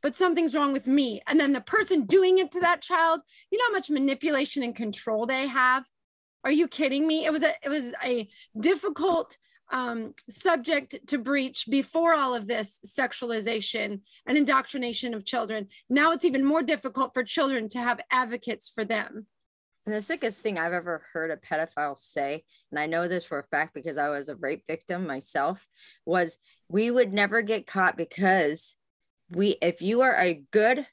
but 0.01 0.15
something's 0.15 0.55
wrong 0.55 0.73
with 0.73 0.87
me. 0.87 1.21
And 1.27 1.39
then 1.39 1.53
the 1.53 1.61
person 1.61 2.05
doing 2.05 2.39
it 2.39 2.51
to 2.53 2.59
that 2.61 2.81
child, 2.81 3.21
you 3.51 3.57
know 3.57 3.65
how 3.67 3.73
much 3.73 3.89
manipulation 3.89 4.63
and 4.63 4.75
control 4.75 5.25
they 5.25 5.47
have? 5.47 5.85
Are 6.43 6.51
you 6.51 6.67
kidding 6.67 7.05
me? 7.05 7.25
It 7.25 7.31
was 7.31 7.43
a 7.43 7.53
it 7.63 7.69
was 7.69 7.93
a 8.03 8.29
difficult 8.57 9.37
um, 9.71 10.13
subject 10.29 10.95
to 11.07 11.17
breach 11.17 11.65
before 11.69 12.13
all 12.13 12.33
of 12.33 12.47
this 12.47 12.79
sexualization 12.85 14.01
and 14.25 14.37
indoctrination 14.37 15.13
of 15.13 15.25
children. 15.25 15.67
Now 15.89 16.11
it's 16.11 16.25
even 16.25 16.45
more 16.45 16.63
difficult 16.63 17.13
for 17.13 17.23
children 17.23 17.69
to 17.69 17.79
have 17.79 17.99
advocates 18.09 18.69
for 18.69 18.83
them. 18.83 19.27
And 19.85 19.95
the 19.95 20.01
sickest 20.01 20.41
thing 20.41 20.57
I've 20.57 20.73
ever 20.73 21.01
heard 21.13 21.31
a 21.31 21.37
pedophile 21.37 21.97
say, 21.97 22.43
and 22.69 22.79
I 22.79 22.85
know 22.85 23.07
this 23.07 23.25
for 23.25 23.39
a 23.39 23.47
fact 23.47 23.73
because 23.73 23.97
I 23.97 24.09
was 24.09 24.29
a 24.29 24.35
rape 24.35 24.63
victim 24.67 25.07
myself, 25.07 25.65
was 26.05 26.37
we 26.67 26.91
would 26.91 27.11
never 27.11 27.41
get 27.41 27.65
caught 27.65 27.97
because 27.97 28.75
we, 29.31 29.57
if 29.61 29.81
you 29.81 30.01
are 30.01 30.15
a 30.15 30.43
good 30.51 30.85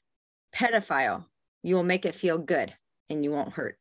pedophile, 0.53 1.25
you 1.63 1.75
will 1.75 1.83
make 1.83 2.05
it 2.05 2.15
feel 2.15 2.37
good 2.37 2.73
and 3.09 3.23
you 3.23 3.31
won't 3.31 3.53
hurt. 3.53 3.77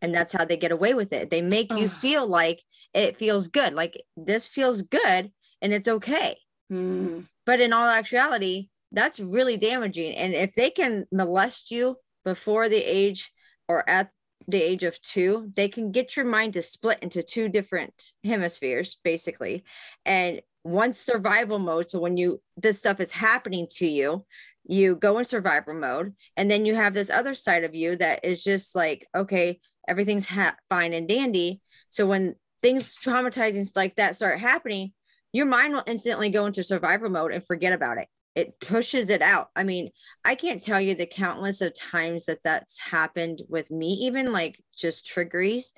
And 0.00 0.14
that's 0.14 0.32
how 0.32 0.44
they 0.44 0.56
get 0.56 0.72
away 0.72 0.94
with 0.94 1.12
it. 1.12 1.30
They 1.30 1.42
make 1.42 1.72
you 1.72 1.88
feel 1.88 2.26
like 2.26 2.62
it 2.92 3.18
feels 3.18 3.48
good, 3.48 3.72
like 3.72 4.02
this 4.16 4.48
feels 4.48 4.82
good 4.82 5.30
and 5.60 5.72
it's 5.72 5.88
okay. 5.88 6.38
Hmm. 6.68 7.20
But 7.46 7.60
in 7.60 7.72
all 7.72 7.86
actuality, 7.86 8.68
that's 8.90 9.20
really 9.20 9.56
damaging. 9.56 10.14
And 10.14 10.34
if 10.34 10.52
they 10.54 10.70
can 10.70 11.06
molest 11.12 11.70
you 11.70 11.96
before 12.24 12.68
the 12.68 12.82
age 12.82 13.32
or 13.68 13.88
at 13.88 14.10
the 14.48 14.60
age 14.60 14.82
of 14.82 15.00
two, 15.00 15.50
they 15.54 15.68
can 15.68 15.92
get 15.92 16.16
your 16.16 16.26
mind 16.26 16.54
to 16.54 16.62
split 16.62 16.98
into 17.00 17.22
two 17.22 17.48
different 17.48 18.12
hemispheres, 18.24 18.98
basically. 19.04 19.64
And 20.04 20.40
one 20.62 20.92
survival 20.92 21.58
mode. 21.58 21.90
So 21.90 22.00
when 22.00 22.16
you 22.16 22.40
this 22.56 22.78
stuff 22.78 23.00
is 23.00 23.12
happening 23.12 23.66
to 23.72 23.86
you, 23.86 24.24
you 24.64 24.96
go 24.96 25.18
in 25.18 25.24
survival 25.24 25.74
mode, 25.74 26.14
and 26.36 26.50
then 26.50 26.64
you 26.64 26.74
have 26.74 26.94
this 26.94 27.10
other 27.10 27.34
side 27.34 27.64
of 27.64 27.74
you 27.74 27.96
that 27.96 28.24
is 28.24 28.44
just 28.44 28.74
like, 28.74 29.06
okay, 29.14 29.60
everything's 29.88 30.26
ha- 30.26 30.56
fine 30.68 30.92
and 30.92 31.08
dandy. 31.08 31.60
So 31.88 32.06
when 32.06 32.36
things 32.62 32.96
traumatizing 32.96 33.68
like 33.74 33.96
that 33.96 34.14
start 34.14 34.38
happening, 34.38 34.92
your 35.32 35.46
mind 35.46 35.74
will 35.74 35.82
instantly 35.86 36.30
go 36.30 36.46
into 36.46 36.62
survival 36.62 37.10
mode 37.10 37.32
and 37.32 37.44
forget 37.44 37.72
about 37.72 37.98
it. 37.98 38.08
It 38.34 38.60
pushes 38.60 39.10
it 39.10 39.20
out. 39.20 39.48
I 39.56 39.64
mean, 39.64 39.90
I 40.24 40.36
can't 40.36 40.62
tell 40.62 40.80
you 40.80 40.94
the 40.94 41.06
countless 41.06 41.60
of 41.60 41.74
times 41.74 42.26
that 42.26 42.38
that's 42.44 42.78
happened 42.78 43.42
with 43.48 43.70
me, 43.70 43.92
even 44.02 44.32
like 44.32 44.62
just 44.76 45.06
triggeries. 45.06 45.74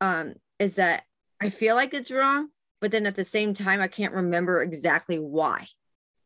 Um, 0.00 0.34
is 0.58 0.76
that 0.76 1.04
I 1.40 1.50
feel 1.50 1.74
like 1.74 1.92
it's 1.92 2.10
wrong, 2.10 2.48
but 2.80 2.90
then 2.90 3.06
at 3.06 3.16
the 3.16 3.24
same 3.24 3.54
time, 3.54 3.80
I 3.80 3.88
can't 3.88 4.14
remember 4.14 4.62
exactly 4.62 5.18
why. 5.18 5.66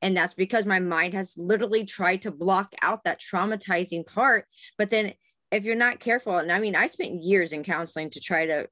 And 0.02 0.16
that's 0.16 0.34
because 0.34 0.66
my 0.66 0.80
mind 0.80 1.14
has 1.14 1.34
literally 1.36 1.84
tried 1.84 2.22
to 2.22 2.30
block 2.30 2.74
out 2.82 3.04
that 3.04 3.20
traumatizing 3.20 4.04
part. 4.06 4.46
But 4.76 4.90
then 4.90 5.12
if 5.52 5.64
you're 5.64 5.76
not 5.76 6.00
careful, 6.00 6.38
and 6.38 6.50
I 6.50 6.58
mean, 6.58 6.74
I 6.74 6.86
spent 6.86 7.22
years 7.22 7.52
in 7.52 7.62
counseling 7.62 8.10
to 8.10 8.20
try 8.20 8.46
to 8.46 8.68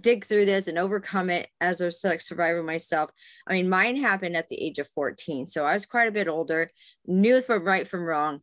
dig 0.00 0.24
through 0.24 0.46
this 0.46 0.66
and 0.66 0.78
overcome 0.78 1.28
it 1.28 1.48
as 1.60 1.80
a 1.80 1.90
sex 1.90 2.26
survivor 2.26 2.62
myself. 2.62 3.10
I 3.46 3.54
mean, 3.54 3.68
mine 3.68 3.96
happened 3.96 4.36
at 4.36 4.48
the 4.48 4.60
age 4.60 4.78
of 4.78 4.88
14. 4.88 5.46
So 5.46 5.64
I 5.64 5.74
was 5.74 5.84
quite 5.84 6.08
a 6.08 6.12
bit 6.12 6.28
older, 6.28 6.70
knew 7.06 7.42
from 7.42 7.64
right 7.64 7.86
from 7.86 8.04
wrong. 8.04 8.40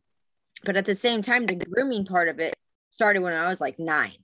But 0.64 0.76
at 0.76 0.86
the 0.86 0.94
same 0.94 1.22
time, 1.22 1.46
the 1.46 1.56
grooming 1.56 2.04
part 2.04 2.28
of 2.28 2.38
it 2.38 2.54
started 2.90 3.22
when 3.22 3.32
I 3.32 3.48
was 3.48 3.60
like 3.60 3.80
nine, 3.80 4.18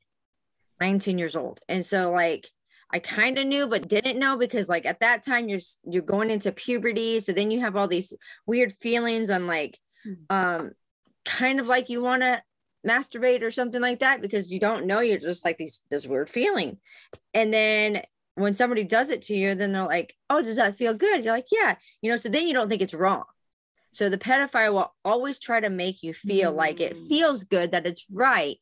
19 0.81 1.19
years 1.19 1.35
old. 1.35 1.59
And 1.69 1.85
so 1.85 2.13
like 2.13 2.47
I 2.91 2.99
kind 3.01 3.39
of 3.39 3.47
knew 3.47 3.67
but 3.67 3.89
didn't 3.89 4.19
know 4.19 4.37
because 4.37 4.69
like 4.69 4.87
at 4.87 5.01
that 5.01 5.25
time 5.25 5.49
you're 5.49 5.61
you're 5.85 6.03
going 6.03 6.31
into 6.31 6.53
puberty. 6.53 7.21
So 7.21 7.33
then 7.33 7.51
you 7.51 7.61
have 7.61 7.77
all 7.77 7.89
these 7.89 8.13
weird 8.47 8.73
feelings 8.81 9.31
on 9.31 9.47
like 9.47 9.79
um 10.31 10.73
kind 11.25 11.61
of 11.61 11.67
like 11.69 11.89
you 11.91 12.03
want 12.03 12.23
to 12.23 12.43
masturbate 12.87 13.43
or 13.43 13.51
something 13.51 13.81
like 13.83 13.99
that 13.99 14.23
because 14.23 14.53
you 14.53 14.61
don't 14.61 14.87
know 14.87 15.01
you're 15.01 15.19
just 15.19 15.45
like 15.45 15.59
these 15.59 15.83
this 15.91 16.07
weird 16.07 16.31
feeling 16.31 16.79
and 17.35 17.53
then 17.53 18.01
when 18.37 18.55
somebody 18.55 18.85
does 18.85 19.11
it 19.11 19.21
to 19.21 19.35
you 19.35 19.55
then 19.57 19.73
they're 19.73 19.83
like 19.85 20.15
oh 20.31 20.41
does 20.41 20.57
that 20.57 20.79
feel 20.79 20.95
good 20.95 21.25
you're 21.25 21.35
like 21.35 21.49
yeah 21.51 21.75
you 22.01 22.09
know 22.09 22.17
so 22.17 22.29
then 22.29 22.47
you 22.47 22.55
don't 22.55 22.69
think 22.69 22.81
it's 22.81 22.95
wrong 22.95 23.25
so 23.91 24.09
the 24.09 24.17
pedophile 24.17 24.73
will 24.73 24.95
always 25.05 25.41
try 25.41 25.59
to 25.61 25.69
make 25.69 26.03
you 26.05 26.15
feel 26.15 26.53
like 26.53 26.81
it 26.81 26.97
Mm. 26.97 27.09
feels 27.09 27.45
good 27.45 27.73
that 27.73 27.85
it's 27.85 28.07
right 28.13 28.61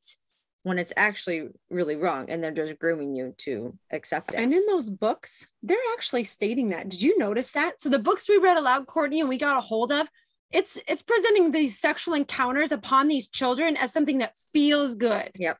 when 0.66 0.80
it's 0.80 0.92
actually 0.96 1.48
really 1.70 1.94
wrong 1.94 2.28
and 2.28 2.42
they're 2.42 2.50
just 2.50 2.76
grooming 2.80 3.14
you 3.14 3.32
to 3.38 3.72
accept 3.92 4.34
it 4.34 4.36
And 4.36 4.52
in 4.52 4.66
those 4.66 4.90
books, 4.90 5.46
they're 5.62 5.78
actually 5.92 6.24
stating 6.24 6.70
that. 6.70 6.88
Did 6.88 7.02
you 7.02 7.16
notice 7.18 7.52
that? 7.52 7.80
So 7.80 7.88
the 7.88 8.00
books 8.00 8.28
we 8.28 8.38
read 8.38 8.56
aloud, 8.56 8.88
Courtney, 8.88 9.20
and 9.20 9.28
we 9.28 9.38
got 9.38 9.56
a 9.56 9.60
hold 9.60 9.92
of, 9.92 10.08
it's 10.50 10.76
it's 10.88 11.02
presenting 11.02 11.52
these 11.52 11.78
sexual 11.78 12.14
encounters 12.14 12.72
upon 12.72 13.06
these 13.06 13.28
children 13.28 13.76
as 13.76 13.92
something 13.92 14.18
that 14.18 14.36
feels 14.52 14.96
good. 14.96 15.30
Yep. 15.36 15.56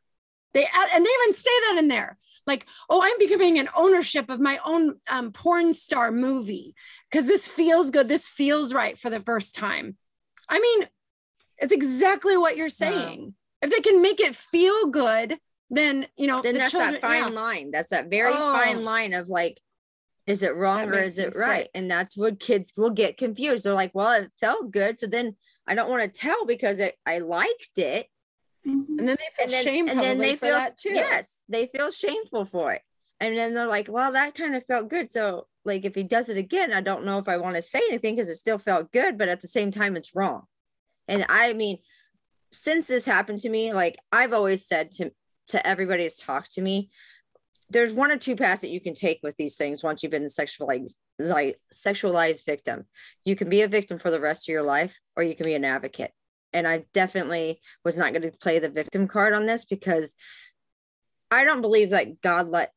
They 0.55 0.66
and 0.92 1.07
they 1.07 1.11
even 1.23 1.35
say 1.35 1.51
that 1.69 1.77
in 1.79 1.87
there. 1.87 2.19
Like, 2.45 2.66
oh, 2.90 3.01
I'm 3.01 3.19
becoming 3.21 3.61
an 3.61 3.69
ownership 3.77 4.29
of 4.29 4.40
my 4.40 4.59
own 4.66 4.97
um, 5.09 5.31
porn 5.31 5.73
star 5.73 6.11
movie 6.11 6.75
because 7.09 7.29
this 7.29 7.47
feels 7.47 7.92
good. 7.92 8.09
This 8.09 8.29
feels 8.29 8.75
right 8.75 8.99
for 8.99 9.09
the 9.09 9.21
first 9.21 9.55
time. 9.55 9.97
I 10.49 10.59
mean, 10.59 10.88
it's 11.59 11.73
exactly 11.73 12.37
what 12.37 12.57
you're 12.57 12.71
saying. 12.71 13.35
If 13.66 13.72
they 13.72 13.81
can 13.81 14.00
make 14.00 14.20
it 14.20 14.37
feel 14.37 14.87
good, 14.87 15.38
then 15.70 16.07
you 16.16 16.29
know 16.29 16.40
then 16.42 16.55
the 16.55 16.61
that's 16.61 16.70
children- 16.70 16.92
that 16.94 17.00
fine 17.02 17.33
yeah. 17.33 17.40
line 17.40 17.70
that's 17.72 17.90
that 17.90 18.09
very 18.09 18.33
Oh. 18.33 18.52
fine 18.52 18.85
line 18.85 19.12
of 19.12 19.29
like 19.29 19.61
is 20.26 20.42
it 20.42 20.55
wrong 20.55 20.88
or 20.88 20.94
is 20.94 21.18
it 21.18 21.35
right? 21.37 21.64
Sick. 21.64 21.70
And 21.74 21.90
that's 21.90 22.16
what 22.16 22.40
kids 22.40 22.72
will 22.76 22.90
get 22.90 23.16
confused. 23.16 23.64
They're 23.64 23.74
like, 23.74 23.94
well, 23.94 24.11
it 24.22 24.33
felt 24.40 24.72
good. 24.72 24.98
So 24.98 25.07
then 25.07 25.37
I 25.68 25.74
don't 25.76 25.88
want 25.88 26.02
to 26.02 26.20
tell 26.20 26.44
because 26.46 26.81
it, 26.81 26.96
I 27.07 27.18
liked 27.18 27.79
it. 27.79 28.09
Mm-hmm. 28.66 28.98
And 28.98 29.09
then 29.09 29.16
they 29.18 29.29
feel 29.37 29.44
and 29.44 29.50
then, 29.52 29.64
shame 29.64 29.88
and 29.88 30.00
then 30.00 30.18
they 30.18 30.35
feel 30.35 30.61
too. 30.76 30.94
Yes, 30.94 31.44
they 31.48 31.66
feel 31.66 31.92
shameful 31.92 32.44
for 32.44 32.72
it. 32.72 32.83
And 33.20 33.38
then 33.38 33.55
they're 33.55 33.68
like, 33.68 33.88
well, 33.88 34.12
that 34.12 34.35
kind 34.35 34.57
of 34.57 34.64
felt 34.64 34.88
good. 34.88 35.09
So 35.09 35.46
like 35.64 35.85
if 35.85 35.94
he 35.94 36.02
does 36.02 36.29
it 36.29 36.37
again, 36.37 36.72
I 36.72 36.81
don't 36.81 37.05
know 37.05 37.18
if 37.18 37.29
I 37.29 37.37
want 37.37 37.55
to 37.55 37.62
say 37.62 37.81
anything 37.88 38.16
because 38.16 38.29
it 38.29 38.35
still 38.37 38.59
felt 38.59 38.92
good, 38.92 39.16
but 39.18 39.29
at 39.29 39.40
the 39.42 39.48
same 39.48 39.70
time, 39.70 39.96
it's 39.96 40.16
wrong. 40.16 40.42
And 41.07 41.24
I 41.29 41.52
mean, 41.52 41.79
since 42.57 42.87
this 42.87 43.05
happened 43.05 43.40
to 43.40 43.51
me, 43.51 43.73
like 43.73 43.99
I've 44.11 44.33
always 44.33 44.66
said 44.66 44.90
to 44.92 45.11
to 45.49 45.64
everybody 45.64 46.03
that's 46.03 46.16
talked 46.16 46.55
to 46.55 46.62
me, 46.62 46.90
there's 47.71 47.92
one 47.92 48.11
or 48.11 48.16
two 48.16 48.35
paths 48.35 48.62
that 48.62 48.71
you 48.71 48.81
can 48.81 48.95
take 48.95 49.21
with 49.23 49.37
these 49.37 49.57
things 49.57 49.85
once 49.85 50.03
you've 50.03 50.11
been 50.11 50.25
a 50.25 50.27
sexualized 50.27 50.95
like 51.19 51.59
sexualized 51.73 52.45
victim. 52.45 52.87
You 53.25 53.37
can 53.37 53.49
be 53.49 53.62
a 53.62 53.69
victim 53.69 53.99
for 53.99 54.11
the 54.11 54.21
rest 54.21 54.49
of 54.49 54.53
your 54.53 54.62
life, 54.62 54.99
or 55.16 55.23
you 55.23 55.35
can 55.35 55.45
be 55.45 55.55
an 55.55 55.64
advocate. 55.64 56.12
And 56.53 56.66
I 56.66 56.85
definitely 56.95 57.61
was 57.85 57.99
not 57.99 58.12
going 58.12 58.23
to 58.23 58.38
play 58.38 58.59
the 58.59 58.71
victim 58.71 59.07
card 59.07 59.35
on 59.35 59.45
this 59.45 59.64
because 59.64 60.14
I 61.31 61.45
don't 61.45 61.61
believe 61.61 61.90
that 61.90 62.21
God 62.23 62.49
let 62.49 62.73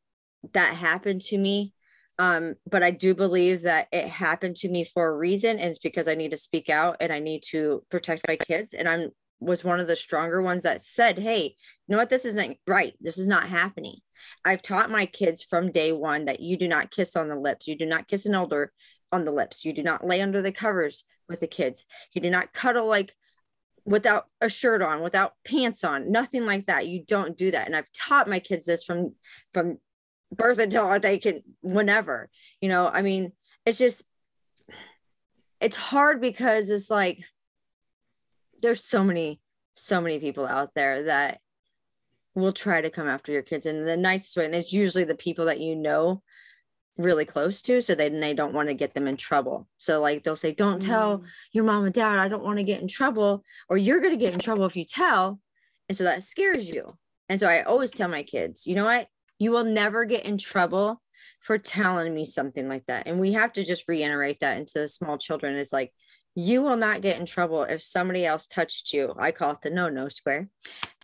that 0.54 0.76
happen 0.76 1.20
to 1.20 1.38
me. 1.38 1.74
Um, 2.18 2.56
but 2.70 2.84
I 2.84 2.92
do 2.92 3.16
believe 3.16 3.62
that 3.62 3.88
it 3.94 4.08
happened 4.08 4.58
to 4.58 4.70
me 4.70 4.84
for 4.84 5.08
a 5.08 5.16
reason, 5.16 5.52
and 5.52 5.70
it's 5.70 5.80
because 5.80 6.10
I 6.10 6.16
need 6.16 6.32
to 6.32 6.38
speak 6.38 6.70
out 6.70 6.98
and 7.00 7.14
I 7.14 7.20
need 7.20 7.44
to 7.52 7.84
protect 7.90 8.28
my 8.28 8.36
kids. 8.36 8.74
And 8.74 8.90
I'm 8.90 9.12
was 9.40 9.64
one 9.64 9.80
of 9.80 9.88
the 9.88 9.96
stronger 9.96 10.42
ones 10.42 10.64
that 10.64 10.82
said, 10.82 11.18
Hey, 11.18 11.56
you 11.88 11.94
know 11.94 11.98
what? 11.98 12.10
This 12.10 12.26
isn't 12.26 12.58
right. 12.68 12.94
This 13.00 13.18
is 13.18 13.28
not 13.28 13.48
happening. 13.48 13.98
I've 14.44 14.62
taught 14.62 14.92
my 14.92 15.06
kids 15.06 15.44
from 15.44 15.72
day 15.72 15.92
one 15.92 16.26
that 16.26 16.40
you 16.40 16.58
do 16.58 16.68
not 16.68 16.92
kiss 16.92 17.16
on 17.16 17.30
the 17.30 17.40
lips. 17.40 17.68
You 17.68 17.78
do 17.78 17.86
not 17.86 18.08
kiss 18.08 18.26
an 18.26 18.36
elder 18.36 18.72
on 19.12 19.26
the 19.26 19.32
lips. 19.32 19.66
You 19.66 19.74
do 19.74 19.84
not 19.84 20.06
lay 20.06 20.22
under 20.22 20.42
the 20.42 20.52
covers 20.52 21.06
with 21.28 21.40
the 21.40 21.48
kids. 21.48 21.86
You 22.14 22.22
do 22.22 22.30
not 22.30 22.54
cuddle 22.54 22.88
like 22.88 23.16
without 23.86 24.28
a 24.42 24.50
shirt 24.50 24.82
on, 24.82 25.02
without 25.02 25.34
pants 25.44 25.84
on, 25.84 26.12
nothing 26.12 26.46
like 26.46 26.66
that. 26.66 26.88
You 26.88 27.04
don't 27.06 27.38
do 27.38 27.52
that. 27.52 27.66
And 27.66 27.76
I've 27.76 27.92
taught 27.92 28.30
my 28.30 28.40
kids 28.40 28.66
this 28.66 28.84
from, 28.84 29.16
from 29.54 29.80
birth 30.32 30.60
until 30.60 31.00
they 31.00 31.18
can, 31.18 31.42
whenever, 31.62 32.30
you 32.62 32.70
know, 32.70 32.88
I 32.88 33.02
mean, 33.02 33.32
it's 33.66 33.80
just, 33.80 34.04
it's 35.60 35.76
hard 35.76 36.22
because 36.22 36.70
it's 36.70 36.90
like, 36.90 37.20
there's 38.62 38.84
so 38.84 39.04
many 39.04 39.40
so 39.76 40.02
many 40.02 40.20
people 40.20 40.46
out 40.46 40.72
there 40.76 41.04
that 41.04 41.40
will 42.36 42.52
try 42.52 42.82
to 42.82 42.90
come 42.90 43.08
after 43.08 43.32
your 43.32 43.42
kids. 43.42 43.66
In 43.66 43.86
the 43.86 43.98
nicest 43.98 44.36
way 44.38 44.46
and 44.46 44.56
it's 44.56 44.74
usually 44.74 45.04
the 45.04 45.16
people 45.16 45.46
that 45.46 45.60
you 45.60 45.76
know 45.76 46.22
really 46.98 47.24
close 47.24 47.62
to 47.62 47.82
so 47.82 47.96
then 47.96 48.20
they 48.20 48.34
don't 48.34 48.54
want 48.54 48.68
to 48.68 48.74
get 48.74 48.94
them 48.94 49.08
in 49.08 49.16
trouble. 49.16 49.68
So 49.78 50.02
like 50.02 50.24
they'll 50.24 50.36
say 50.36 50.54
don't 50.54 50.82
tell 50.82 51.20
mm. 51.20 51.24
your 51.54 51.64
mom 51.64 51.86
and 51.86 51.94
dad 51.94 52.20
i 52.20 52.28
don't 52.28 52.44
want 52.44 52.58
to 52.58 52.64
get 52.64 52.82
in 52.82 52.88
trouble 52.88 53.44
or 53.70 53.78
you're 53.78 54.02
going 54.02 54.12
to 54.12 54.18
get 54.18 54.34
in 54.34 54.40
trouble 54.40 54.66
if 54.66 54.76
you 54.76 54.86
tell 54.86 55.40
and 55.88 55.98
so 55.98 56.04
that 56.04 56.24
scares 56.24 56.68
you. 56.68 56.98
And 57.30 57.40
so 57.40 57.48
i 57.48 57.62
always 57.64 57.92
tell 57.92 58.10
my 58.10 58.24
kids 58.24 58.68
you 58.68 58.76
know 58.76 58.86
what? 58.86 59.08
You 59.38 59.52
will 59.52 59.64
never 59.64 60.04
get 60.04 60.26
in 60.26 60.38
trouble 60.38 61.02
for 61.42 61.58
telling 61.58 62.14
me 62.14 62.26
something 62.26 62.68
like 62.68 62.86
that. 62.88 63.08
And 63.08 63.20
we 63.20 63.34
have 63.34 63.54
to 63.54 63.64
just 63.64 63.88
reiterate 63.88 64.42
that 64.42 64.58
into 64.58 64.80
the 64.80 64.88
small 64.88 65.18
children. 65.18 65.56
It's 65.56 65.74
like 65.74 65.94
you 66.36 66.62
will 66.62 66.78
not 66.78 67.02
get 67.02 67.20
in 67.20 67.26
trouble 67.26 67.64
if 67.64 67.82
somebody 67.82 68.26
else 68.26 68.48
touched 68.48 68.94
you. 68.94 69.14
I 69.18 69.32
call 69.32 69.52
it 69.52 69.62
the 69.62 69.70
no 69.70 69.90
no 69.90 70.10
square. 70.10 70.50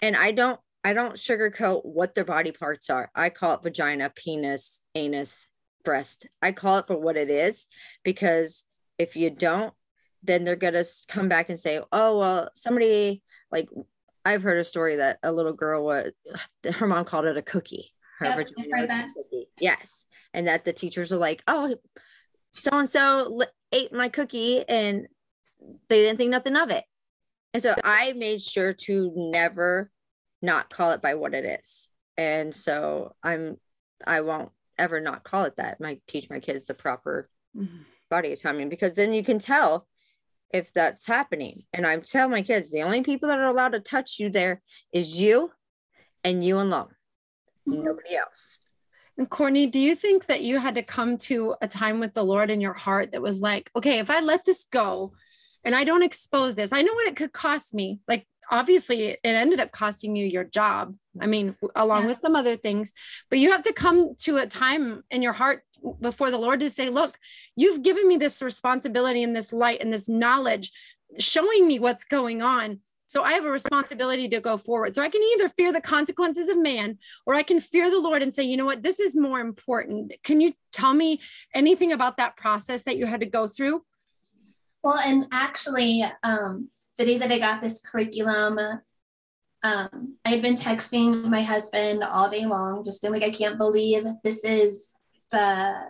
And 0.02 0.16
I 0.16 0.32
don't 0.32 0.60
I 0.84 0.94
don't 0.94 1.16
sugarcoat 1.16 1.84
what 1.84 2.14
their 2.14 2.26
body 2.26 2.52
parts 2.52 2.90
are. 2.90 3.10
I 3.16 3.30
call 3.30 3.56
it 3.56 3.64
vagina, 3.64 4.12
penis, 4.16 4.82
anus, 4.94 5.48
breast. 5.84 6.28
I 6.42 6.52
call 6.52 6.78
it 6.78 6.88
for 6.88 6.98
what 6.98 7.18
it 7.18 7.30
is 7.30 7.66
because 8.04 8.64
if 9.00 9.16
you 9.16 9.30
don't, 9.30 9.74
then 10.22 10.44
they're 10.44 10.56
going 10.56 10.74
to 10.74 10.86
come 11.08 11.28
back 11.28 11.50
and 11.50 11.60
say, 11.60 11.82
"Oh, 11.92 12.20
well, 12.20 12.50
somebody 12.56 13.24
like 13.52 13.70
I've 14.24 14.44
heard 14.44 14.60
a 14.60 14.64
story 14.64 14.98
that 14.98 15.20
a 15.24 15.32
little 15.32 15.54
girl 15.54 15.86
was 15.86 16.12
her 16.76 16.88
mom 16.88 17.06
called 17.06 17.26
it 17.26 17.38
a 17.38 17.42
cookie. 17.42 17.92
Her 18.20 18.28
yep, 18.28 18.38
vagina 18.38 18.82
was 18.82 18.90
a 18.90 19.08
cookie. 19.16 19.48
Yes. 19.60 20.06
And 20.34 20.48
that 20.48 20.66
the 20.66 20.74
teachers 20.74 21.12
are 21.12 21.18
like, 21.18 21.44
"Oh, 21.48 21.76
so 22.52 22.72
and 22.74 22.90
so 22.90 23.42
ate 23.72 23.92
my 23.92 24.10
cookie 24.10 24.64
and 24.68 25.08
they 25.90 26.02
didn't 26.02 26.18
think 26.18 26.32
nothing 26.32 26.56
of 26.56 26.70
it. 26.70 26.84
And 27.54 27.64
so 27.64 27.74
I 27.84 28.14
made 28.14 28.42
sure 28.42 28.74
to 28.74 29.12
never 29.16 29.92
not 30.42 30.70
call 30.70 30.92
it 30.92 31.02
by 31.02 31.16
what 31.16 31.34
it 31.34 31.62
is. 31.62 31.90
And 32.18 32.54
so 32.54 33.16
I'm 33.24 33.58
I 34.06 34.22
won't 34.22 34.52
ever 34.78 35.00
not 35.00 35.24
call 35.24 35.46
it 35.46 35.56
that. 35.58 35.78
I 35.84 36.00
teach 36.08 36.30
my 36.30 36.40
kids 36.40 36.66
the 36.66 36.74
proper 36.74 37.30
mm-hmm. 37.56 37.84
body 38.10 38.34
autonomy 38.34 38.66
because 38.66 38.96
then 38.96 39.14
you 39.14 39.24
can 39.24 39.40
tell 39.40 39.88
if 40.54 40.74
that's 40.74 41.08
happening. 41.08 41.64
And 41.74 41.86
I 41.88 41.98
tell 41.98 42.30
my 42.30 42.42
kids 42.42 42.72
the 42.72 42.84
only 42.84 43.02
people 43.02 43.30
that 43.30 43.40
are 43.40 43.48
allowed 43.48 43.72
to 43.72 43.80
touch 43.80 44.20
you 44.20 44.30
there 44.30 44.62
is 44.92 45.20
you 45.20 45.52
and 46.24 46.44
you 46.44 46.60
alone. 46.60 46.94
Mm-hmm. 47.68 47.84
Nobody 47.84 48.16
else. 48.16 48.58
And 49.18 49.30
Courtney, 49.30 49.68
do 49.68 49.80
you 49.80 49.96
think 49.96 50.26
that 50.26 50.44
you 50.44 50.60
had 50.60 50.76
to 50.76 50.84
come 50.84 51.18
to 51.20 51.56
a 51.62 51.68
time 51.68 52.00
with 52.00 52.14
the 52.14 52.24
Lord 52.24 52.50
in 52.50 52.60
your 52.60 52.74
heart 52.74 53.14
that 53.14 53.22
was 53.22 53.42
like, 53.42 53.72
okay, 53.76 54.00
if 54.00 54.10
I 54.10 54.20
let 54.20 54.44
this 54.44 54.66
go, 54.66 55.14
and 55.66 55.76
I 55.76 55.84
don't 55.84 56.04
expose 56.04 56.56
this. 56.56 56.72
I 56.72 56.84
know 56.84 56.94
what 56.94 57.08
it 57.08 57.16
could 57.16 57.34
cost 57.34 57.74
me. 57.74 58.00
Like 58.08 58.26
obviously 58.52 59.08
it 59.08 59.20
ended 59.24 59.60
up 59.60 59.72
costing 59.72 60.16
you 60.16 60.26
your 60.26 60.44
job. 60.44 60.96
I 61.20 61.26
mean, 61.26 61.56
along 61.76 62.04
yeah. 62.04 62.08
with 62.10 62.22
some 62.22 62.36
other 62.36 62.56
things, 62.56 62.94
but 63.30 63.40
you 63.40 63.52
have 63.52 63.64
to 63.64 63.74
come 63.74 64.16
to 64.20 64.38
a 64.38 64.46
time 64.46 65.04
in 65.10 65.22
your 65.22 65.34
heart 65.34 65.64
before 66.00 66.32
the 66.32 66.38
Lord 66.38 66.60
to 66.62 66.70
say, 66.70 66.90
look, 66.90 67.18
you've 67.56 67.84
given 67.84 68.08
me 68.08 68.18
this 68.18 68.42
responsibility 68.42 69.24
and 69.24 69.36
this 69.36 69.52
light 69.52 69.82
and 69.82 69.94
this 69.94 70.08
knowledge 70.08 70.72
showing 71.20 71.68
me 71.68 71.80
what's 71.80 72.04
going 72.04 72.42
on. 72.42 72.80
So 73.08 73.24
I 73.24 73.34
have 73.34 73.46
a 73.46 73.52
responsibility 73.52 74.28
to 74.30 74.40
go 74.40 74.58
forward. 74.58 74.96
So 74.96 75.02
I 75.02 75.10
can 75.10 75.22
either 75.22 75.48
fear 75.48 75.72
the 75.72 75.80
consequences 75.80 76.50
of 76.50 76.58
man 76.58 76.98
or 77.26 77.36
I 77.36 77.44
can 77.44 77.60
fear 77.60 77.90
the 77.90 78.00
Lord 78.00 78.24
and 78.24 78.34
say, 78.34 78.44
you 78.44 78.58
know 78.58 78.66
what, 78.66 78.82
this 78.82 79.00
is 79.00 79.16
more 79.16 79.40
important. 79.40 80.14
Can 80.24 80.42
you 80.42 80.54
tell 80.72 80.94
me 80.94 81.22
anything 81.54 81.94
about 81.94 82.18
that 82.18 82.36
process 82.36 82.84
that 82.84 82.98
you 82.98 83.06
had 83.06 83.20
to 83.20 83.28
go 83.28 83.48
through? 83.48 83.84
Well, 84.86 85.00
and 85.00 85.26
actually, 85.32 86.04
um, 86.22 86.70
the 87.00 87.06
day 87.06 87.18
that 87.18 87.32
I 87.32 87.40
got 87.40 87.60
this 87.60 87.82
curriculum, 87.82 88.60
um, 89.64 90.18
I 90.24 90.30
had 90.30 90.44
been 90.44 90.54
texting 90.54 91.24
my 91.24 91.42
husband 91.42 92.04
all 92.04 92.30
day 92.30 92.46
long, 92.46 92.84
just 92.84 93.02
saying 93.02 93.12
like, 93.12 93.24
I 93.24 93.32
can't 93.32 93.58
believe 93.58 94.04
this 94.24 94.44
is 94.44 94.94
the 95.32 95.86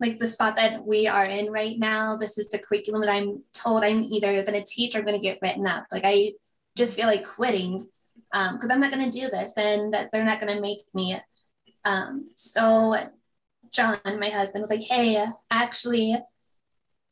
like 0.00 0.18
the 0.18 0.26
spot 0.26 0.56
that 0.56 0.84
we 0.84 1.06
are 1.06 1.24
in 1.24 1.52
right 1.52 1.78
now. 1.78 2.16
This 2.16 2.38
is 2.38 2.48
the 2.48 2.58
curriculum 2.58 3.02
that 3.02 3.14
I'm 3.14 3.44
told 3.52 3.84
I'm 3.84 4.02
either 4.02 4.42
going 4.42 4.60
to 4.60 4.64
teach 4.64 4.96
or 4.96 5.02
going 5.02 5.20
to 5.20 5.22
get 5.22 5.38
written 5.40 5.68
up. 5.68 5.86
Like 5.92 6.02
I 6.04 6.32
just 6.76 6.96
feel 6.96 7.06
like 7.06 7.24
quitting 7.24 7.86
because 8.32 8.64
um, 8.64 8.72
I'm 8.72 8.80
not 8.80 8.90
going 8.90 9.08
to 9.08 9.16
do 9.16 9.28
this, 9.28 9.56
and 9.56 9.94
that 9.94 10.10
they're 10.10 10.24
not 10.24 10.40
going 10.40 10.56
to 10.56 10.60
make 10.60 10.80
me. 10.92 11.16
Um, 11.84 12.30
so 12.34 12.96
John, 13.70 14.00
my 14.04 14.28
husband, 14.28 14.60
was 14.60 14.70
like, 14.70 14.82
"Hey, 14.82 15.24
actually, 15.52 16.16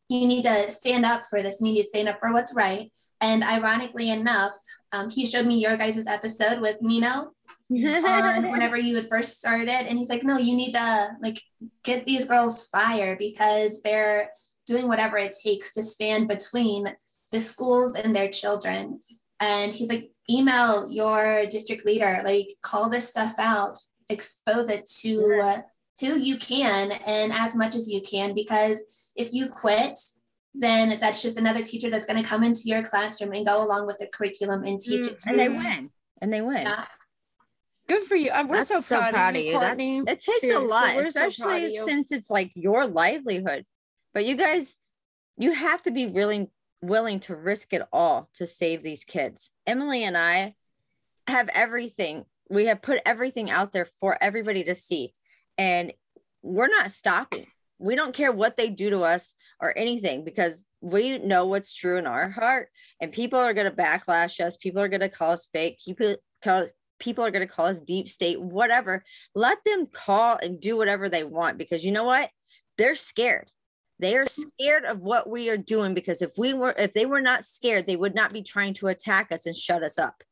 you 0.08 0.26
need 0.26 0.42
to 0.42 0.70
stand 0.70 1.04
up 1.04 1.24
for 1.28 1.42
this. 1.42 1.60
You 1.60 1.72
need 1.72 1.82
to 1.82 1.88
stand 1.88 2.08
up 2.08 2.18
for 2.20 2.32
what's 2.32 2.54
right. 2.54 2.90
And 3.20 3.42
ironically 3.42 4.10
enough, 4.10 4.52
um, 4.92 5.10
he 5.10 5.26
showed 5.26 5.46
me 5.46 5.58
your 5.58 5.76
guys' 5.76 6.06
episode 6.06 6.60
with 6.60 6.80
Nino 6.80 7.32
on 7.70 8.50
whenever 8.50 8.78
you 8.78 8.96
had 8.96 9.08
first 9.08 9.36
started. 9.36 9.86
And 9.86 9.98
he's 9.98 10.08
like, 10.08 10.24
no, 10.24 10.38
you 10.38 10.54
need 10.54 10.72
to 10.72 11.10
like 11.22 11.42
get 11.82 12.06
these 12.06 12.24
girls 12.24 12.68
fired 12.68 13.18
because 13.18 13.82
they're 13.82 14.30
doing 14.66 14.88
whatever 14.88 15.18
it 15.18 15.36
takes 15.42 15.74
to 15.74 15.82
stand 15.82 16.28
between 16.28 16.94
the 17.32 17.40
schools 17.40 17.94
and 17.96 18.14
their 18.14 18.28
children. 18.28 19.00
And 19.40 19.72
he's 19.72 19.90
like, 19.90 20.10
email 20.30 20.90
your 20.90 21.46
district 21.46 21.84
leader, 21.84 22.22
like 22.24 22.48
call 22.62 22.88
this 22.88 23.08
stuff 23.08 23.34
out, 23.38 23.78
expose 24.08 24.68
it 24.68 24.88
to 25.00 25.40
uh, 25.42 25.60
who 26.00 26.16
you 26.16 26.38
can 26.38 26.92
and 26.92 27.32
as 27.32 27.54
much 27.54 27.74
as 27.74 27.90
you 27.90 28.00
can 28.02 28.34
because 28.34 28.82
if 29.18 29.32
you 29.32 29.50
quit, 29.50 29.98
then 30.54 30.98
that's 31.00 31.20
just 31.20 31.36
another 31.36 31.62
teacher 31.62 31.90
that's 31.90 32.06
going 32.06 32.22
to 32.22 32.26
come 32.26 32.42
into 32.42 32.62
your 32.64 32.82
classroom 32.82 33.32
and 33.32 33.44
go 33.44 33.62
along 33.62 33.86
with 33.86 33.98
the 33.98 34.06
curriculum 34.06 34.64
and 34.64 34.80
teach 34.80 35.04
mm, 35.06 35.10
it 35.10 35.20
to 35.20 35.30
and 35.30 35.38
they 35.38 35.48
win 35.48 35.90
and 36.22 36.32
they 36.32 36.40
win. 36.40 36.62
Yeah. 36.62 36.84
good 37.88 38.04
for 38.04 38.16
you. 38.16 38.30
We're 38.46 38.62
so, 38.62 38.80
so 38.80 38.98
proud, 39.00 39.12
proud, 39.12 39.36
of 39.36 39.42
you, 39.42 39.58
That's, 39.58 39.80
it 39.80 40.20
takes 40.20 40.40
Seriously, 40.40 40.64
a 40.64 40.68
lot 40.68 40.96
especially 40.96 41.76
so 41.76 41.84
since 41.84 42.12
it's 42.12 42.30
like 42.30 42.52
your 42.54 42.86
livelihood. 42.86 43.66
But 44.14 44.24
you 44.24 44.36
guys 44.36 44.76
you 45.36 45.52
have 45.52 45.82
to 45.82 45.90
be 45.90 46.06
really 46.06 46.48
willing 46.80 47.20
to 47.20 47.34
risk 47.34 47.72
it 47.72 47.82
all 47.92 48.30
to 48.34 48.46
save 48.46 48.82
these 48.82 49.04
kids. 49.04 49.50
Emily 49.66 50.04
and 50.04 50.16
i 50.16 50.54
have 51.26 51.48
everything. 51.50 52.24
We 52.48 52.66
have 52.66 52.80
put 52.80 53.00
everything 53.04 53.50
out 53.50 53.72
there 53.72 53.86
for 54.00 54.16
everybody 54.20 54.64
to 54.64 54.74
see. 54.74 55.12
And 55.58 55.92
we're 56.42 56.68
not 56.68 56.90
stopping 56.90 57.46
we 57.78 57.94
don't 57.94 58.14
care 58.14 58.32
what 58.32 58.56
they 58.56 58.70
do 58.70 58.90
to 58.90 59.02
us 59.02 59.34
or 59.60 59.76
anything 59.76 60.24
because 60.24 60.64
we 60.80 61.18
know 61.18 61.46
what's 61.46 61.74
true 61.74 61.96
in 61.96 62.06
our 62.06 62.28
heart 62.28 62.68
and 63.00 63.12
people 63.12 63.38
are 63.38 63.54
going 63.54 63.70
to 63.70 63.76
backlash 63.76 64.40
us 64.40 64.56
people 64.56 64.80
are 64.80 64.88
going 64.88 65.00
to 65.00 65.08
call 65.08 65.32
us 65.32 65.48
fake 65.52 65.78
people 65.84 66.16
call, 66.42 66.66
people 66.98 67.24
are 67.24 67.30
going 67.30 67.46
to 67.46 67.52
call 67.52 67.66
us 67.66 67.80
deep 67.80 68.08
state, 68.08 68.40
whatever. 68.40 69.04
Let 69.34 69.58
them 69.64 69.86
call 69.86 70.38
and 70.42 70.60
do 70.60 70.76
whatever 70.76 71.08
they 71.08 71.24
want 71.24 71.58
because 71.58 71.84
you 71.84 71.92
know 71.92 72.04
what? 72.04 72.30
They're 72.76 72.94
scared. 72.94 73.50
They 74.00 74.16
are 74.16 74.26
scared 74.26 74.84
of 74.84 75.00
what 75.00 75.28
we 75.28 75.50
are 75.50 75.56
doing 75.56 75.92
because 75.92 76.22
if 76.22 76.32
we 76.38 76.54
were, 76.54 76.74
if 76.78 76.92
they 76.92 77.06
were 77.06 77.20
not 77.20 77.44
scared, 77.44 77.86
they 77.86 77.96
would 77.96 78.14
not 78.14 78.32
be 78.32 78.42
trying 78.42 78.74
to 78.74 78.86
attack 78.86 79.32
us 79.32 79.44
and 79.44 79.56
shut 79.56 79.82
us 79.82 79.98
up. 79.98 80.22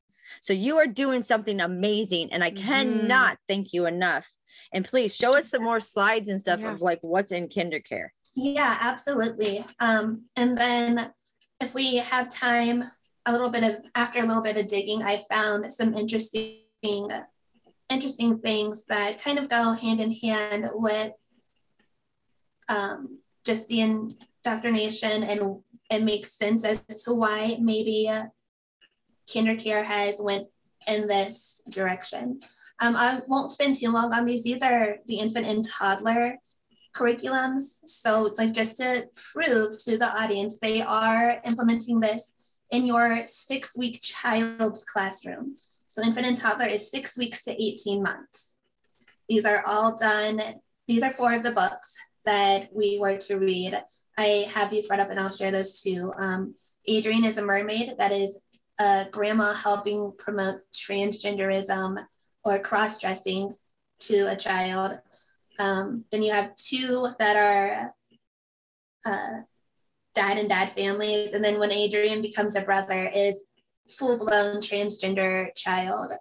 So 0.40 0.52
you 0.52 0.76
are 0.78 0.86
doing 0.86 1.22
something 1.22 1.60
amazing, 1.60 2.32
and 2.32 2.42
I 2.42 2.50
cannot 2.50 3.34
mm-hmm. 3.34 3.42
thank 3.48 3.72
you 3.72 3.86
enough. 3.86 4.28
And 4.72 4.84
please 4.84 5.14
show 5.14 5.36
us 5.36 5.50
some 5.50 5.62
more 5.62 5.80
slides 5.80 6.28
and 6.28 6.40
stuff 6.40 6.60
yeah. 6.60 6.72
of 6.72 6.82
like 6.82 6.98
what's 7.02 7.32
in 7.32 7.48
KinderCare. 7.48 8.08
Yeah, 8.34 8.76
absolutely. 8.80 9.64
Um, 9.80 10.24
and 10.36 10.56
then 10.56 11.12
if 11.60 11.74
we 11.74 11.96
have 11.96 12.28
time, 12.28 12.84
a 13.26 13.32
little 13.32 13.50
bit 13.50 13.64
of 13.64 13.76
after 13.94 14.20
a 14.20 14.26
little 14.26 14.42
bit 14.42 14.56
of 14.56 14.68
digging, 14.68 15.02
I 15.02 15.20
found 15.28 15.72
some 15.72 15.94
interesting 15.94 16.62
interesting 17.88 18.38
things 18.38 18.84
that 18.86 19.22
kind 19.22 19.38
of 19.38 19.48
go 19.48 19.72
hand 19.72 20.00
in 20.00 20.10
hand 20.10 20.70
with 20.74 21.12
um, 22.68 23.18
just 23.44 23.68
the 23.68 23.80
indoctrination 23.80 25.22
and 25.22 25.56
it 25.90 26.02
makes 26.02 26.32
sense 26.32 26.64
as 26.64 26.84
to 27.04 27.12
why 27.12 27.56
maybe 27.60 28.10
KinderCare 29.28 29.84
has 29.84 30.20
went 30.20 30.48
in 30.88 31.06
this 31.06 31.62
direction. 31.70 32.40
Um, 32.80 32.94
I 32.96 33.22
won't 33.26 33.52
spend 33.52 33.76
too 33.76 33.90
long 33.90 34.12
on 34.12 34.24
these. 34.24 34.42
These 34.42 34.62
are 34.62 34.96
the 35.06 35.18
infant 35.18 35.46
and 35.46 35.64
toddler 35.64 36.36
curriculums. 36.94 37.80
So 37.84 38.34
like 38.38 38.52
just 38.52 38.78
to 38.78 39.08
prove 39.32 39.78
to 39.78 39.96
the 39.96 40.08
audience, 40.08 40.58
they 40.58 40.82
are 40.82 41.40
implementing 41.44 42.00
this 42.00 42.32
in 42.70 42.86
your 42.86 43.26
six 43.26 43.76
week 43.76 44.00
child's 44.02 44.84
classroom. 44.84 45.56
So 45.86 46.02
infant 46.02 46.26
and 46.26 46.36
toddler 46.36 46.66
is 46.66 46.90
six 46.90 47.16
weeks 47.16 47.44
to 47.44 47.62
18 47.62 48.02
months. 48.02 48.56
These 49.28 49.44
are 49.44 49.62
all 49.66 49.96
done. 49.96 50.40
These 50.86 51.02
are 51.02 51.10
four 51.10 51.32
of 51.34 51.42
the 51.42 51.52
books 51.52 51.96
that 52.24 52.68
we 52.72 52.98
were 53.00 53.16
to 53.16 53.38
read. 53.38 53.82
I 54.18 54.46
have 54.54 54.70
these 54.70 54.88
read 54.88 55.00
up 55.00 55.10
and 55.10 55.20
I'll 55.20 55.30
share 55.30 55.50
those 55.50 55.82
too. 55.82 56.12
Um, 56.18 56.54
Adrian 56.86 57.24
is 57.24 57.38
a 57.38 57.42
mermaid. 57.42 57.94
That 57.98 58.12
is 58.12 58.38
a 58.78 59.06
grandma 59.10 59.52
helping 59.54 60.12
promote 60.18 60.60
transgenderism 60.72 62.04
or 62.46 62.60
cross 62.60 63.00
dressing 63.00 63.52
to 63.98 64.30
a 64.30 64.36
child. 64.36 64.98
Um, 65.58 66.04
then 66.12 66.22
you 66.22 66.32
have 66.32 66.54
two 66.54 67.08
that 67.18 67.36
are 67.36 67.92
uh, 69.04 69.40
dad 70.14 70.38
and 70.38 70.48
dad 70.48 70.70
families. 70.70 71.32
And 71.32 71.44
then 71.44 71.58
when 71.58 71.72
Adrian 71.72 72.22
becomes 72.22 72.54
a 72.54 72.60
brother, 72.60 73.10
is 73.12 73.44
full 73.98 74.16
blown 74.16 74.60
transgender 74.60 75.48
child. 75.56 76.12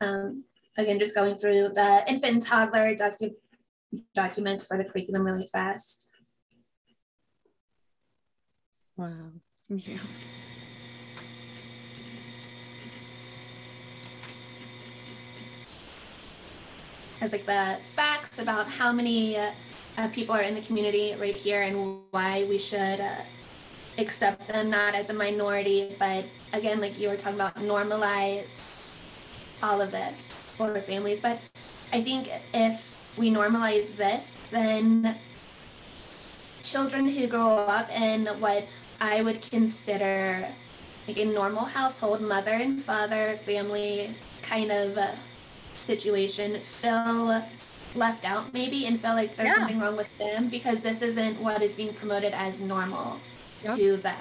Um, 0.00 0.44
again, 0.78 0.98
just 0.98 1.14
going 1.14 1.36
through 1.36 1.70
the 1.74 2.04
infant 2.06 2.32
and 2.34 2.42
toddler 2.42 2.94
docu- 2.94 3.34
documents 4.14 4.66
for 4.66 4.78
the 4.78 4.84
curriculum 4.84 5.24
really 5.24 5.48
fast. 5.52 6.08
Wow. 8.96 9.30
Yeah. 9.68 10.00
Has 17.22 17.30
like 17.30 17.46
the 17.46 17.78
facts 17.84 18.40
about 18.40 18.68
how 18.68 18.90
many 18.90 19.36
uh, 19.36 19.52
uh, 19.96 20.08
people 20.08 20.34
are 20.34 20.42
in 20.42 20.56
the 20.56 20.60
community 20.60 21.14
right 21.20 21.36
here 21.36 21.62
and 21.62 22.00
why 22.10 22.44
we 22.48 22.58
should 22.58 23.00
uh, 23.00 23.14
accept 23.96 24.48
them 24.48 24.70
not 24.70 24.96
as 24.96 25.08
a 25.08 25.14
minority, 25.14 25.94
but 26.00 26.24
again, 26.52 26.80
like 26.80 26.98
you 26.98 27.08
were 27.08 27.16
talking 27.16 27.38
about, 27.38 27.54
normalize 27.54 28.84
all 29.62 29.80
of 29.80 29.92
this 29.92 30.50
for 30.54 30.80
families. 30.80 31.20
But 31.20 31.38
I 31.92 32.00
think 32.00 32.28
if 32.52 32.98
we 33.16 33.30
normalize 33.30 33.94
this, 33.94 34.36
then 34.50 35.16
children 36.60 37.08
who 37.08 37.28
grow 37.28 37.54
up 37.54 37.88
in 37.92 38.26
what 38.40 38.66
I 39.00 39.22
would 39.22 39.40
consider 39.42 40.48
like 41.06 41.18
a 41.18 41.24
normal 41.24 41.66
household, 41.66 42.20
mother 42.20 42.50
and 42.50 42.82
father, 42.82 43.38
family 43.46 44.10
kind 44.42 44.72
of 44.72 44.98
uh, 44.98 45.06
situation 45.86 46.60
feel 46.60 47.44
left 47.94 48.24
out 48.24 48.52
maybe 48.52 48.86
and 48.86 49.00
feel 49.00 49.14
like 49.14 49.36
there's 49.36 49.50
yeah. 49.50 49.56
something 49.56 49.78
wrong 49.78 49.96
with 49.96 50.08
them 50.18 50.48
because 50.48 50.80
this 50.80 51.02
isn't 51.02 51.40
what 51.40 51.62
is 51.62 51.74
being 51.74 51.92
promoted 51.92 52.32
as 52.32 52.60
normal 52.60 53.18
yep. 53.64 53.76
to 53.76 53.96
them. 53.98 54.20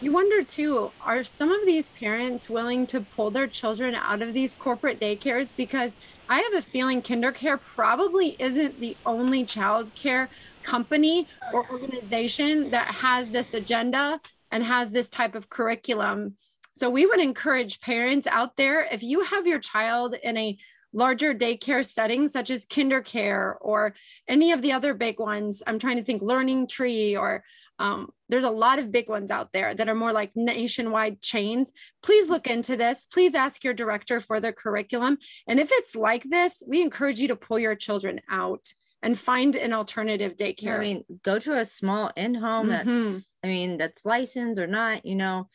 You 0.00 0.12
wonder 0.12 0.44
too, 0.44 0.92
are 1.00 1.24
some 1.24 1.50
of 1.50 1.66
these 1.66 1.90
parents 1.90 2.48
willing 2.48 2.86
to 2.86 3.00
pull 3.00 3.32
their 3.32 3.48
children 3.48 3.96
out 3.96 4.22
of 4.22 4.32
these 4.32 4.54
corporate 4.54 5.00
daycares? 5.00 5.52
Because 5.56 5.96
I 6.28 6.38
have 6.38 6.54
a 6.54 6.62
feeling 6.62 7.02
KinderCare 7.02 7.60
probably 7.60 8.36
isn't 8.38 8.80
the 8.80 8.96
only 9.04 9.44
child 9.44 9.92
care 9.96 10.28
company 10.62 11.26
or 11.52 11.68
organization 11.68 12.70
that 12.70 12.86
has 12.96 13.30
this 13.30 13.54
agenda 13.54 14.20
and 14.52 14.62
has 14.62 14.92
this 14.92 15.10
type 15.10 15.34
of 15.34 15.50
curriculum 15.50 16.36
so 16.78 16.88
we 16.88 17.06
would 17.06 17.20
encourage 17.20 17.80
parents 17.80 18.26
out 18.26 18.56
there 18.56 18.86
if 18.90 19.02
you 19.02 19.22
have 19.22 19.46
your 19.46 19.58
child 19.58 20.14
in 20.22 20.36
a 20.36 20.56
larger 20.92 21.34
daycare 21.34 21.84
setting 21.84 22.28
such 22.28 22.50
as 22.50 22.64
KinderCare 22.64 23.56
or 23.60 23.94
any 24.26 24.52
of 24.52 24.62
the 24.62 24.72
other 24.72 24.94
big 24.94 25.18
ones 25.18 25.62
i'm 25.66 25.78
trying 25.78 25.96
to 25.96 26.02
think 26.02 26.22
learning 26.22 26.66
tree 26.66 27.16
or 27.16 27.44
um, 27.80 28.10
there's 28.28 28.44
a 28.44 28.50
lot 28.50 28.78
of 28.78 28.90
big 28.90 29.08
ones 29.08 29.30
out 29.30 29.52
there 29.52 29.72
that 29.74 29.88
are 29.88 29.94
more 29.94 30.12
like 30.12 30.32
nationwide 30.34 31.22
chains. 31.22 31.72
Please 32.02 32.28
look 32.28 32.48
into 32.48 32.76
this. 32.76 33.04
Please 33.04 33.36
ask 33.36 33.62
your 33.62 33.72
director 33.72 34.20
for 34.20 34.40
their 34.40 34.52
curriculum. 34.52 35.18
And 35.46 35.60
if 35.60 35.68
it's 35.70 35.94
like 35.94 36.24
this 36.24 36.60
we 36.66 36.82
encourage 36.82 37.20
you 37.20 37.28
to 37.28 37.36
pull 37.36 37.58
your 37.58 37.76
children 37.76 38.20
out 38.28 38.72
and 39.02 39.18
find 39.18 39.54
an 39.54 39.72
alternative 39.72 40.36
daycare. 40.36 40.76
I 40.76 40.80
mean 40.80 41.04
go 41.22 41.38
to 41.38 41.58
a 41.58 41.64
small 41.64 42.10
in-home 42.16 42.68
mm-hmm. 42.68 43.12
that 43.12 43.22
i 43.44 43.46
mean 43.46 43.78
that's 43.78 44.04
licensed 44.04 44.60
or 44.60 44.66
not 44.66 45.06
you 45.06 45.14
know 45.14 45.48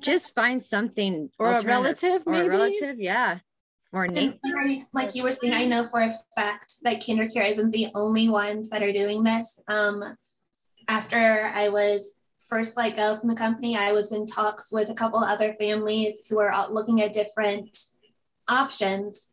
just 0.00 0.34
find 0.34 0.62
something 0.62 1.30
or 1.38 1.52
a 1.52 1.62
relative 1.62 2.22
or 2.26 2.32
maybe? 2.32 2.46
a 2.46 2.50
relative 2.50 2.98
yeah. 2.98 3.38
Or 3.90 4.06
like, 4.06 4.38
like 4.92 5.14
you 5.14 5.22
were 5.22 5.32
saying 5.32 5.54
i 5.54 5.64
know 5.64 5.84
for 5.84 6.00
a 6.00 6.12
fact 6.34 6.74
that 6.82 7.00
kindercare 7.00 7.48
isn't 7.48 7.70
the 7.70 7.88
only 7.94 8.28
ones 8.28 8.70
that 8.70 8.82
are 8.82 8.92
doing 8.92 9.22
this. 9.22 9.62
Um 9.68 10.02
after 10.88 11.50
i 11.54 11.68
was 11.68 12.20
first 12.48 12.76
let 12.76 12.96
go 12.96 13.16
from 13.16 13.28
the 13.28 13.34
company 13.34 13.76
i 13.76 13.92
was 13.92 14.12
in 14.12 14.24
talks 14.24 14.72
with 14.72 14.88
a 14.88 14.94
couple 14.94 15.18
other 15.18 15.54
families 15.60 16.26
who 16.28 16.38
are 16.38 16.70
looking 16.70 17.02
at 17.02 17.12
different 17.12 17.78
options 18.48 19.30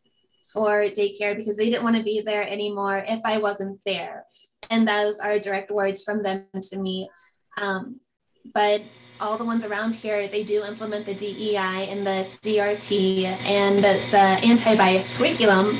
for 0.51 0.83
daycare 0.83 1.35
because 1.35 1.55
they 1.55 1.69
didn't 1.69 1.83
want 1.83 1.95
to 1.95 2.03
be 2.03 2.21
there 2.21 2.47
anymore 2.47 3.03
if 3.07 3.21
i 3.25 3.37
wasn't 3.37 3.79
there. 3.85 4.25
And 4.69 4.87
those 4.87 5.19
are 5.19 5.39
direct 5.39 5.71
words 5.71 6.03
from 6.03 6.23
them 6.23 6.45
to 6.69 6.79
me. 6.79 7.09
Um, 7.61 7.99
but 8.53 8.81
all 9.21 9.37
the 9.37 9.45
ones 9.45 9.63
around 9.63 9.95
here, 9.95 10.27
they 10.27 10.43
do 10.43 10.63
implement 10.63 11.05
the 11.05 11.13
DEI 11.13 11.87
and 11.89 12.05
the 12.05 12.23
CRT 12.23 13.25
and 13.45 13.83
the 13.83 14.17
anti-bias 14.43 15.17
curriculum, 15.17 15.77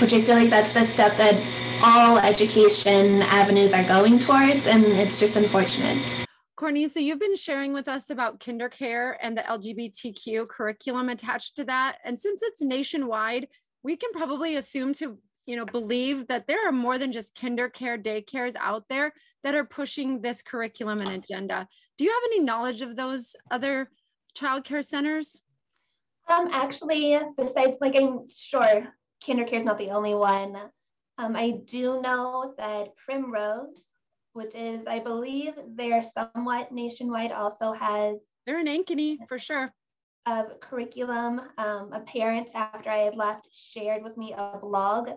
which 0.00 0.12
I 0.12 0.20
feel 0.20 0.36
like 0.36 0.50
that's 0.50 0.72
the 0.72 0.84
step 0.84 1.16
that 1.16 1.34
all 1.82 2.18
education 2.18 3.22
avenues 3.22 3.72
are 3.74 3.84
going 3.84 4.18
towards, 4.18 4.66
and 4.66 4.84
it's 4.84 5.20
just 5.20 5.36
unfortunate. 5.36 5.98
Courtney, 6.56 6.88
so 6.88 6.98
you've 6.98 7.20
been 7.20 7.36
sharing 7.36 7.72
with 7.72 7.86
us 7.86 8.10
about 8.10 8.40
KinderCare 8.40 9.14
and 9.20 9.38
the 9.38 9.42
LGBTQ 9.42 10.48
curriculum 10.48 11.08
attached 11.08 11.54
to 11.56 11.64
that. 11.66 11.98
And 12.04 12.18
since 12.18 12.42
it's 12.42 12.60
nationwide, 12.62 13.46
we 13.84 13.96
can 13.96 14.10
probably 14.12 14.56
assume 14.56 14.92
to 14.94 15.18
you 15.48 15.56
know 15.56 15.64
believe 15.64 16.26
that 16.26 16.46
there 16.46 16.68
are 16.68 16.72
more 16.72 16.98
than 16.98 17.10
just 17.10 17.34
KinderCare 17.34 18.00
daycares 18.02 18.54
out 18.60 18.84
there 18.90 19.14
that 19.42 19.54
are 19.54 19.64
pushing 19.64 20.20
this 20.20 20.42
curriculum 20.42 21.00
and 21.00 21.24
agenda. 21.24 21.66
Do 21.96 22.04
you 22.04 22.10
have 22.10 22.22
any 22.26 22.40
knowledge 22.40 22.82
of 22.82 22.96
those 22.96 23.34
other 23.50 23.90
childcare 24.38 24.84
centers? 24.84 25.40
Um 26.28 26.50
actually 26.52 27.18
besides 27.38 27.78
like 27.80 27.96
i'm 27.96 28.28
sure 28.28 28.88
KinderCare 29.24 29.54
is 29.54 29.64
not 29.64 29.78
the 29.78 29.90
only 29.90 30.14
one. 30.14 30.54
Um, 31.16 31.34
i 31.34 31.50
do 31.64 32.00
know 32.02 32.54
that 32.58 32.94
primrose 32.96 33.82
which 34.34 34.54
is 34.54 34.86
i 34.86 34.98
believe 34.98 35.54
they're 35.74 36.02
somewhat 36.02 36.70
nationwide 36.70 37.32
also 37.32 37.72
has 37.72 38.18
they're 38.46 38.60
in 38.60 38.66
ankeny 38.66 39.16
for 39.28 39.38
sure. 39.38 39.72
of 40.26 40.60
curriculum. 40.60 41.40
Um, 41.56 41.92
a 41.92 42.00
parent, 42.00 42.50
after 42.54 42.90
I 42.90 42.98
had 42.98 43.16
left, 43.16 43.48
shared 43.52 44.02
with 44.02 44.16
me 44.16 44.34
a 44.36 44.58
blog 44.60 45.08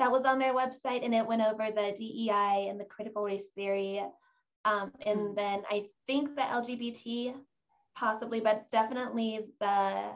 that 0.00 0.10
was 0.10 0.24
on 0.24 0.38
their 0.38 0.54
website 0.54 1.04
and 1.04 1.14
it 1.14 1.26
went 1.26 1.42
over 1.42 1.70
the 1.70 1.94
DEI 1.96 2.68
and 2.70 2.80
the 2.80 2.84
critical 2.84 3.22
race 3.22 3.44
theory. 3.54 4.02
Um, 4.64 4.92
and 5.04 5.18
mm. 5.20 5.36
then 5.36 5.62
I 5.70 5.88
think 6.06 6.34
the 6.34 6.42
LGBT 6.42 7.34
possibly, 7.94 8.40
but 8.40 8.70
definitely 8.70 9.40
the 9.60 10.10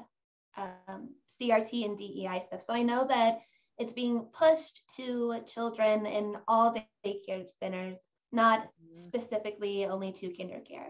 um, 0.56 1.10
CRT 1.38 1.84
and 1.84 1.98
DEI 1.98 2.42
stuff. 2.46 2.64
So 2.66 2.72
I 2.72 2.82
know 2.82 3.06
that 3.06 3.40
it's 3.76 3.92
being 3.92 4.26
pushed 4.32 4.82
to 4.96 5.40
children 5.46 6.06
in 6.06 6.36
all 6.48 6.74
daycare 7.04 7.46
centers, 7.60 7.96
not 8.32 8.62
mm. 8.62 8.96
specifically 8.96 9.84
only 9.84 10.12
to 10.12 10.28
KinderCare. 10.28 10.88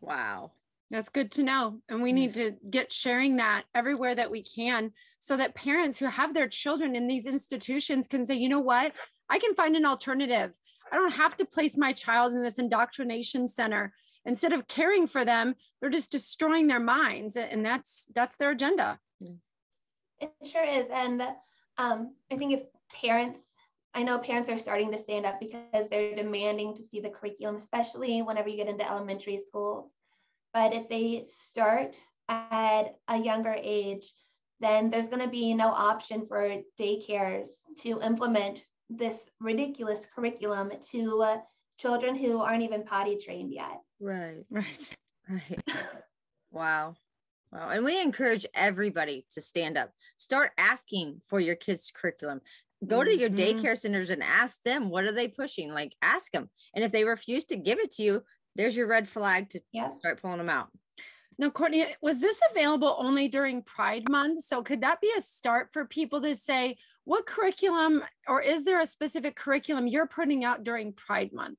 Wow. 0.00 0.50
That's 0.90 1.08
good 1.08 1.30
to 1.32 1.44
know. 1.44 1.80
And 1.88 2.02
we 2.02 2.12
need 2.12 2.34
to 2.34 2.56
get 2.68 2.92
sharing 2.92 3.36
that 3.36 3.62
everywhere 3.74 4.14
that 4.16 4.30
we 4.30 4.42
can 4.42 4.92
so 5.20 5.36
that 5.36 5.54
parents 5.54 5.98
who 5.98 6.06
have 6.06 6.34
their 6.34 6.48
children 6.48 6.96
in 6.96 7.06
these 7.06 7.26
institutions 7.26 8.08
can 8.08 8.26
say, 8.26 8.34
you 8.34 8.48
know 8.48 8.58
what? 8.58 8.92
I 9.28 9.38
can 9.38 9.54
find 9.54 9.76
an 9.76 9.86
alternative. 9.86 10.52
I 10.90 10.96
don't 10.96 11.12
have 11.12 11.36
to 11.36 11.44
place 11.44 11.76
my 11.76 11.92
child 11.92 12.32
in 12.32 12.42
this 12.42 12.58
indoctrination 12.58 13.46
center. 13.46 13.92
Instead 14.24 14.52
of 14.52 14.66
caring 14.66 15.06
for 15.06 15.24
them, 15.24 15.54
they're 15.80 15.90
just 15.90 16.10
destroying 16.10 16.66
their 16.66 16.80
minds. 16.80 17.36
And 17.36 17.64
that's 17.64 18.06
that's 18.14 18.36
their 18.36 18.50
agenda. 18.50 18.98
It 20.18 20.32
sure 20.44 20.64
is. 20.64 20.86
And 20.92 21.22
um, 21.78 22.14
I 22.32 22.36
think 22.36 22.52
if 22.52 22.62
parents 22.92 23.40
I 23.94 24.02
know 24.02 24.18
parents 24.18 24.48
are 24.48 24.58
starting 24.58 24.92
to 24.92 24.98
stand 24.98 25.26
up 25.26 25.40
because 25.40 25.88
they're 25.88 26.14
demanding 26.14 26.76
to 26.76 26.82
see 26.82 27.00
the 27.00 27.10
curriculum, 27.10 27.56
especially 27.56 28.22
whenever 28.22 28.48
you 28.48 28.56
get 28.56 28.68
into 28.68 28.88
elementary 28.88 29.36
schools. 29.36 29.90
But 30.52 30.74
if 30.74 30.88
they 30.88 31.24
start 31.26 32.00
at 32.28 32.94
a 33.08 33.18
younger 33.18 33.56
age, 33.60 34.12
then 34.60 34.90
there's 34.90 35.08
going 35.08 35.22
to 35.22 35.28
be 35.28 35.54
no 35.54 35.68
option 35.68 36.26
for 36.26 36.56
daycares 36.78 37.48
to 37.78 38.00
implement 38.02 38.62
this 38.88 39.18
ridiculous 39.40 40.06
curriculum 40.14 40.72
to 40.90 41.22
uh, 41.22 41.36
children 41.78 42.14
who 42.16 42.40
aren't 42.40 42.62
even 42.62 42.84
potty 42.84 43.16
trained 43.16 43.52
yet. 43.52 43.80
Right. 44.00 44.44
Right. 44.50 44.96
Right. 45.28 45.60
wow. 46.50 46.94
Wow. 47.52 47.68
And 47.70 47.84
we 47.84 48.00
encourage 48.00 48.46
everybody 48.54 49.24
to 49.34 49.40
stand 49.40 49.76
up. 49.78 49.92
Start 50.16 50.50
asking 50.58 51.20
for 51.28 51.38
your 51.40 51.54
kids' 51.56 51.92
curriculum. 51.94 52.40
Go 52.86 53.04
to 53.04 53.18
your 53.18 53.30
Mhm. 53.30 53.36
daycare 53.36 53.78
centers 53.78 54.10
and 54.10 54.22
ask 54.22 54.62
them 54.62 54.88
what 54.88 55.04
are 55.04 55.12
they 55.12 55.28
pushing? 55.28 55.70
Like 55.70 55.94
ask 56.02 56.32
them. 56.32 56.48
And 56.74 56.82
if 56.82 56.90
they 56.92 57.04
refuse 57.04 57.44
to 57.46 57.56
give 57.56 57.78
it 57.78 57.90
to 57.92 58.02
you, 58.02 58.24
there's 58.56 58.76
your 58.76 58.86
red 58.86 59.08
flag 59.08 59.50
to 59.50 59.60
Yep. 59.72 59.98
start 59.98 60.22
pulling 60.22 60.38
them 60.38 60.48
out. 60.48 60.68
Now, 61.38 61.50
Courtney, 61.50 61.86
was 62.02 62.20
this 62.20 62.38
available 62.50 62.96
only 62.98 63.28
during 63.28 63.62
Pride 63.62 64.08
Month? 64.10 64.44
So, 64.44 64.62
could 64.62 64.82
that 64.82 65.00
be 65.00 65.10
a 65.16 65.20
start 65.20 65.72
for 65.72 65.86
people 65.86 66.20
to 66.20 66.36
say, 66.36 66.76
what 67.04 67.26
curriculum, 67.26 68.02
or 68.28 68.42
is 68.42 68.64
there 68.64 68.80
a 68.80 68.86
specific 68.86 69.36
curriculum 69.36 69.86
you're 69.86 70.06
putting 70.06 70.44
out 70.44 70.64
during 70.64 70.92
Pride 70.92 71.32
Month? 71.32 71.58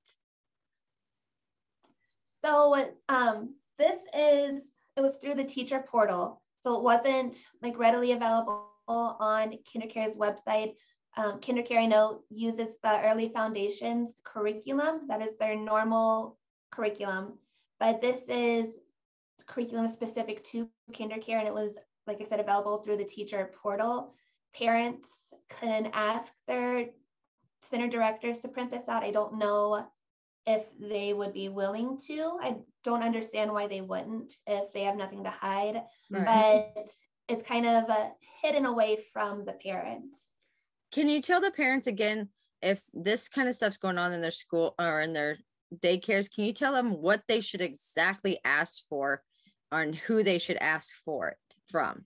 So 2.42 2.92
um, 3.08 3.56
this 3.78 3.98
is, 4.18 4.62
it 4.98 5.02
was 5.02 5.18
through 5.18 5.36
the 5.36 5.44
teacher 5.44 5.84
portal. 5.88 6.42
So 6.64 6.76
it 6.76 6.84
wasn't 6.84 7.38
like 7.62 7.78
readily 7.78 8.14
available 8.14 8.70
on 8.88 9.58
KinderCare's 9.72 10.16
website. 10.16 10.74
Um, 11.18 11.40
KinderCare, 11.40 11.80
I 11.80 11.86
know, 11.86 12.24
uses 12.30 12.78
the 12.82 13.02
Early 13.02 13.30
Foundations 13.30 14.14
curriculum. 14.24 15.02
That 15.08 15.22
is 15.22 15.38
their 15.38 15.56
normal 15.56 16.38
curriculum. 16.72 17.34
But 17.80 18.02
this 18.02 18.20
is 18.28 18.68
curriculum 19.48 19.88
specific 19.88 20.44
to 20.46 20.70
KinderCare, 20.92 21.40
and 21.40 21.48
it 21.48 21.54
was, 21.54 21.76
like 22.08 22.22
I 22.22 22.26
said, 22.26 22.40
available 22.40 22.78
through 22.80 22.98
the 22.98 23.06
teacher 23.06 23.52
portal. 23.62 24.14
Parents 24.56 25.08
can 25.50 25.90
ask 25.94 26.32
their 26.48 26.88
center 27.62 27.88
directors 27.88 28.40
to 28.40 28.48
print 28.48 28.72
this 28.72 28.88
out. 28.88 29.04
I 29.04 29.12
don't 29.12 29.38
know 29.38 29.88
if 30.48 30.66
they 30.80 31.14
would 31.14 31.34
be 31.34 31.50
willing 31.50 31.98
to. 32.08 32.38
I 32.42 32.58
don't 32.84 33.04
understand 33.04 33.52
why 33.52 33.68
they 33.68 33.82
wouldn't 33.82 34.34
if 34.48 34.74
they 34.74 34.84
have 34.84 34.96
nothing 34.96 35.24
to 35.24 35.30
hide, 35.30 35.84
but 36.10 36.90
it's 37.28 37.44
kind 37.44 37.66
of 37.66 37.90
uh, 37.90 38.10
hidden 38.42 38.66
away 38.66 39.04
from 39.14 39.46
the 39.46 39.54
parents. 39.54 40.20
Can 40.92 41.08
you 41.08 41.22
tell 41.22 41.40
the 41.40 41.52
parents 41.52 41.88
again 41.88 42.30
if 42.62 42.84
this 42.94 43.30
kind 43.30 43.48
of 43.48 43.56
stuff's 43.56 43.78
going 43.78 43.98
on 43.98 44.14
in 44.14 44.22
their 44.22 44.32
school 44.32 44.76
or 44.80 45.02
in 45.02 45.14
their 45.14 45.38
daycares? 45.76 46.34
Can 46.34 46.46
you 46.46 46.54
tell 46.54 46.74
them 46.74 47.02
what 47.02 47.24
they 47.28 47.42
should 47.42 47.62
exactly 47.62 48.40
ask 48.44 48.84
for 48.90 49.24
and 49.72 49.96
who 49.96 50.24
they 50.24 50.38
should 50.38 50.58
ask 50.58 50.94
for 51.06 51.30
it 51.30 51.56
from? 51.70 52.06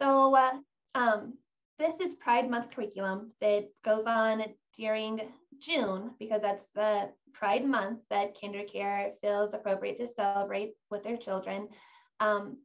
So, 0.00 0.34
uh, 0.34 0.52
um, 0.94 1.34
this 1.78 1.94
is 2.00 2.14
Pride 2.14 2.48
Month 2.48 2.70
curriculum 2.70 3.32
that 3.40 3.68
goes 3.84 4.04
on 4.06 4.44
during 4.76 5.20
June 5.58 6.12
because 6.18 6.40
that's 6.42 6.66
the 6.74 7.10
Pride 7.32 7.64
Month 7.66 8.00
that 8.10 8.36
KinderCare 8.36 9.12
feels 9.20 9.54
appropriate 9.54 9.96
to 9.98 10.06
celebrate 10.06 10.74
with 10.90 11.02
their 11.02 11.16
children. 11.16 11.68
Um, 12.20 12.58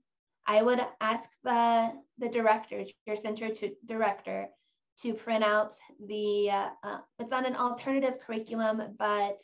I 0.45 0.61
would 0.61 0.85
ask 1.01 1.29
the 1.43 1.91
the 2.19 2.29
director, 2.29 2.83
your 3.05 3.15
center 3.15 3.49
to 3.49 3.71
director, 3.85 4.49
to 5.01 5.13
print 5.13 5.43
out 5.43 5.73
the. 6.07 6.51
Uh, 6.51 6.69
uh, 6.83 6.99
it's 7.19 7.33
on 7.33 7.45
an 7.45 7.55
alternative 7.55 8.19
curriculum, 8.25 8.95
but 8.97 9.41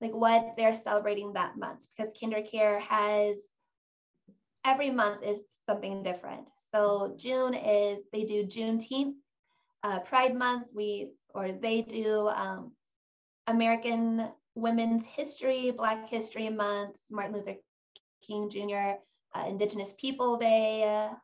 like 0.00 0.12
what 0.12 0.54
they're 0.56 0.74
celebrating 0.74 1.32
that 1.32 1.56
month 1.58 1.80
because 1.96 2.12
KinderCare 2.14 2.80
has 2.80 3.36
every 4.64 4.90
month 4.90 5.22
is 5.22 5.42
something 5.68 6.02
different. 6.02 6.46
So 6.70 7.14
June 7.16 7.54
is 7.54 7.98
they 8.12 8.24
do 8.24 8.44
Juneteenth, 8.44 9.14
uh, 9.82 10.00
Pride 10.00 10.34
Month. 10.34 10.68
We 10.74 11.10
or 11.34 11.52
they 11.52 11.82
do 11.82 12.28
um, 12.28 12.72
American 13.46 14.28
Women's 14.54 15.06
History, 15.06 15.70
Black 15.70 16.08
History 16.08 16.48
Month, 16.48 16.96
Martin 17.10 17.34
Luther 17.34 17.56
King 18.22 18.50
Jr., 18.50 18.98
uh, 19.34 19.46
Indigenous 19.48 19.94
People 19.98 20.36
Day, 20.36 20.84
uh, 20.84 21.14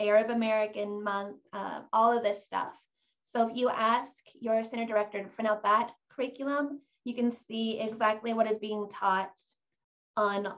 Arab 0.00 0.30
American 0.30 1.02
Month, 1.02 1.36
uh, 1.52 1.82
all 1.92 2.16
of 2.16 2.22
this 2.22 2.44
stuff. 2.44 2.72
So 3.24 3.48
if 3.48 3.56
you 3.56 3.68
ask 3.68 4.12
your 4.40 4.62
center 4.64 4.84
director 4.84 5.22
to 5.22 5.28
print 5.28 5.50
out 5.50 5.62
that 5.62 5.92
curriculum, 6.10 6.80
you 7.04 7.14
can 7.14 7.30
see 7.30 7.80
exactly 7.80 8.32
what 8.32 8.50
is 8.50 8.58
being 8.58 8.88
taught 8.88 9.32
on 10.16 10.52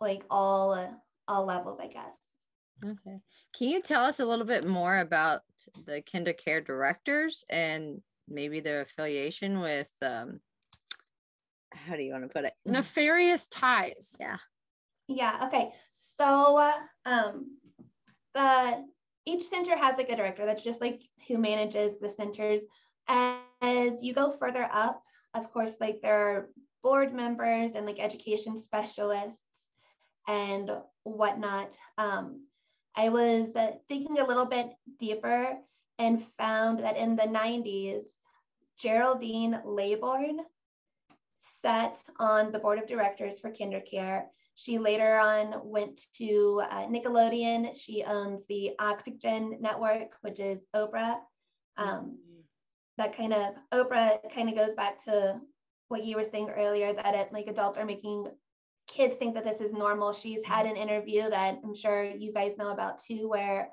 like 0.00 0.24
all 0.30 1.02
all 1.28 1.44
levels, 1.46 1.78
I 1.80 1.86
guess. 1.86 2.16
Okay. 2.84 3.18
Can 3.56 3.68
you 3.68 3.80
tell 3.80 4.04
us 4.04 4.20
a 4.20 4.26
little 4.26 4.44
bit 4.44 4.66
more 4.66 4.98
about 4.98 5.42
the 5.86 6.02
KinderCare 6.02 6.66
directors 6.66 7.44
and 7.48 8.02
maybe 8.28 8.60
their 8.60 8.80
affiliation 8.80 9.60
with 9.60 9.92
um 10.02 10.40
how 11.72 11.96
do 11.96 12.02
you 12.02 12.12
want 12.12 12.24
to 12.24 12.28
put 12.28 12.44
it? 12.44 12.54
Nefarious 12.66 13.46
ties. 13.46 14.16
Yeah. 14.18 14.36
Yeah. 15.08 15.46
Okay. 15.46 15.72
So 15.90 16.72
um, 17.04 17.58
the 18.34 18.84
each 19.26 19.44
center 19.44 19.76
has 19.76 19.96
like 19.96 20.10
a 20.10 20.16
director. 20.16 20.46
That's 20.46 20.64
just 20.64 20.80
like 20.80 21.02
who 21.28 21.38
manages 21.38 21.98
the 22.00 22.10
centers. 22.10 22.60
As 23.08 24.02
you 24.02 24.14
go 24.14 24.30
further 24.30 24.68
up, 24.72 25.02
of 25.34 25.52
course, 25.52 25.74
like 25.80 26.00
there 26.00 26.14
are 26.16 26.48
board 26.82 27.12
members 27.12 27.72
and 27.72 27.86
like 27.86 27.98
education 27.98 28.58
specialists 28.58 29.42
and 30.28 30.70
whatnot. 31.02 31.76
Um, 31.98 32.46
I 32.96 33.08
was 33.08 33.48
digging 33.88 34.18
a 34.18 34.26
little 34.26 34.46
bit 34.46 34.70
deeper 34.98 35.56
and 35.98 36.24
found 36.38 36.80
that 36.80 36.96
in 36.96 37.16
the 37.16 37.22
90s, 37.22 38.04
Geraldine 38.78 39.60
Laybourne 39.64 40.38
sat 41.40 42.02
on 42.18 42.52
the 42.52 42.58
board 42.58 42.78
of 42.78 42.86
directors 42.86 43.38
for 43.38 43.50
KinderCare. 43.50 44.24
She 44.54 44.78
later 44.78 45.18
on 45.18 45.60
went 45.64 46.00
to 46.18 46.62
uh, 46.70 46.86
Nickelodeon. 46.86 47.76
She 47.78 48.04
owns 48.04 48.46
the 48.46 48.72
Oxygen 48.78 49.58
Network, 49.60 50.12
which 50.22 50.38
is 50.38 50.60
Oprah. 50.74 51.16
Um, 51.76 52.18
that 52.98 53.16
kind 53.16 53.32
of 53.32 53.54
Oprah 53.72 54.18
kind 54.32 54.48
of 54.48 54.54
goes 54.54 54.74
back 54.74 55.02
to 55.04 55.40
what 55.88 56.04
you 56.04 56.16
were 56.16 56.24
saying 56.24 56.50
earlier 56.50 56.92
that 56.94 57.14
it, 57.14 57.32
like 57.32 57.46
adults 57.46 57.78
are 57.78 57.84
making 57.84 58.26
kids 58.86 59.16
think 59.16 59.34
that 59.34 59.44
this 59.44 59.60
is 59.60 59.72
normal. 59.72 60.12
She's 60.12 60.44
had 60.44 60.66
an 60.66 60.76
interview 60.76 61.28
that 61.30 61.58
I'm 61.64 61.74
sure 61.74 62.04
you 62.04 62.32
guys 62.32 62.56
know 62.58 62.70
about 62.70 62.98
too, 62.98 63.28
where 63.28 63.70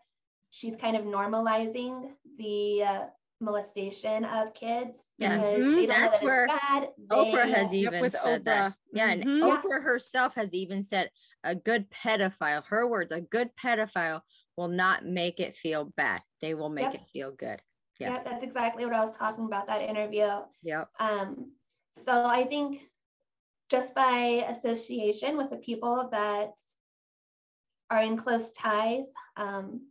she's 0.50 0.76
kind 0.76 0.96
of 0.98 1.04
normalizing 1.04 2.12
the 2.38 2.84
uh, 2.84 3.02
molestation 3.40 4.24
of 4.26 4.54
kids 4.54 5.00
Yeah. 5.18 5.36
because 5.38 5.60
Mhm. 5.60 5.76
they 5.76 5.86
don't 5.86 5.88
know 5.88 5.88
That's 5.88 6.18
that 6.18 6.24
where 6.24 6.48
bad. 6.48 6.90
Oprah 7.10 7.46
They- 7.46 7.52
has 7.52 7.74
even 7.74 8.02
with 8.02 8.14
said 8.14 8.46
that. 8.46 8.74
Yeah, 8.94 9.10
and 9.12 9.24
Mhm. 9.24 9.48
Yeah. 9.48 9.62
Oprah 9.62 9.82
herself 9.84 10.36
has 10.36 10.54
even 10.54 10.84
said 10.84 11.12
a 11.44 11.56
good 11.56 11.90
pedophile, 11.90 12.64
her 12.68 12.88
words, 12.88 13.12
a 13.12 13.22
good 13.22 13.50
pedophile 13.56 14.22
will 14.58 14.68
not 14.68 15.06
make 15.06 15.40
it 15.40 15.56
feel 15.56 15.86
bad. 15.96 16.22
They 16.42 16.54
will 16.54 16.70
make 16.70 16.94
Yep. 16.94 16.96
it 16.96 17.08
feel 17.12 17.32
good. 17.32 17.62
Yeah. 18.00 18.22
That's 18.24 18.44
exactly 18.44 18.86
what 18.86 18.96
I 18.96 19.06
was 19.06 19.16
talking 19.16 19.46
about 19.46 19.68
that 19.68 19.82
interview. 19.82 20.28
Yeah. 20.64 20.86
Um, 21.00 21.52
so 22.06 22.26
I 22.26 22.46
think 22.46 22.82
just 23.70 23.94
by 23.94 24.46
association 24.50 25.38
with 25.38 25.50
the 25.50 25.58
people 25.58 26.10
that 26.12 26.54
are 27.90 28.02
in 28.02 28.18
close 28.18 28.52
ties, 28.52 29.06
um, 29.38 29.82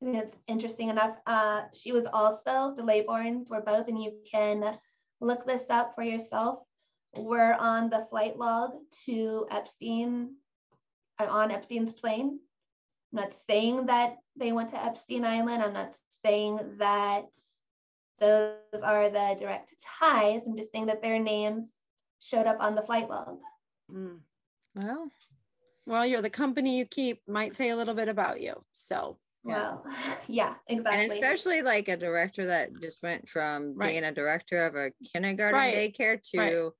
it's 0.00 0.36
interesting 0.48 0.88
enough. 0.88 1.16
Uh, 1.26 1.62
she 1.72 1.92
was 1.92 2.06
also 2.12 2.74
the 2.76 2.82
Laybournes 2.82 3.50
were 3.50 3.60
both, 3.60 3.88
and 3.88 4.02
you 4.02 4.12
can 4.30 4.76
look 5.20 5.46
this 5.46 5.62
up 5.70 5.94
for 5.94 6.02
yourself. 6.02 6.60
Were 7.16 7.54
on 7.54 7.90
the 7.90 8.06
flight 8.10 8.38
log 8.38 8.72
to 9.04 9.46
Epstein, 9.50 10.34
uh, 11.20 11.26
on 11.26 11.50
Epstein's 11.50 11.92
plane. 11.92 12.40
I'm 13.12 13.20
not 13.20 13.34
saying 13.46 13.86
that 13.86 14.16
they 14.34 14.52
went 14.52 14.70
to 14.70 14.82
Epstein 14.82 15.24
Island. 15.24 15.62
I'm 15.62 15.74
not 15.74 15.94
saying 16.24 16.58
that 16.78 17.26
those 18.18 18.56
are 18.82 19.08
the 19.10 19.36
direct 19.38 19.74
ties. 20.00 20.42
I'm 20.46 20.56
just 20.56 20.72
saying 20.72 20.86
that 20.86 21.02
their 21.02 21.18
names 21.18 21.68
showed 22.20 22.46
up 22.46 22.58
on 22.60 22.74
the 22.74 22.82
flight 22.82 23.08
log. 23.08 23.38
Mm. 23.90 24.20
Well, 24.74 25.10
Well, 25.86 26.06
you're 26.06 26.22
the 26.22 26.30
company 26.30 26.78
you 26.78 26.86
keep 26.86 27.20
might 27.26 27.54
say 27.54 27.70
a 27.70 27.76
little 27.76 27.94
bit 27.94 28.08
about 28.08 28.40
you. 28.40 28.54
So 28.72 29.18
well, 29.44 29.84
yeah, 30.28 30.54
exactly. 30.68 31.02
And 31.02 31.12
especially 31.12 31.62
like 31.62 31.88
a 31.88 31.96
director 31.96 32.46
that 32.46 32.70
just 32.80 33.02
went 33.02 33.28
from 33.28 33.74
Right. 33.74 33.88
being 33.90 34.04
a 34.04 34.12
director 34.12 34.64
of 34.64 34.76
a 34.76 34.92
kindergarten 35.12 35.58
Right. 35.58 35.92
daycare 35.92 36.22
to 36.30 36.38
Right. 36.38 36.72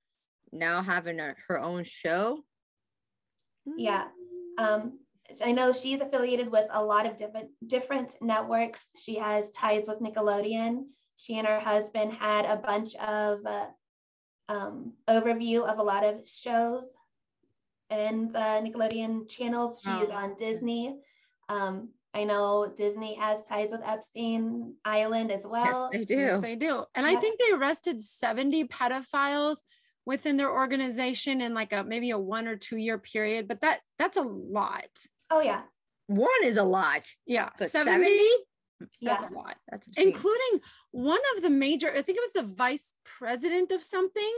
now 0.53 0.81
having 0.83 1.19
a, 1.19 1.35
her 1.49 1.59
own 1.59 1.83
show. 1.85 2.45
Yeah. 3.77 4.09
Um, 4.59 5.01
I 5.45 5.53
know 5.53 5.73
she's 5.73 6.01
affiliated 6.01 6.51
with 6.51 6.67
a 6.73 6.85
lot 6.85 7.07
of 7.07 7.17
different 7.17 7.49
different 7.67 8.17
networks. 8.21 8.89
She 8.97 9.17
has 9.17 9.51
ties 9.51 9.85
with 9.89 10.01
Nickelodeon. 10.01 10.85
She 11.17 11.39
and 11.39 11.47
her 11.47 11.61
husband 11.61 12.13
had 12.13 12.45
a 12.45 12.57
bunch 12.57 12.95
of 12.97 13.45
uh, 13.47 13.67
um, 14.49 14.93
overview 15.09 15.63
of 15.67 15.79
a 15.79 15.83
lot 15.83 16.05
of 16.05 16.27
shows 16.29 16.89
and 17.91 18.33
the 18.33 18.39
Nickelodeon 18.39 19.29
channels. 19.29 19.81
She's 19.83 20.09
Oh. 20.09 20.13
on 20.13 20.37
Disney. 20.37 20.99
Um, 21.49 21.91
I 22.15 22.25
know 22.25 22.73
Disney 22.77 23.15
has 23.15 23.43
ties 23.45 23.71
with 23.71 23.81
Epstein 23.85 24.75
Island 24.85 25.31
as 25.31 25.47
well. 25.47 25.89
yes, 25.93 26.01
they 26.07 26.15
do. 26.15 26.21
Yes, 26.21 26.41
they 26.43 26.57
do. 26.57 26.85
And 26.95 27.07
I 27.07 27.17
think 27.17 27.39
they 27.39 27.53
arrested 27.53 28.03
70 28.03 28.65
pedophiles 28.65 29.63
within 30.05 30.37
their 30.37 30.51
organization 30.51 31.41
in 31.41 31.55
like 31.55 31.73
a 31.73 31.85
maybe 31.85 32.11
a 32.11 32.19
one 32.19 32.49
or 32.49 32.57
two 32.57 32.77
year 32.77 32.99
period, 32.99 33.49
but 33.49 33.61
that 33.61 33.81
that's 33.99 34.17
a 34.17 34.23
lot. 34.23 34.89
Oh 35.31 35.41
yeah, 35.41 35.63
One 36.07 36.45
is 36.45 36.57
a 36.57 36.65
lot, 36.65 37.09
Yeah, 37.27 37.49
but 37.59 37.71
70, 37.71 38.05
70? 38.05 38.19
that's 38.81 39.23
yeah. 39.23 39.29
a 39.29 39.33
lot. 39.33 39.57
That's 39.71 39.87
obscene. 39.87 40.09
Including 40.09 40.61
one 40.91 41.21
of 41.37 41.43
the 41.43 41.51
major, 41.51 41.89
I 41.89 42.03
think 42.03 42.19
it 42.19 42.33
was 42.35 42.45
the 42.45 42.55
vice 42.55 42.93
president 43.05 43.73
of 43.73 43.83
something. 43.83 44.33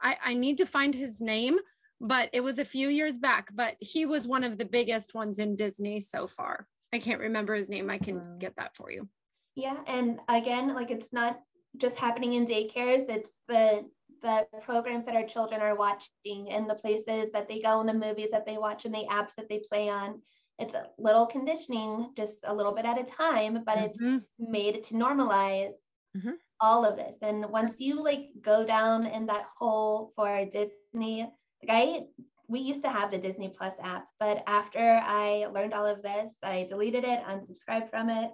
I, 0.00 0.16
I 0.22 0.34
need 0.34 0.58
to 0.58 0.66
find 0.66 0.94
his 0.94 1.20
name, 1.20 1.58
but 2.00 2.28
it 2.32 2.40
was 2.42 2.58
a 2.58 2.64
few 2.64 2.88
years 2.88 3.18
back. 3.18 3.48
But 3.54 3.76
he 3.80 4.06
was 4.06 4.28
one 4.28 4.44
of 4.44 4.58
the 4.58 4.64
biggest 4.66 5.14
ones 5.14 5.38
in 5.38 5.56
Disney 5.56 6.00
so 6.00 6.26
far. 6.26 6.66
I 6.92 6.98
can't 6.98 7.20
remember 7.20 7.54
his 7.54 7.70
name. 7.70 7.90
I 7.90 7.98
can 7.98 8.38
get 8.38 8.54
that 8.56 8.76
for 8.76 8.90
you. 8.90 9.08
Yeah, 9.56 9.76
and 9.86 10.20
again, 10.28 10.74
like 10.74 10.90
it's 10.90 11.08
not 11.12 11.40
just 11.78 11.96
happening 11.96 12.34
in 12.34 12.46
daycares, 12.46 13.08
it's 13.08 13.32
the 13.48 13.84
the 14.22 14.46
programs 14.62 15.06
that 15.06 15.16
our 15.16 15.26
children 15.26 15.60
are 15.60 15.76
watching 15.76 16.50
and 16.50 16.68
the 16.68 16.74
places 16.74 17.30
that 17.32 17.48
they 17.48 17.60
go 17.60 17.80
and 17.80 17.88
the 17.88 17.94
movies 17.94 18.30
that 18.32 18.46
they 18.46 18.58
watch 18.58 18.84
and 18.84 18.94
the 18.94 19.06
apps 19.10 19.34
that 19.36 19.48
they 19.48 19.60
play 19.68 19.88
on. 19.88 20.22
It's 20.58 20.74
a 20.74 20.88
little 20.98 21.26
conditioning, 21.26 22.12
just 22.16 22.38
a 22.44 22.54
little 22.54 22.72
bit 22.72 22.86
at 22.86 22.98
a 23.00 23.04
time, 23.04 23.62
but 23.64 23.78
it's 23.78 23.98
Mhm. 23.98 24.24
made 24.38 24.82
to 24.84 24.94
normalize 24.94 25.74
Mhm. 26.16 26.38
all 26.60 26.84
of 26.84 26.96
this. 26.96 27.18
And 27.20 27.50
once 27.50 27.78
you 27.80 28.02
like 28.02 28.30
go 28.40 28.64
down 28.64 29.06
in 29.06 29.26
that 29.26 29.44
hole 29.44 30.12
for 30.16 30.44
Disney, 30.46 31.30
like 31.62 31.70
I 31.70 32.08
we 32.48 32.60
used 32.60 32.82
to 32.82 32.88
have 32.88 33.10
the 33.10 33.18
Disney 33.18 33.48
Plus 33.48 33.74
app, 33.80 34.08
but 34.20 34.44
after 34.46 34.78
I 35.02 35.46
learned 35.46 35.74
all 35.74 35.84
of 35.84 36.00
this, 36.00 36.38
I 36.42 36.62
deleted 36.64 37.02
it, 37.04 37.24
unsubscribed 37.24 37.90
from 37.90 38.08
it. 38.08 38.32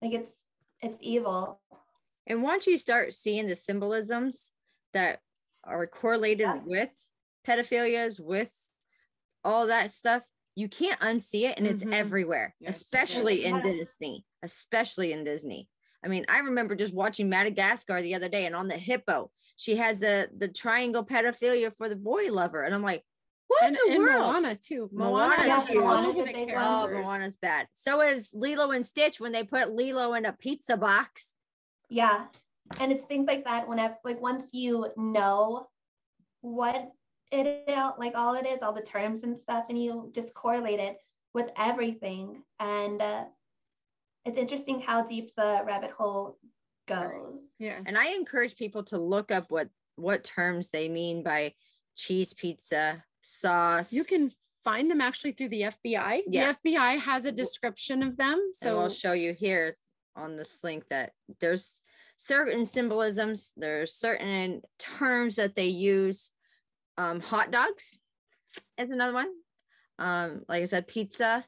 Like 0.00 0.12
it's 0.12 0.30
it's 0.80 0.96
evil. 1.00 1.60
And 2.26 2.42
once 2.42 2.66
you 2.66 2.78
start 2.78 3.12
seeing 3.14 3.46
the 3.46 3.56
symbolisms 3.56 4.52
that 4.92 5.20
are 5.64 5.86
correlated 5.86 6.46
Yeah. 6.46 6.60
with 6.64 7.08
pedophilias, 7.46 8.20
with 8.20 8.70
all 9.44 9.66
that 9.66 9.90
stuff, 9.90 10.22
you 10.54 10.68
can't 10.68 11.00
unsee 11.00 11.48
it 11.48 11.56
and 11.56 11.66
it's 11.66 11.84
Mhm. 11.84 11.94
everywhere, 11.94 12.54
Yes. 12.58 12.76
especially 12.80 13.44
in 13.44 13.56
Yeah. 13.56 13.62
Disney, 13.62 14.24
especially 14.42 15.12
in 15.12 15.24
Disney. 15.24 15.68
I 16.02 16.08
mean, 16.08 16.24
I 16.28 16.38
remember 16.40 16.74
just 16.74 16.94
watching 16.94 17.28
Madagascar 17.28 18.02
the 18.02 18.14
other 18.14 18.28
day 18.28 18.46
and 18.46 18.54
on 18.56 18.68
the 18.68 18.76
hippo, 18.76 19.30
she 19.56 19.76
has 19.76 19.98
the 19.98 20.30
the 20.36 20.48
triangle 20.48 21.04
pedophilia 21.04 21.74
for 21.74 21.88
the 21.88 21.96
boy 21.96 22.30
lover. 22.32 22.62
And 22.62 22.74
I'm 22.74 22.82
like, 22.82 23.04
what 23.48 23.62
And, 23.64 23.76
in 23.76 23.88
the 23.88 23.94
and 23.94 24.02
world? 24.02 24.20
Moana 24.32 24.56
too. 24.56 24.88
Moana 24.92 25.36
Moana, 25.36 25.54
is 25.56 25.62
is 25.64 25.68
huge. 25.70 25.78
all 25.78 25.84
Moana's 25.84 26.06
over 26.08 26.22
a 26.22 26.26
the 26.26 26.32
big 26.32 26.36
one. 26.36 26.50
Oh, 26.50 26.78
characters. 26.86 27.04
Moana's 27.06 27.36
bad. 27.36 27.68
So 27.72 28.00
is 28.02 28.34
Lilo 28.34 28.70
and 28.72 28.84
Stitch 28.84 29.20
when 29.20 29.32
they 29.32 29.42
put 29.44 29.72
Lilo 29.74 30.14
in 30.14 30.24
a 30.26 30.32
pizza 30.32 30.76
box. 30.76 31.34
Yeah. 31.88 32.26
And 32.80 32.92
it's 32.92 33.04
things 33.06 33.26
like 33.26 33.44
that 33.44 33.68
whenever 33.68 33.96
like 34.04 34.20
once 34.20 34.50
you 34.52 34.86
know 34.96 35.68
what 36.40 36.92
it 37.30 37.64
is 37.66 37.76
like 37.98 38.12
all 38.14 38.34
it 38.34 38.46
is, 38.46 38.60
all 38.62 38.72
the 38.72 38.82
terms 38.82 39.22
and 39.22 39.38
stuff, 39.38 39.66
and 39.68 39.82
you 39.82 40.10
just 40.14 40.34
correlate 40.34 40.80
it 40.80 40.98
with 41.34 41.48
everything. 41.56 42.42
And 42.60 43.02
uh, 43.02 43.24
it's 44.24 44.38
interesting 44.38 44.80
how 44.80 45.02
deep 45.02 45.32
the 45.36 45.62
rabbit 45.66 45.90
hole 45.90 46.38
goes. 46.86 47.40
Yes. 47.58 47.82
And 47.86 47.98
I 47.98 48.08
encourage 48.14 48.56
people 48.56 48.82
to 48.84 48.98
look 48.98 49.30
up 49.30 49.50
what 49.50 49.68
what 49.96 50.24
terms 50.24 50.70
they 50.70 50.88
mean 50.88 51.22
by 51.22 51.54
cheese 51.96 52.32
pizza, 52.32 53.04
sauce. 53.20 53.92
you 53.92 54.04
can 54.04 54.32
find 54.64 54.90
them 54.90 55.00
actually 55.00 55.32
through 55.32 55.48
the 55.48 55.62
FBI. 55.62 56.22
Yeah. 56.28 56.52
The 56.62 56.70
FBI 56.70 56.98
has 56.98 57.24
a 57.24 57.32
description 57.32 58.02
of 58.02 58.16
them. 58.16 58.50
so 58.54 58.68
So 58.68 58.78
we'll 58.78 58.88
show 58.90 59.12
you 59.12 59.32
here 59.32 59.76
on 60.14 60.36
this 60.36 60.62
link 60.62 60.88
that 60.88 61.12
there's 61.40 61.80
certain 62.22 62.66
symbolisms, 62.66 63.52
there's 63.56 63.94
certain 63.94 64.60
terms 64.78 65.36
that 65.36 65.54
they 65.54 65.68
use. 65.68 66.30
Um, 66.98 67.20
hot 67.20 67.50
dogs 67.52 67.94
is 68.76 68.90
another 68.90 69.14
one. 69.14 69.28
Um, 70.00 70.42
like 70.48 70.62
I 70.62 70.66
said, 70.66 70.86
pizza. 70.88 71.44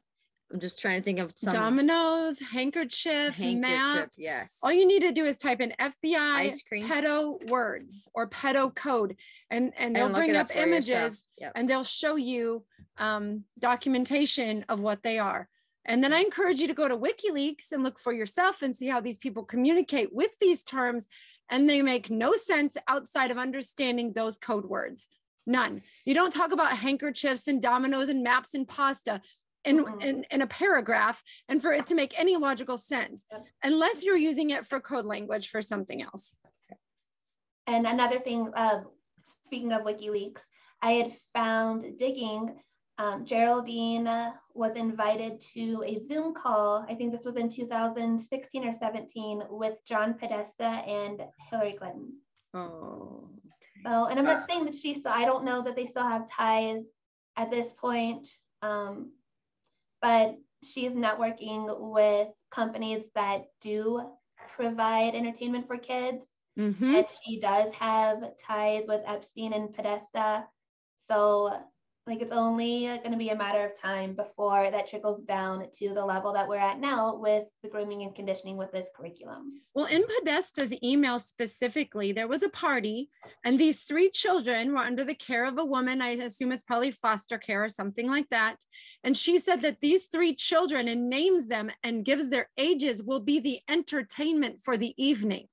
I'm 0.51 0.59
just 0.59 0.79
trying 0.79 0.99
to 0.99 1.03
think 1.03 1.19
of 1.19 1.31
some 1.35 1.53
dominoes, 1.53 2.39
handkerchief, 2.39 3.35
handkerchief. 3.35 3.61
map. 3.61 4.09
Yes. 4.17 4.59
All 4.63 4.71
you 4.71 4.85
need 4.85 5.01
to 5.01 5.11
do 5.13 5.25
is 5.25 5.37
type 5.37 5.61
in 5.61 5.73
FBI 5.79 6.17
Ice 6.35 6.61
cream. 6.61 6.85
pedo 6.85 7.49
words 7.49 8.07
or 8.13 8.27
pedo 8.29 8.73
code, 8.75 9.15
and 9.49 9.71
and 9.77 9.95
they'll 9.95 10.07
And 10.07 10.15
bring 10.15 10.29
it 10.31 10.35
up, 10.35 10.53
images 10.55 11.23
Yep. 11.37 11.51
and 11.55 11.69
they'll 11.69 11.85
show 11.85 12.15
you 12.17 12.65
um, 12.97 13.45
documentation 13.59 14.65
of 14.67 14.79
what 14.81 15.03
they 15.03 15.19
are. 15.19 15.47
And 15.85 16.03
then 16.03 16.13
I 16.13 16.19
encourage 16.19 16.59
you 16.59 16.67
to 16.67 16.73
go 16.73 16.87
to 16.87 16.97
WikiLeaks 16.97 17.71
and 17.71 17.83
look 17.83 17.99
for 17.99 18.13
yourself 18.13 18.61
and 18.61 18.75
see 18.75 18.87
how 18.87 19.01
these 19.01 19.17
people 19.17 19.43
communicate 19.43 20.13
with 20.13 20.31
these 20.39 20.63
terms. 20.63 21.07
And 21.49 21.69
they 21.69 21.81
make 21.81 22.09
no 22.09 22.35
sense 22.35 22.77
outside 22.87 23.31
of 23.31 23.37
understanding 23.37 24.13
those 24.13 24.37
code 24.37 24.65
words. 24.65 25.07
None. 25.47 25.81
You 26.05 26.13
don't 26.13 26.31
talk 26.31 26.51
about 26.51 26.77
handkerchiefs 26.77 27.47
and 27.47 27.61
dominoes 27.61 28.09
and 28.09 28.23
maps 28.23 28.53
and 28.53 28.67
pasta 28.67 29.21
in, 29.65 29.83
Mhm. 29.83 30.03
in, 30.03 30.25
in 30.31 30.41
a 30.41 30.47
paragraph 30.47 31.21
and 31.49 31.61
for 31.61 31.71
it 31.71 31.87
to 31.87 31.95
make 31.95 32.17
any 32.19 32.37
logical 32.37 32.77
sense, 32.77 33.25
unless 33.63 34.03
you're 34.03 34.17
using 34.17 34.51
it 34.51 34.67
for 34.67 34.79
code 34.79 35.05
language 35.05 35.49
for 35.49 35.61
something 35.61 36.01
else. 36.01 36.35
And 37.67 37.85
another 37.87 38.19
thing, 38.19 38.51
uh, 38.53 38.83
speaking 39.45 39.71
of 39.71 39.83
WikiLeaks, 39.83 40.41
I 40.81 40.93
had 40.93 41.17
found 41.33 41.97
digging. 41.97 42.59
Um, 42.97 43.25
Geraldine 43.25 44.33
was 44.53 44.75
invited 44.75 45.39
to 45.53 45.83
a 45.85 45.99
Zoom 45.99 46.33
call. 46.33 46.85
I 46.87 46.93
think 46.95 47.11
this 47.11 47.25
was 47.25 47.35
in 47.35 47.49
2016 47.49 48.65
or 48.65 48.71
17 48.71 49.43
with 49.49 49.75
John 49.85 50.13
Podesta 50.13 50.63
and 50.63 51.23
Hillary 51.49 51.73
Clinton. 51.73 52.13
Oh, 52.53 53.29
So, 53.83 54.05
and 54.05 54.19
I'm 54.19 54.25
not 54.25 54.47
saying 54.47 54.65
that 54.65 54.75
she 54.75 54.93
still, 54.93 55.11
I 55.11 55.25
don't 55.25 55.43
know 55.45 55.61
that 55.63 55.75
they 55.75 55.85
still 55.87 56.03
have 56.03 56.29
ties 56.29 56.83
at 57.37 57.49
this 57.49 57.71
point, 57.71 58.29
um, 58.61 59.13
but 60.01 60.37
she's 60.63 60.93
networking 60.93 61.91
with 61.91 62.29
companies 62.51 63.05
that 63.15 63.45
do 63.61 64.11
provide 64.55 65.15
entertainment 65.15 65.65
for 65.65 65.77
kids. 65.77 66.23
Mhm. 66.59 66.97
And 66.97 67.07
she 67.23 67.39
does 67.39 67.73
have 67.73 68.37
ties 68.37 68.87
with 68.87 69.01
Epstein 69.07 69.53
and 69.53 69.73
Podesta. 69.73 70.47
So, 70.97 71.57
like, 72.07 72.21
it's 72.21 72.33
only 72.35 72.87
going 72.87 73.11
to 73.11 73.17
be 73.17 73.29
a 73.29 73.35
matter 73.35 73.63
of 73.63 73.79
time 73.79 74.15
before 74.15 74.71
that 74.71 74.87
trickles 74.87 75.21
down 75.21 75.67
to 75.71 75.93
the 75.93 76.03
level 76.03 76.33
that 76.33 76.47
we're 76.47 76.57
at 76.57 76.79
now 76.79 77.15
with 77.15 77.45
the 77.61 77.69
grooming 77.69 78.01
and 78.01 78.15
conditioning 78.15 78.57
with 78.57 78.71
this 78.71 78.87
curriculum. 78.95 79.61
Well, 79.75 79.85
in 79.85 80.03
Podesta's 80.03 80.73
email 80.83 81.19
specifically, 81.19 82.11
there 82.11 82.27
was 82.27 82.41
a 82.41 82.49
party, 82.49 83.11
and 83.45 83.59
these 83.59 83.83
three 83.83 84.09
children 84.09 84.71
were 84.71 84.79
under 84.79 85.03
the 85.03 85.13
care 85.13 85.45
of 85.45 85.59
a 85.59 85.65
woman. 85.65 86.01
I 86.01 86.09
assume 86.09 86.51
it's 86.51 86.63
probably 86.63 86.89
foster 86.89 87.37
care 87.37 87.63
or 87.63 87.69
something 87.69 88.09
like 88.09 88.29
that. 88.31 88.57
And 89.03 89.15
she 89.15 89.37
said 89.37 89.61
that 89.61 89.79
these 89.79 90.07
three 90.07 90.33
children 90.33 90.87
and 90.87 91.07
names 91.07 91.47
them 91.47 91.69
and 91.83 92.03
gives 92.03 92.31
their 92.31 92.49
ages 92.57 93.03
will 93.03 93.19
be 93.19 93.39
the 93.39 93.59
entertainment 93.69 94.61
for 94.63 94.75
the 94.75 94.95
evening. 94.97 95.47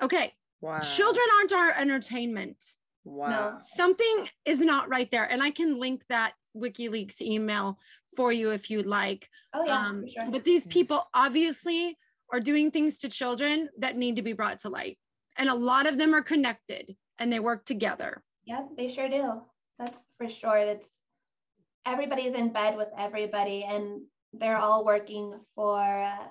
Okay, 0.00 0.34
Wow. 0.60 0.80
children 0.80 1.26
aren't 1.38 1.52
our 1.52 1.72
entertainment. 1.72 2.64
Wow. 3.06 3.58
Something 3.60 4.28
is 4.44 4.60
not 4.60 4.88
right 4.88 5.08
there. 5.10 5.24
And 5.24 5.42
I 5.42 5.52
can 5.52 5.78
link 5.78 6.02
that 6.08 6.32
WikiLeaks 6.56 7.22
email 7.22 7.78
for 8.16 8.32
you 8.32 8.50
if 8.50 8.68
you'd 8.68 8.86
like. 8.86 9.28
Oh, 9.54 9.64
yeah, 9.64 9.86
um, 9.86 10.04
sure. 10.08 10.28
But 10.30 10.44
these 10.44 10.66
people 10.66 11.08
obviously 11.14 11.96
are 12.32 12.40
doing 12.40 12.72
things 12.72 12.98
to 12.98 13.08
children 13.08 13.68
that 13.78 13.96
need 13.96 14.16
to 14.16 14.22
be 14.22 14.32
brought 14.32 14.58
to 14.60 14.68
light. 14.68 14.98
And 15.38 15.48
a 15.48 15.54
lot 15.54 15.86
of 15.86 15.98
them 15.98 16.14
are 16.14 16.22
connected 16.22 16.96
and 17.18 17.32
they 17.32 17.38
work 17.38 17.64
together. 17.64 18.24
Yep, 18.46 18.70
they 18.76 18.88
sure 18.88 19.08
do. 19.08 19.40
That's 19.78 19.96
for 20.18 20.28
sure. 20.28 20.56
It's 20.56 20.88
everybody's 21.86 22.34
in 22.34 22.52
bed 22.52 22.76
with 22.76 22.88
everybody, 22.98 23.64
and 23.64 24.02
they're 24.32 24.56
all 24.56 24.84
working 24.84 25.38
for 25.54 25.78
uh, 25.80 26.26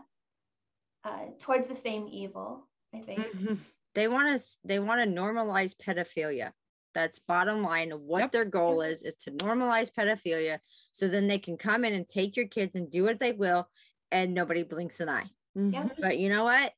uh, 1.05 1.19
towards 1.39 1.67
the 1.67 1.75
same 1.75 2.07
evil. 2.11 2.67
I 2.93 2.99
think. 2.99 3.19
Mhm. 3.19 3.57
They 3.95 4.09
want 4.09 4.37
to 4.37 4.45
they 4.65 4.79
want 4.79 4.99
to 5.01 5.21
normalize 5.21 5.73
pedophilia. 5.73 6.51
That's 6.95 7.19
bottom 7.19 7.61
line. 7.61 7.91
Of 7.91 8.01
what 8.01 8.21
yep. 8.21 8.31
their 8.31 8.45
goal 8.45 8.81
is 8.81 9.03
is 9.03 9.15
to 9.17 9.31
normalize 9.31 9.91
pedophilia, 9.93 10.57
so 10.91 11.07
then 11.07 11.27
they 11.27 11.37
can 11.37 11.57
come 11.57 11.85
in 11.85 11.93
and 11.93 12.07
take 12.07 12.35
your 12.35 12.47
kids 12.47 12.75
and 12.75 12.89
do 12.89 13.03
what 13.03 13.19
they 13.19 13.33
will, 13.33 13.69
and 14.11 14.33
nobody 14.33 14.63
blinks 14.63 14.99
an 15.01 15.09
eye. 15.09 15.29
Yeah. 15.53 15.89
But 15.99 16.17
you 16.17 16.29
know 16.29 16.45
what? 16.45 16.73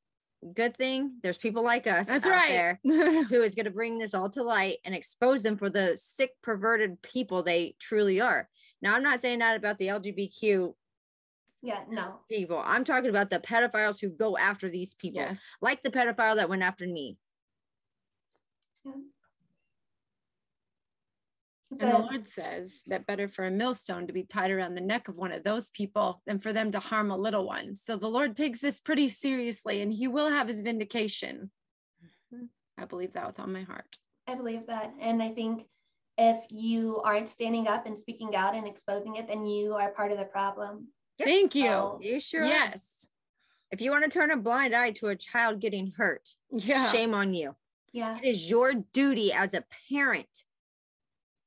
Good 0.53 0.75
thing 0.77 1.13
there's 1.23 1.37
people 1.37 1.63
like 1.63 1.87
us 1.87 2.07
That's 2.07 2.27
right. 2.27 2.49
there 2.49 2.79
who 3.23 3.41
is 3.41 3.55
going 3.55 3.65
to 3.65 3.71
bring 3.71 3.97
this 3.97 4.13
all 4.13 4.29
to 4.29 4.43
light 4.43 4.77
and 4.85 4.93
expose 4.93 5.41
them 5.41 5.57
for 5.57 5.69
the 5.69 5.93
sick, 5.95 6.31
perverted 6.43 7.01
people 7.01 7.41
they 7.41 7.75
truly 7.79 8.21
are. 8.21 8.47
Now, 8.81 8.95
I'm 8.95 9.01
not 9.01 9.19
saying 9.19 9.39
that 9.39 9.57
about 9.57 9.79
the 9.79 9.87
LGBTQ 9.87 10.73
yeah, 11.63 11.79
no. 11.89 12.19
People. 12.29 12.61
I'm 12.63 12.83
talking 12.83 13.09
about 13.09 13.29
the 13.29 13.39
pedophiles 13.39 13.99
who 13.99 14.09
go 14.09 14.37
after 14.37 14.69
these 14.69 14.93
people. 14.93 15.21
Yes. 15.21 15.51
Like 15.61 15.81
the 15.81 15.89
pedophile 15.89 16.35
that 16.35 16.49
went 16.49 16.61
after 16.61 16.85
me. 16.87 17.17
Yeah. 18.85 18.91
And 21.71 21.81
the 21.81 21.97
Lord 21.97 22.29
says 22.29 22.83
that 22.87 23.05
better 23.05 23.27
for 23.27 23.45
a 23.45 23.51
millstone 23.51 24.07
to 24.07 24.13
be 24.13 24.23
tied 24.23 24.51
around 24.51 24.75
the 24.75 24.81
neck 24.81 25.09
of 25.09 25.17
one 25.17 25.33
of 25.33 25.43
those 25.43 25.69
people 25.69 26.21
than 26.25 26.39
for 26.39 26.53
them 26.53 26.71
to 26.71 26.79
harm 26.79 27.11
a 27.11 27.17
little 27.17 27.45
one. 27.45 27.75
So 27.75 27.97
the 27.97 28.07
Lord 28.07 28.37
takes 28.37 28.59
this 28.59 28.79
pretty 28.79 29.09
seriously 29.09 29.81
and 29.81 29.91
he 29.91 30.07
will 30.07 30.29
have 30.29 30.47
his 30.47 30.61
vindication. 30.61 31.51
Mm-hmm. 32.33 32.45
I 32.77 32.85
believe 32.85 33.13
that 33.13 33.27
with 33.27 33.39
all 33.39 33.47
my 33.47 33.63
heart. 33.63 33.97
I 34.27 34.35
believe 34.35 34.65
that. 34.67 34.93
And 35.01 35.21
I 35.21 35.33
think 35.33 35.65
if 36.17 36.41
you 36.49 37.01
aren't 37.03 37.27
standing 37.27 37.67
up 37.67 37.85
and 37.85 37.97
speaking 37.97 38.33
out 38.35 38.55
and 38.55 38.65
exposing 38.65 39.17
it, 39.17 39.27
then 39.27 39.45
you 39.45 39.73
are 39.73 39.91
part 39.91 40.13
of 40.13 40.17
the 40.17 40.25
problem. 40.25 40.87
Thank 41.19 41.53
you. 41.53 41.65
So, 41.65 41.99
you 42.01 42.19
sure? 42.21 42.45
Yes. 42.45 43.07
If 43.71 43.81
you 43.81 43.91
want 43.91 44.05
to 44.05 44.09
turn 44.09 44.31
a 44.31 44.37
blind 44.37 44.73
eye 44.73 44.91
to 44.91 45.07
a 45.07 45.15
child 45.17 45.59
getting 45.59 45.91
hurt, 45.97 46.29
yeah. 46.51 46.89
shame 46.91 47.13
on 47.13 47.33
you. 47.33 47.55
Yeah. 47.91 48.17
It 48.21 48.25
is 48.25 48.49
your 48.49 48.73
duty 48.93 49.33
as 49.33 49.53
a 49.53 49.65
parent 49.89 50.27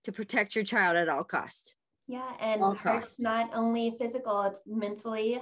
to 0.04 0.12
protect 0.12 0.54
your 0.54 0.64
child 0.64 0.96
at 0.96 1.08
all 1.08 1.24
costs. 1.24 1.74
Yeah, 2.08 2.32
and 2.40 2.62
all 2.62 2.74
hurt's 2.74 3.10
cost. 3.10 3.20
not 3.20 3.50
only 3.54 3.94
physical, 4.00 4.42
it's 4.42 4.58
mentally 4.66 5.40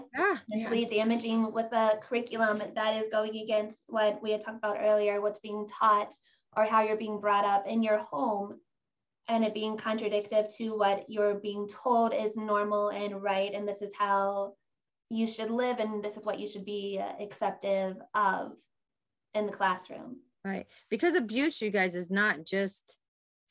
mentally 0.50 0.80
yes. 0.80 0.90
damaging 0.90 1.50
with 1.50 1.72
a 1.72 1.98
curriculum 2.02 2.62
that 2.74 3.02
is 3.02 3.10
going 3.10 3.34
against 3.36 3.80
what 3.88 4.22
we 4.22 4.32
had 4.32 4.44
talked 4.44 4.58
about 4.58 4.76
earlier, 4.78 5.20
what's 5.20 5.40
being 5.40 5.66
taught 5.66 6.14
or 6.56 6.64
how 6.64 6.82
you're 6.82 6.96
being 6.96 7.20
brought 7.20 7.44
up 7.44 7.66
in 7.66 7.82
your 7.82 7.98
home 7.98 8.58
and 9.28 9.44
it 9.44 9.54
being 9.54 9.76
contradictory 9.76 10.44
to 10.56 10.76
what 10.76 11.04
you're 11.08 11.34
being 11.34 11.68
told 11.68 12.14
is 12.14 12.32
normal 12.36 12.88
and 12.88 13.22
right 13.22 13.52
and 13.54 13.68
this 13.68 13.82
is 13.82 13.92
how 13.96 14.54
you 15.10 15.26
should 15.26 15.50
live 15.50 15.78
and 15.78 16.02
this 16.02 16.16
is 16.16 16.24
what 16.24 16.38
you 16.38 16.48
should 16.48 16.64
be 16.64 17.00
acceptive 17.20 17.96
of 18.14 18.52
in 19.34 19.46
the 19.46 19.52
classroom 19.52 20.16
right 20.44 20.66
because 20.90 21.14
abuse 21.14 21.60
you 21.60 21.70
guys 21.70 21.94
is 21.94 22.10
not 22.10 22.44
just 22.44 22.96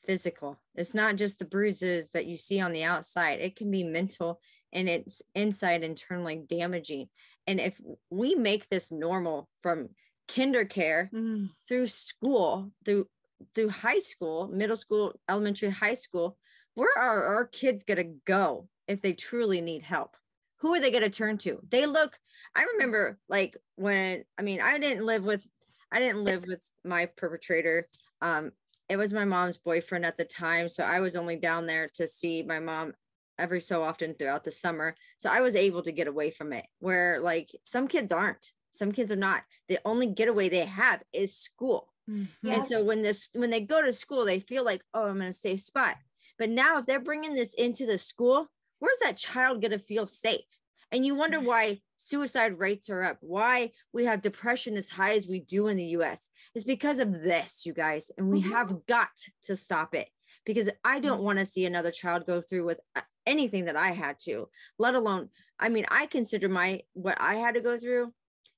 physical 0.08 0.58
it's 0.74 0.95
not 0.95 1.18
just 1.18 1.38
the 1.38 1.45
bruises 1.45 2.12
that 2.12 2.26
you 2.26 2.38
see 2.38 2.60
on 2.60 2.72
the 2.72 2.84
outside 2.84 3.39
it 3.39 3.55
can 3.55 3.70
be 3.70 3.84
mental 3.84 4.39
and 4.74 4.89
it's 4.89 5.22
inside 5.36 5.84
internally 5.84 6.41
damaging 6.47 7.08
and 7.45 7.60
if 7.60 7.80
we 8.10 8.34
make 8.34 8.68
this 8.68 8.91
normal 8.91 9.47
from 9.62 9.89
KinderCare 10.28 11.10
mm. 11.12 11.49
through 11.68 11.88
school 11.88 12.72
through 12.86 13.08
through 13.53 13.70
high 13.70 13.99
school, 13.99 14.47
middle 14.47 14.76
school, 14.76 15.14
elementary, 15.30 15.70
high 15.70 15.93
school, 15.93 16.38
where 16.74 16.89
are 16.97 17.24
our 17.24 17.45
kids 17.45 17.84
going 17.84 17.97
to 17.97 18.16
go 18.26 18.68
if 18.88 19.01
they 19.01 19.14
truly 19.14 19.62
need 19.62 19.84
help? 19.84 20.16
Who 20.58 20.74
are 20.74 20.80
they 20.80 20.91
going 20.91 21.03
to 21.03 21.10
turn 21.10 21.38
to? 21.39 21.60
They 21.70 21.86
look, 21.86 22.18
I 22.55 22.64
remember 22.74 23.20
like 23.30 23.55
when, 23.76 24.24
I 24.38 24.41
mean, 24.41 24.60
I 24.62 24.80
didn't 24.80 25.05
live 25.05 25.24
with, 25.24 25.45
I 25.91 25.99
didn't 25.99 26.24
live 26.24 26.45
with 26.47 26.68
my 26.84 27.05
perpetrator. 27.05 27.88
Um, 28.22 28.51
it 28.90 28.98
was 28.98 29.14
my 29.14 29.26
mom's 29.26 29.58
boyfriend 29.58 30.06
at 30.06 30.18
the 30.18 30.26
time. 30.26 30.70
So 30.70 30.84
I 30.84 31.00
was 31.00 31.16
only 31.16 31.36
down 31.36 31.68
there 31.68 31.90
to 31.96 32.08
see 32.08 32.44
my 32.44 32.60
mom 32.60 32.94
every 33.38 33.62
so 33.62 33.84
often 33.84 34.14
throughout 34.14 34.44
the 34.44 34.52
summer. 34.52 34.96
So 35.18 35.30
I 35.30 35.42
was 35.42 35.56
able 35.56 35.84
to 35.84 35.92
get 35.92 36.08
away 36.08 36.32
from 36.32 36.54
it 36.54 36.66
where 36.80 37.20
like 37.20 37.52
some 37.64 37.88
kids 37.88 38.12
aren't, 38.12 38.52
some 38.72 38.92
kids 38.92 39.12
are 39.12 39.18
not. 39.18 39.44
The 39.68 39.80
only 39.86 40.08
getaway 40.08 40.50
they 40.50 40.66
have 40.66 41.04
is 41.14 41.36
school 41.36 41.90
Mm-hmm. 42.10 42.50
And 42.50 42.64
so 42.64 42.84
when 42.84 43.02
this 43.02 43.30
when 43.34 43.50
they 43.50 43.62
go 43.62 43.82
to 43.82 43.92
school, 43.92 44.26
they 44.26 44.40
feel 44.40 44.64
like, 44.64 44.82
oh, 44.94 45.10
I'm 45.10 45.22
in 45.22 45.30
a 45.30 45.34
safe 45.34 45.62
spot. 45.62 45.98
But 46.38 46.50
now 46.50 46.78
if 46.78 46.86
they're 46.86 47.00
bringing 47.00 47.34
this 47.34 47.54
into 47.54 47.86
the 47.86 47.98
school, 47.98 48.48
where's 48.80 49.00
that 49.04 49.18
child 49.18 49.62
going 49.62 49.72
to 49.72 49.80
feel 49.80 50.06
safe? 50.06 50.46
And 50.92 51.06
you 51.06 51.16
wonder 51.16 51.40
why 51.40 51.82
suicide 51.98 52.58
rates 52.60 52.89
are 52.89 53.04
up, 53.04 53.18
why 53.22 53.72
we 53.91 54.06
have 54.06 54.22
depression 54.22 54.78
as 54.78 54.89
high 54.89 55.14
as 55.14 55.28
we 55.28 55.39
do 55.41 55.68
in 55.68 55.78
the 55.78 55.98
US. 55.98 56.30
is 56.56 56.64
because 56.64 57.00
of 57.00 57.22
this, 57.22 57.66
you 57.66 57.74
guys. 57.74 58.12
And 58.18 58.30
we 58.30 58.41
mm-hmm. 58.41 58.52
have 58.52 58.86
got 58.88 59.10
to 59.43 59.56
stop 59.56 59.93
it 59.93 60.10
because 60.45 60.70
I 60.84 61.00
don't 61.00 61.18
mm-hmm. 61.18 61.26
want 61.26 61.39
to 61.39 61.45
see 61.45 61.66
another 61.66 61.91
child 61.91 62.26
go 62.26 62.41
through 62.41 62.66
with 62.66 62.80
uh, 62.95 63.02
anything 63.26 63.66
that 63.66 63.76
I 63.76 63.91
had 63.91 64.18
to, 64.20 64.48
let 64.80 64.95
alone, 64.95 65.30
I 65.60 65.70
mean, 65.70 65.86
I 65.89 66.06
consider 66.06 66.48
my 66.50 66.82
what 66.93 67.18
I 67.20 67.36
had 67.36 67.56
to 67.56 67.62
go 67.62 67.78
through 67.78 68.14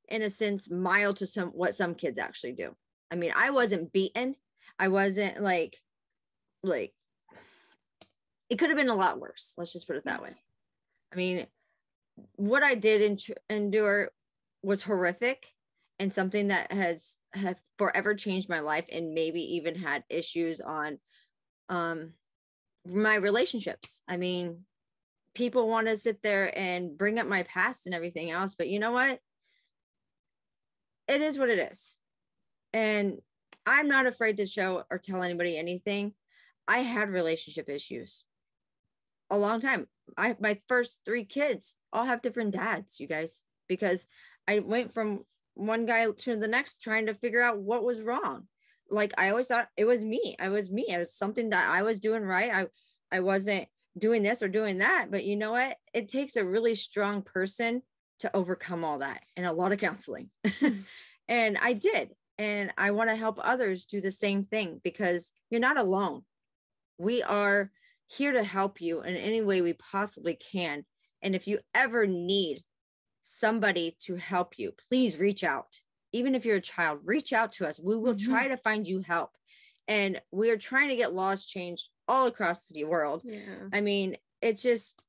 in 0.07 0.21
a 0.21 0.29
sense 0.29 0.69
mild 0.69 1.17
to 1.17 1.27
some 1.27 1.49
what 1.49 1.75
some 1.75 1.95
kids 1.95 2.19
actually 2.19 2.53
do. 2.53 2.75
I 3.11 3.15
mean, 3.15 3.31
I 3.35 3.49
wasn't 3.49 3.91
beaten. 3.91 4.35
I 4.77 4.89
wasn't 4.89 5.41
like, 5.41 5.77
like, 6.63 6.93
it 8.49 8.57
could 8.57 8.69
have 8.69 8.77
been 8.77 8.89
a 8.89 8.95
lot 8.95 9.19
worse. 9.19 9.53
Let's 9.57 9.73
just 9.73 9.87
put 9.87 9.95
it 9.95 10.03
that 10.03 10.21
way. 10.21 10.35
I 11.11 11.15
mean, 11.15 11.47
what 12.35 12.63
I 12.63 12.75
did 12.75 13.21
endure 13.49 14.09
was 14.63 14.83
horrific 14.83 15.47
and 15.99 16.11
something 16.11 16.47
that 16.49 16.71
has 16.71 17.17
have 17.33 17.59
forever 17.77 18.15
changed 18.15 18.49
my 18.49 18.59
life 18.59 18.85
and 18.91 19.13
maybe 19.13 19.55
even 19.55 19.75
had 19.75 20.03
issues 20.09 20.61
on 20.61 20.99
um 21.69 22.13
my 22.85 23.15
relationships. 23.15 24.01
I 24.07 24.17
mean, 24.17 24.65
people 25.35 25.67
want 25.67 25.87
to 25.87 25.97
sit 25.97 26.21
there 26.21 26.57
and 26.57 26.97
bring 26.97 27.19
up 27.19 27.27
my 27.27 27.43
past 27.43 27.85
and 27.85 27.93
everything 27.93 28.31
else, 28.31 28.55
but 28.55 28.69
you 28.69 28.79
know 28.79 28.91
what? 28.91 29.19
It 31.07 31.21
is 31.21 31.37
what 31.37 31.49
it 31.49 31.71
is 31.71 31.95
and 32.73 33.19
I'm 33.65 33.87
not 33.87 34.07
afraid 34.07 34.37
to 34.37 34.45
show 34.45 34.83
or 34.89 34.97
tell 34.97 35.23
anybody 35.23 35.57
anything. 35.57 36.13
I 36.67 36.79
had 36.79 37.09
relationship 37.09 37.69
issues 37.69 38.23
a 39.29 39.37
long 39.37 39.59
time. 39.59 39.87
I 40.17 40.35
my 40.39 40.59
first 40.67 41.01
three 41.05 41.25
kids 41.25 41.75
all 41.93 42.05
have 42.05 42.21
different 42.21 42.53
dads, 42.53 42.99
you 42.99 43.07
guys, 43.07 43.45
because 43.67 44.05
I 44.47 44.59
went 44.59 44.93
from 44.93 45.21
one 45.55 45.85
guy 45.85 46.09
to 46.09 46.35
the 46.35 46.47
next 46.47 46.81
trying 46.81 47.07
to 47.07 47.13
figure 47.13 47.41
out 47.41 47.59
what 47.59 47.83
was 47.83 48.01
wrong. 48.01 48.47
Like 48.89 49.13
I 49.17 49.29
always 49.29 49.47
thought 49.47 49.67
it 49.77 49.85
was 49.85 50.03
me. 50.03 50.35
I 50.39 50.49
was 50.49 50.71
me. 50.71 50.85
It 50.89 50.97
was 50.97 51.13
something 51.13 51.49
that 51.51 51.69
I 51.69 51.83
was 51.83 51.99
doing 51.99 52.23
right. 52.23 52.51
I 52.51 52.67
I 53.15 53.19
wasn't 53.21 53.67
doing 53.97 54.23
this 54.23 54.41
or 54.41 54.47
doing 54.47 54.79
that. 54.79 55.07
But 55.11 55.25
you 55.25 55.35
know 55.35 55.51
what? 55.51 55.77
It 55.93 56.07
takes 56.07 56.35
a 56.35 56.45
really 56.45 56.75
strong 56.75 57.21
person 57.21 57.81
to 58.19 58.35
overcome 58.35 58.83
all 58.83 58.99
that 58.99 59.21
and 59.37 59.45
a 59.45 59.53
lot 59.53 59.71
of 59.71 59.79
counseling. 59.79 60.29
Mm-hmm. 60.45 60.81
and 61.27 61.57
I 61.57 61.73
did. 61.73 62.09
And 62.37 62.71
I 62.77 62.91
want 62.91 63.09
to 63.09 63.15
help 63.15 63.39
others 63.41 63.85
do 63.85 64.01
the 64.01 64.11
same 64.11 64.45
thing 64.45 64.81
because 64.83 65.31
you're 65.49 65.61
not 65.61 65.77
alone. 65.77 66.23
We 66.97 67.21
are 67.21 67.69
here 68.09 68.31
to 68.31 68.43
help 68.43 68.81
you 68.81 69.01
in 69.01 69.15
any 69.15 69.41
way 69.41 69.61
we 69.61 69.73
possibly 69.73 70.35
can. 70.35 70.83
And 71.21 71.35
if 71.35 71.47
you 71.47 71.59
ever 71.75 72.07
need 72.07 72.59
somebody 73.21 73.95
to 74.05 74.15
help 74.15 74.57
you, 74.57 74.73
please 74.89 75.17
reach 75.17 75.43
out. 75.43 75.79
Even 76.11 76.33
if 76.33 76.43
you're 76.43 76.57
a 76.57 76.61
child, 76.61 76.99
reach 77.05 77.33
out 77.33 77.53
to 77.53 77.67
us. 77.67 77.79
We 77.79 77.95
will 77.95 78.15
mm-hmm. 78.15 78.31
try 78.31 78.47
to 78.47 78.57
find 78.57 78.87
you 78.87 79.01
help. 79.01 79.29
And 79.87 80.19
we 80.31 80.49
are 80.49 80.57
trying 80.57 80.89
to 80.89 80.95
get 80.95 81.13
laws 81.13 81.45
changed 81.45 81.89
all 82.07 82.25
across 82.25 82.67
the 82.67 82.83
world. 82.83 83.21
Yeah. 83.23 83.67
I 83.71 83.81
mean, 83.81 84.17
it's 84.41 84.63
just 84.63 84.99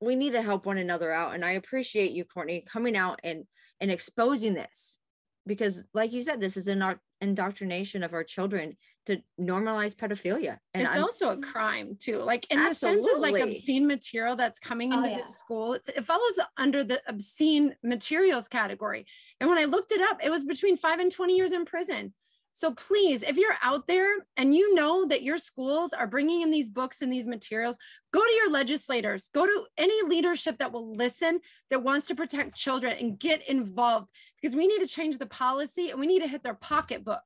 we 0.00 0.14
need 0.14 0.32
to 0.32 0.42
help 0.42 0.66
one 0.66 0.78
another 0.78 1.12
out. 1.12 1.34
And 1.34 1.44
I 1.44 1.52
appreciate 1.52 2.12
you, 2.12 2.24
Courtney, 2.24 2.64
coming 2.66 2.96
out 2.96 3.20
and 3.24 3.44
and 3.80 3.90
exposing 3.90 4.54
this 4.54 4.98
because 5.46 5.82
like 5.94 6.12
you 6.12 6.22
said 6.22 6.40
this 6.40 6.56
is 6.56 6.68
an 6.68 6.98
indoctrination 7.20 8.02
of 8.02 8.12
our 8.12 8.24
children 8.24 8.76
to 9.06 9.20
normalize 9.40 9.94
pedophilia 9.94 10.58
and 10.74 10.84
it's 10.84 10.96
I'm, 10.96 11.02
also 11.02 11.30
a 11.30 11.32
mm-hmm. 11.32 11.50
crime 11.50 11.96
too 11.98 12.18
like 12.18 12.46
in 12.50 12.58
absolutely. 12.58 13.00
the 13.00 13.08
sense 13.08 13.16
of 13.16 13.22
like 13.22 13.42
obscene 13.42 13.86
material 13.86 14.36
that's 14.36 14.58
coming 14.58 14.92
oh, 14.92 14.98
into 14.98 15.08
oh, 15.08 15.12
yeah. 15.12 15.18
the 15.18 15.24
school 15.26 15.74
it 15.74 16.04
follows 16.04 16.38
under 16.56 16.84
the 16.84 17.00
obscene 17.08 17.74
materials 17.82 18.48
category 18.48 19.06
and 19.40 19.48
when 19.48 19.58
i 19.58 19.64
looked 19.64 19.92
it 19.92 20.00
up 20.00 20.18
it 20.22 20.30
was 20.30 20.44
between 20.44 20.76
5 20.76 21.00
and 21.00 21.10
20 21.10 21.36
years 21.36 21.52
in 21.52 21.64
prison 21.64 22.12
so 22.52 22.72
please, 22.72 23.22
if 23.22 23.36
you're 23.36 23.56
out 23.62 23.86
there 23.86 24.12
and 24.36 24.54
you 24.54 24.74
know 24.74 25.06
that 25.06 25.22
your 25.22 25.38
schools 25.38 25.92
are 25.92 26.06
bringing 26.06 26.42
in 26.42 26.50
these 26.50 26.68
books 26.68 27.00
and 27.00 27.12
these 27.12 27.26
materials, 27.26 27.76
go 28.12 28.20
to 28.20 28.32
your 28.32 28.50
legislators, 28.50 29.30
go 29.32 29.46
to 29.46 29.64
any 29.78 30.02
leadership 30.08 30.58
that 30.58 30.72
will 30.72 30.92
listen, 30.92 31.40
that 31.70 31.82
wants 31.82 32.08
to 32.08 32.14
protect 32.14 32.56
children 32.56 32.96
and 32.98 33.18
get 33.18 33.48
involved 33.48 34.08
because 34.40 34.56
we 34.56 34.66
need 34.66 34.80
to 34.80 34.86
change 34.86 35.18
the 35.18 35.26
policy 35.26 35.90
and 35.90 36.00
we 36.00 36.06
need 36.06 36.22
to 36.22 36.28
hit 36.28 36.42
their 36.42 36.54
pocketbook. 36.54 37.22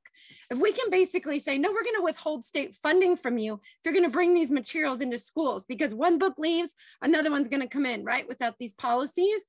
If 0.49 0.59
we 0.59 0.71
can 0.71 0.89
basically 0.91 1.39
say, 1.39 1.57
no, 1.57 1.71
we're 1.71 1.83
going 1.83 1.95
to 1.95 2.03
withhold 2.03 2.45
state 2.45 2.75
funding 2.75 3.17
from 3.17 3.37
you 3.37 3.55
if 3.55 3.61
you're 3.83 3.93
going 3.93 4.05
to 4.05 4.11
bring 4.11 4.33
these 4.33 4.51
materials 4.51 5.01
into 5.01 5.17
schools 5.17 5.65
because 5.65 5.93
one 5.93 6.19
book 6.19 6.35
leaves, 6.37 6.75
another 7.01 7.31
one's 7.31 7.49
going 7.49 7.61
to 7.61 7.67
come 7.67 7.85
in, 7.85 8.03
right? 8.03 8.27
Without 8.27 8.57
these 8.59 8.73
policies, 8.75 9.45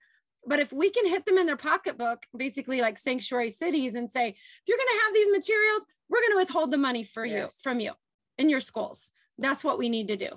but 0.46 0.58
if 0.58 0.72
we 0.72 0.90
can 0.90 1.06
hit 1.06 1.26
them 1.26 1.38
in 1.38 1.46
their 1.46 1.56
pocketbook, 1.56 2.24
basically 2.36 2.80
like 2.80 2.98
sanctuary 2.98 3.50
cities, 3.50 3.94
and 3.94 4.10
say, 4.10 4.28
if 4.28 4.36
you're 4.66 4.78
going 4.78 4.88
to 4.88 5.02
have 5.04 5.14
these 5.14 5.28
materials, 5.30 5.86
we're 6.08 6.20
going 6.20 6.32
to 6.32 6.36
withhold 6.36 6.70
the 6.70 6.78
money 6.78 7.04
for 7.04 7.24
yes. 7.24 7.36
you 7.36 7.48
from 7.62 7.80
you. 7.80 7.92
in 8.38 8.48
your 8.48 8.60
schools. 8.60 9.10
That's 9.38 9.64
what 9.64 9.78
we 9.78 9.88
need 9.88 10.08
to 10.08 10.16
do. 10.16 10.28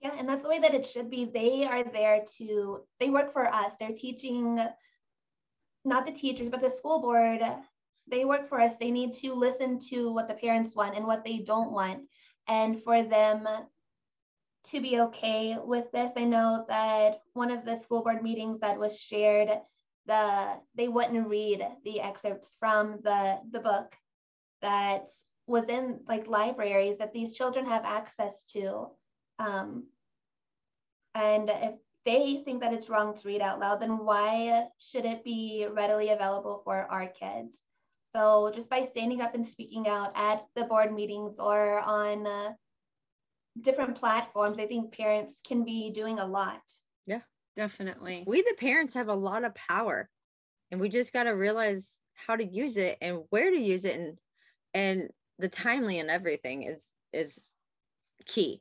Yeah, 0.00 0.12
and 0.16 0.28
that's 0.28 0.42
the 0.42 0.48
way 0.48 0.60
that 0.60 0.74
it 0.74 0.86
should 0.86 1.10
be. 1.10 1.24
They 1.24 1.64
are 1.64 1.82
there 1.82 2.22
to, 2.38 2.80
they 3.00 3.10
work 3.10 3.32
for 3.32 3.46
us. 3.46 3.72
They're 3.78 3.90
teaching, 3.90 4.60
not 5.84 6.06
the 6.06 6.12
teachers, 6.12 6.48
but 6.48 6.60
the 6.60 6.70
school 6.70 7.00
board. 7.00 7.40
They 8.10 8.24
work 8.24 8.48
for 8.48 8.60
us. 8.60 8.76
They 8.76 8.90
need 8.90 9.12
to 9.14 9.34
listen 9.34 9.78
to 9.90 10.12
what 10.12 10.28
the 10.28 10.34
parents 10.34 10.74
want 10.74 10.96
and 10.96 11.06
what 11.06 11.24
they 11.24 11.38
don't 11.38 11.72
want. 11.72 12.04
And 12.46 12.82
for 12.82 13.02
them 13.02 13.46
to 14.64 14.80
be 14.80 15.00
okay 15.00 15.56
with 15.62 15.90
this, 15.92 16.12
I 16.16 16.24
know 16.24 16.64
that 16.68 17.20
one 17.32 17.50
of 17.50 17.64
the 17.64 17.76
school 17.76 18.02
board 18.02 18.22
meetings 18.22 18.60
that 18.60 18.78
was 18.78 18.98
shared, 18.98 19.50
the 20.06 20.54
they 20.74 20.88
wouldn't 20.88 21.28
read 21.28 21.66
the 21.84 22.00
excerpts 22.00 22.56
from 22.58 23.00
the 23.02 23.38
the 23.50 23.60
book 23.60 23.94
that 24.62 25.08
was 25.46 25.64
in 25.68 26.00
like 26.06 26.26
libraries 26.26 26.98
that 26.98 27.12
these 27.12 27.32
children 27.32 27.66
have 27.66 27.84
access 27.84 28.44
to 28.44 28.88
um, 29.38 29.84
and 31.14 31.50
if 31.50 31.74
they 32.04 32.42
think 32.44 32.60
that 32.60 32.72
it's 32.72 32.88
wrong 32.88 33.14
to 33.14 33.28
read 33.28 33.40
out 33.40 33.60
loud, 33.60 33.80
then 33.80 33.98
why 33.98 34.68
should 34.78 35.04
it 35.04 35.24
be 35.24 35.66
readily 35.70 36.10
available 36.10 36.62
for 36.64 36.86
our 36.90 37.08
kids? 37.08 37.56
So 38.14 38.50
just 38.54 38.70
by 38.70 38.82
standing 38.82 39.20
up 39.20 39.34
and 39.34 39.46
speaking 39.46 39.88
out 39.88 40.12
at 40.14 40.46
the 40.54 40.64
board 40.64 40.94
meetings 40.94 41.36
or 41.38 41.80
on 41.80 42.26
uh, 42.26 42.52
different 43.62 43.96
platforms, 43.96 44.58
I 44.58 44.66
think 44.66 44.96
parents 44.96 45.34
can 45.46 45.64
be 45.64 45.90
doing 45.90 46.18
a 46.18 46.26
lot. 46.26 46.60
Yeah, 47.06 47.20
definitely. 47.56 48.24
We, 48.26 48.42
the 48.42 48.54
parents, 48.58 48.94
have 48.94 49.08
a 49.08 49.14
lot 49.14 49.44
of 49.44 49.54
power, 49.54 50.08
and 50.70 50.80
we 50.80 50.88
just 50.88 51.12
got 51.12 51.24
to 51.24 51.30
realize 51.30 51.94
how 52.14 52.36
to 52.36 52.44
use 52.44 52.76
it 52.76 52.98
and 53.00 53.20
where 53.30 53.50
to 53.50 53.58
use 53.58 53.84
it, 53.84 53.96
and 53.96 54.18
and 54.74 55.10
the 55.38 55.48
timely 55.48 55.98
and 55.98 56.10
everything 56.10 56.64
is 56.64 56.92
is 57.12 57.40
key 58.26 58.60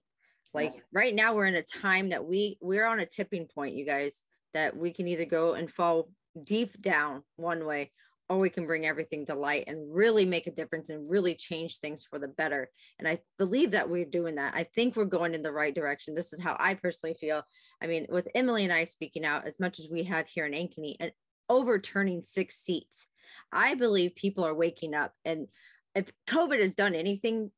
like 0.53 0.73
right 0.93 1.13
now 1.13 1.33
we're 1.33 1.45
in 1.45 1.55
a 1.55 1.61
time 1.61 2.09
that 2.09 2.25
we 2.25 2.57
we're 2.61 2.85
on 2.85 2.99
a 2.99 3.05
tipping 3.05 3.47
point 3.47 3.75
you 3.75 3.85
guys 3.85 4.23
that 4.53 4.75
we 4.75 4.91
can 4.93 5.07
either 5.07 5.25
go 5.25 5.53
and 5.53 5.69
fall 5.69 6.09
deep 6.43 6.81
down 6.81 7.23
one 7.35 7.65
way 7.65 7.91
or 8.29 8.37
we 8.37 8.49
can 8.49 8.65
bring 8.65 8.85
everything 8.85 9.25
to 9.25 9.35
light 9.35 9.65
and 9.67 9.95
really 9.95 10.25
make 10.25 10.47
a 10.47 10.51
difference 10.51 10.89
and 10.89 11.09
really 11.09 11.33
change 11.33 11.79
things 11.79 12.03
for 12.03 12.19
the 12.19 12.27
better. 12.27 12.69
And 12.99 13.07
i 13.07 13.19
believe 13.37 13.71
that 13.71 13.89
we're 13.89 14.05
doing 14.05 14.35
that. 14.35 14.53
I 14.55 14.63
think 14.63 14.95
we're 14.95 15.05
going 15.05 15.33
in 15.33 15.41
the 15.41 15.51
right 15.51 15.73
direction. 15.73 16.13
This 16.13 16.33
is 16.33 16.41
how 16.41 16.55
i 16.59 16.73
personally 16.73 17.15
feel. 17.19 17.43
I 17.81 17.87
mean 17.87 18.05
with 18.09 18.27
emily 18.35 18.63
and 18.63 18.73
i 18.73 18.83
speaking 18.83 19.25
out 19.25 19.47
as 19.47 19.59
much 19.59 19.79
as 19.79 19.87
we 19.91 20.03
have 20.03 20.27
here 20.27 20.45
in 20.45 20.53
ankeny 20.53 20.95
and 20.99 21.11
overturning 21.49 22.23
six 22.23 22.57
seats 22.57 23.07
i 23.53 23.73
believe 23.73 24.15
people 24.15 24.43
are 24.43 24.55
waking 24.55 24.93
up. 24.93 25.13
And 25.25 25.47
if 25.95 26.11
covid 26.27 26.59
has 26.59 26.75
done 26.75 26.95
anything 26.95 27.51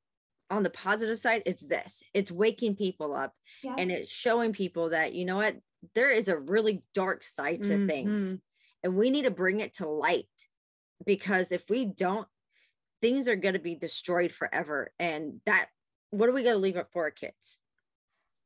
on 0.51 0.63
the 0.63 0.70
positive 0.72 1.20
side, 1.20 1.43
it's 1.45 1.63
this. 1.63 2.01
It's 2.13 2.32
waking 2.32 2.76
people 2.76 3.13
up 3.13 3.34
yeah. 3.63 3.76
and 3.78 3.91
it's 3.91 4.09
showing 4.09 4.51
people 4.51 4.89
that, 4.89 5.13
you 5.13 5.24
know 5.24 5.36
what, 5.36 5.57
there 5.93 6.09
is 6.09 6.28
a 6.28 6.39
really 6.39 6.82
dark 6.95 7.24
side 7.24 7.61
to 7.63 7.70
mm-hmm. 7.70 7.88
things 7.88 8.39
and 8.84 8.95
we 8.95 9.09
need 9.09 9.24
to 9.24 9.32
bring 9.32 9.59
it 9.59 9.76
to 9.76 9.88
light 9.88 10.28
because 11.06 11.52
if 11.52 11.64
we 11.70 11.86
don't, 11.86 12.28
things 13.02 13.28
are 13.28 13.36
going 13.36 13.54
to 13.54 13.60
be 13.60 13.76
destroyed 13.76 14.32
forever. 14.32 14.91
And 15.00 15.41
that, 15.45 15.68
what 16.12 16.30
are 16.30 16.34
we 16.34 16.43
going 16.43 16.56
to 16.56 16.62
leave 16.62 16.78
up 16.78 16.91
for 16.91 17.04
our 17.04 17.12
kids? 17.12 17.60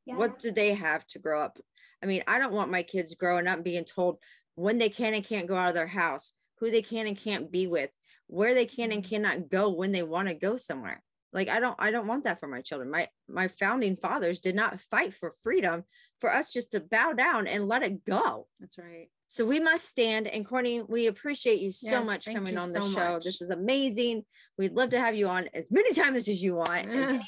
Yeah. 0.06 0.16
What 0.16 0.38
do 0.38 0.50
they 0.50 0.74
have 0.74 1.06
to 1.08 1.18
grow 1.18 1.40
up? 1.40 1.58
I 2.02 2.06
mean, 2.06 2.22
I 2.26 2.38
don't 2.38 2.52
want 2.52 2.70
my 2.70 2.82
kids 2.82 3.14
growing 3.14 3.46
up 3.46 3.64
being 3.64 3.84
told 3.84 4.18
when 4.54 4.78
they 4.78 4.90
can 4.90 5.14
and 5.14 5.24
can't 5.24 5.48
go 5.48 5.56
out 5.56 5.68
of 5.68 5.74
their 5.74 5.86
house, 5.86 6.32
who 6.60 6.70
they 6.70 6.82
can 6.82 7.06
and 7.06 7.16
can't 7.16 7.50
be 7.50 7.66
with, 7.66 7.90
where 8.26 8.54
they 8.54 8.66
can 8.66 8.92
and 8.92 9.02
mm-hmm. 9.02 9.08
cannot 9.08 9.48
go 9.48 9.70
when 9.70 9.92
they 9.92 10.02
want 10.02 10.28
to 10.28 10.34
go 10.34 10.56
somewhere 10.56 11.02
like 11.34 11.48
i 11.48 11.60
don't 11.60 11.76
i 11.78 11.90
don't 11.90 12.06
want 12.06 12.24
that 12.24 12.40
for 12.40 12.46
my 12.46 12.62
children 12.62 12.90
my 12.90 13.08
my 13.28 13.48
founding 13.48 13.96
fathers 13.96 14.40
did 14.40 14.54
not 14.54 14.80
fight 14.80 15.12
for 15.12 15.34
freedom 15.42 15.84
for 16.20 16.32
us 16.32 16.52
just 16.52 16.70
to 16.70 16.80
bow 16.80 17.12
down 17.12 17.46
and 17.46 17.68
let 17.68 17.82
it 17.82 18.04
go 18.04 18.46
that's 18.58 18.78
right 18.78 19.08
so 19.34 19.44
we 19.44 19.58
must 19.58 19.88
stand 19.88 20.28
and 20.28 20.46
courtney 20.46 20.80
we 20.82 21.08
appreciate 21.08 21.60
you 21.60 21.72
so 21.72 21.90
yes, 21.90 22.06
much 22.06 22.26
coming 22.26 22.56
on 22.56 22.70
the 22.70 22.80
so 22.80 22.88
show. 22.92 23.12
Much. 23.14 23.24
this 23.24 23.42
is 23.42 23.50
amazing. 23.50 24.22
We'd 24.56 24.74
love 24.74 24.90
to 24.90 25.00
have 25.00 25.16
you 25.16 25.26
on 25.26 25.48
as 25.52 25.72
many 25.72 25.92
times 25.92 26.28
as 26.28 26.40
you 26.40 26.54
want 26.54 26.88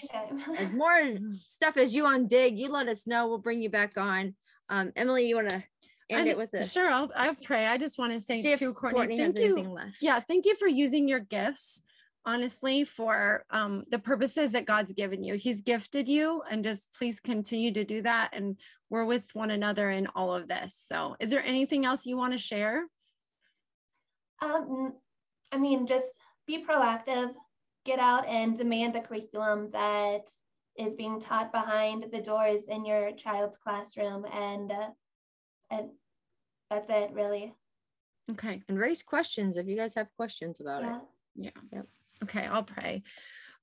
as 0.57 0.71
more 0.71 1.03
stuff 1.49 1.77
as 1.77 1.97
you 1.97 2.07
on 2.07 2.29
dig 2.29 2.57
you 2.57 2.71
let 2.71 2.87
us 2.87 3.09
know. 3.09 3.27
We'll 3.27 3.39
bring 3.39 3.61
you 3.61 3.71
back 3.71 3.99
on. 3.99 4.37
Um, 4.69 4.93
emily 4.95 5.27
you 5.27 5.35
want 5.35 5.51
to 5.51 5.65
end 6.09 6.29
it 6.29 6.39
with 6.39 6.53
this? 6.53 6.73
sure 6.73 6.89
I'll, 6.89 7.11
I'll 7.17 7.35
pray. 7.35 7.67
I 7.67 7.77
just 7.77 7.99
want 7.99 8.13
to 8.13 8.21
say 8.21 8.55
to 8.55 8.73
courtney, 8.73 8.99
courtney 8.99 9.19
thank 9.19 9.37
you 9.37 9.77
yeah 10.01 10.21
thank 10.21 10.47
you 10.47 10.55
for 10.55 10.69
using 10.69 11.09
your 11.09 11.19
gifts 11.19 11.83
honestly 12.27 12.85
for 12.85 13.45
um, 13.51 13.85
the 13.91 13.99
purposes 13.99 14.53
that 14.53 14.66
God's 14.66 14.93
given 14.93 15.22
you. 15.22 15.35
He's 15.35 15.62
gifted 15.62 16.09
you, 16.09 16.43
and 16.51 16.64
just 16.64 16.93
please 16.93 17.20
continue 17.20 17.72
to 17.72 17.85
do 17.85 18.03
that. 18.03 18.31
And 18.33 18.59
we're 18.91 19.05
with 19.05 19.31
one 19.35 19.51
another 19.51 19.91
in 19.91 20.09
all 20.14 20.35
of 20.35 20.49
this. 20.49 20.79
So, 20.87 21.16
is 21.20 21.31
there 21.31 21.45
anything 21.45 21.87
else 21.87 22.05
you 22.05 22.16
want 22.16 22.33
to 22.33 22.39
share? 22.39 22.85
Um, 24.43 24.95
I 25.53 25.57
mean, 25.57 25.87
just 25.87 26.12
be 26.47 26.64
proactive, 26.64 27.33
get 27.85 27.99
out 27.99 28.27
and 28.27 28.59
demand 28.59 28.95
the 28.95 29.01
curriculum 29.01 29.70
that 29.72 30.29
is 30.77 30.95
being 30.95 31.20
taught 31.20 31.53
behind 31.53 32.07
the 32.12 32.20
doors 32.20 32.62
in 32.68 32.85
your 32.85 33.12
child's 33.12 33.57
classroom, 33.57 34.27
and 34.33 34.72
uh, 34.72 34.89
and 35.70 35.91
that's 36.68 36.91
it, 36.91 37.11
really. 37.12 37.55
Okay. 38.31 38.62
And 38.68 38.79
raise 38.79 39.03
questions 39.03 39.57
if 39.57 39.66
you 39.68 39.77
guys 39.77 39.95
have 39.95 40.09
questions 40.16 40.61
about 40.61 40.83
yeah. 40.83 40.97
it. 40.97 41.03
Yeah. 41.37 41.51
Yep. 41.72 41.87
Okay, 42.23 42.47
I'll 42.47 42.62
pray. 42.62 43.03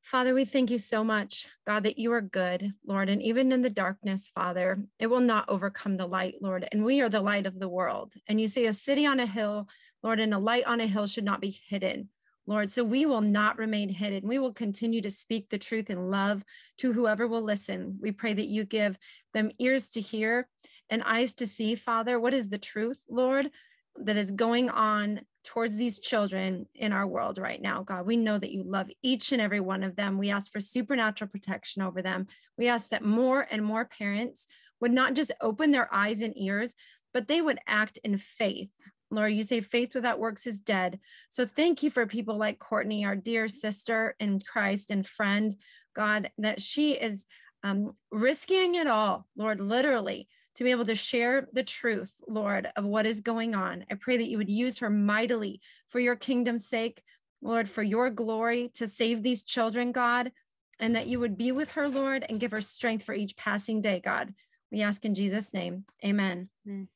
Father, 0.04 0.34
we 0.34 0.44
thank 0.44 0.70
you 0.70 0.78
so 0.78 1.02
much, 1.04 1.48
God, 1.66 1.84
that 1.84 1.98
you 1.98 2.12
are 2.12 2.22
good, 2.22 2.74
Lord. 2.86 3.10
And 3.10 3.22
even 3.22 3.54
in 3.54 3.62
the 3.62 3.70
darkness, 3.70 4.28
Father, 4.28 4.84
it 5.00 5.08
will 5.08 5.22
not 5.22 5.46
overcome 5.48 5.96
the 5.96 6.06
light, 6.06 6.36
Lord. 6.42 6.68
And 6.72 6.84
we 6.84 7.00
are 7.00 7.08
the 7.10 7.22
light 7.22 7.46
of 7.46 7.58
the 7.58 7.70
world. 7.70 8.14
And 8.28 8.40
you 8.40 8.50
say 8.50 8.66
a 8.66 8.74
city 8.74 9.06
on 9.06 9.22
a 9.22 9.26
hill, 9.26 9.70
Lord, 10.04 10.20
and 10.20 10.34
a 10.34 10.40
light 10.40 10.66
on 10.66 10.82
a 10.82 10.88
hill 10.88 11.08
should 11.08 11.24
not 11.24 11.40
be 11.40 11.58
hidden, 11.70 12.10
Lord. 12.46 12.70
So 12.70 12.84
we 12.84 13.06
will 13.06 13.22
not 13.22 13.58
remain 13.58 13.88
hidden. 13.88 14.28
We 14.28 14.40
will 14.40 14.54
continue 14.54 15.02
to 15.02 15.10
speak 15.10 15.50
the 15.50 15.58
truth 15.58 15.90
in 15.90 16.10
love 16.12 16.44
to 16.80 16.92
whoever 16.92 17.26
will 17.26 17.44
listen. 17.44 17.98
We 18.02 18.12
pray 18.12 18.34
that 18.34 18.48
you 18.48 18.66
give 18.66 18.98
them 19.34 19.52
ears 19.58 19.90
to 19.92 20.02
hear 20.02 20.50
and 20.90 21.02
eyes 21.04 21.34
to 21.36 21.48
see, 21.48 21.76
Father, 21.76 22.20
what 22.20 22.34
is 22.34 22.50
the 22.50 22.58
truth, 22.58 23.02
Lord, 23.10 23.52
that 23.96 24.18
is 24.18 24.32
going 24.32 24.70
on 24.70 25.22
towards 25.44 25.76
these 25.76 26.00
children 26.00 26.68
in 26.76 26.94
our 26.94 27.06
world 27.06 27.38
right 27.38 27.62
now, 27.62 27.84
God. 27.84 28.06
We 28.06 28.18
know 28.18 28.38
that 28.38 28.52
you 28.52 28.64
love 28.64 28.90
each 29.02 29.32
and 29.32 29.42
every 29.42 29.60
one 29.60 29.84
of 29.84 29.96
them. 29.96 30.18
We 30.18 30.30
ask 30.30 30.52
for 30.52 30.60
supernatural 30.60 31.30
protection 31.30 31.82
over 31.82 32.02
them. 32.02 32.28
We 32.58 32.68
ask 32.68 32.90
that 32.90 33.04
more 33.04 33.48
and 33.52 33.64
more 33.64 33.86
parents 33.86 34.48
would 34.80 34.92
not 34.92 35.14
just 35.14 35.32
open 35.42 35.72
their 35.72 35.94
eyes 35.94 36.22
and 36.22 36.34
ears, 36.38 36.76
but 37.14 37.28
they 37.28 37.42
would 37.42 37.60
act 37.68 38.00
in 38.04 38.18
faith. 38.18 38.70
Lord, 39.12 39.34
you 39.34 39.44
say 39.44 39.62
faith 39.62 39.94
without 39.94 40.20
works 40.20 40.48
is 40.48 40.60
dead. 40.60 41.00
So 41.30 41.46
thank 41.46 41.84
you 41.84 41.92
for 41.92 42.08
people 42.08 42.38
like 42.38 42.58
Courtney, 42.58 43.06
our 43.06 43.16
dear 43.16 43.48
sister 43.48 44.16
in 44.20 44.40
Christ 44.40 44.90
and 44.90 45.06
friend, 45.06 45.56
God, 45.96 46.32
that 46.40 46.62
she 46.62 46.94
is 46.94 47.26
um, 47.64 47.96
risking 48.12 48.76
it 48.76 48.88
all, 48.88 49.28
Lord, 49.38 49.60
literally 49.60 50.28
to 50.56 50.64
be 50.64 50.72
able 50.72 50.86
to 50.86 50.96
share 50.96 51.48
the 51.54 51.64
truth, 51.64 52.14
Lord, 52.28 52.68
of 52.76 52.86
what 52.86 53.06
is 53.06 53.22
going 53.22 53.56
on. 53.56 53.86
I 53.90 53.96
pray 53.96 54.18
that 54.18 54.28
you 54.28 54.38
would 54.38 54.50
use 54.50 54.80
her 54.80 54.90
mightily 54.90 55.62
for 55.90 56.00
your 56.00 56.16
kingdom's 56.16 56.68
sake, 56.68 57.02
Lord, 57.42 57.70
for 57.70 57.84
your 57.84 58.10
glory 58.10 58.70
to 58.76 58.88
save 58.88 59.24
these 59.24 59.44
children, 59.44 59.92
God, 59.92 60.32
and 60.80 60.96
that 60.96 61.08
you 61.08 61.20
would 61.20 61.38
be 61.38 61.52
with 61.52 61.72
her, 61.72 61.90
Lord, 61.90 62.26
and 62.28 62.40
give 62.40 62.52
her 62.52 62.62
strength 62.62 63.04
for 63.04 63.14
each 63.14 63.36
passing 63.36 63.82
day, 63.82 64.00
God. 64.00 64.34
We 64.72 64.82
ask 64.82 65.06
in 65.06 65.16
Jesus' 65.16 65.54
name. 65.54 65.86
Amen. 66.04 66.50
Amen. 66.68 66.88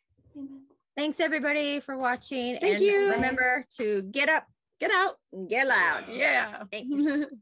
Thanks, 0.95 1.19
everybody, 1.19 1.79
for 1.79 1.97
watching. 1.97 2.57
Thank 2.59 2.77
and 2.77 2.83
you. 2.83 3.11
Remember 3.11 3.67
to 3.77 4.01
get 4.03 4.29
up, 4.29 4.47
get 4.79 4.89
out, 4.89 5.17
get 5.47 5.67
loud. 5.67 6.05
Yeah. 6.09 6.63
Thanks. 6.71 7.25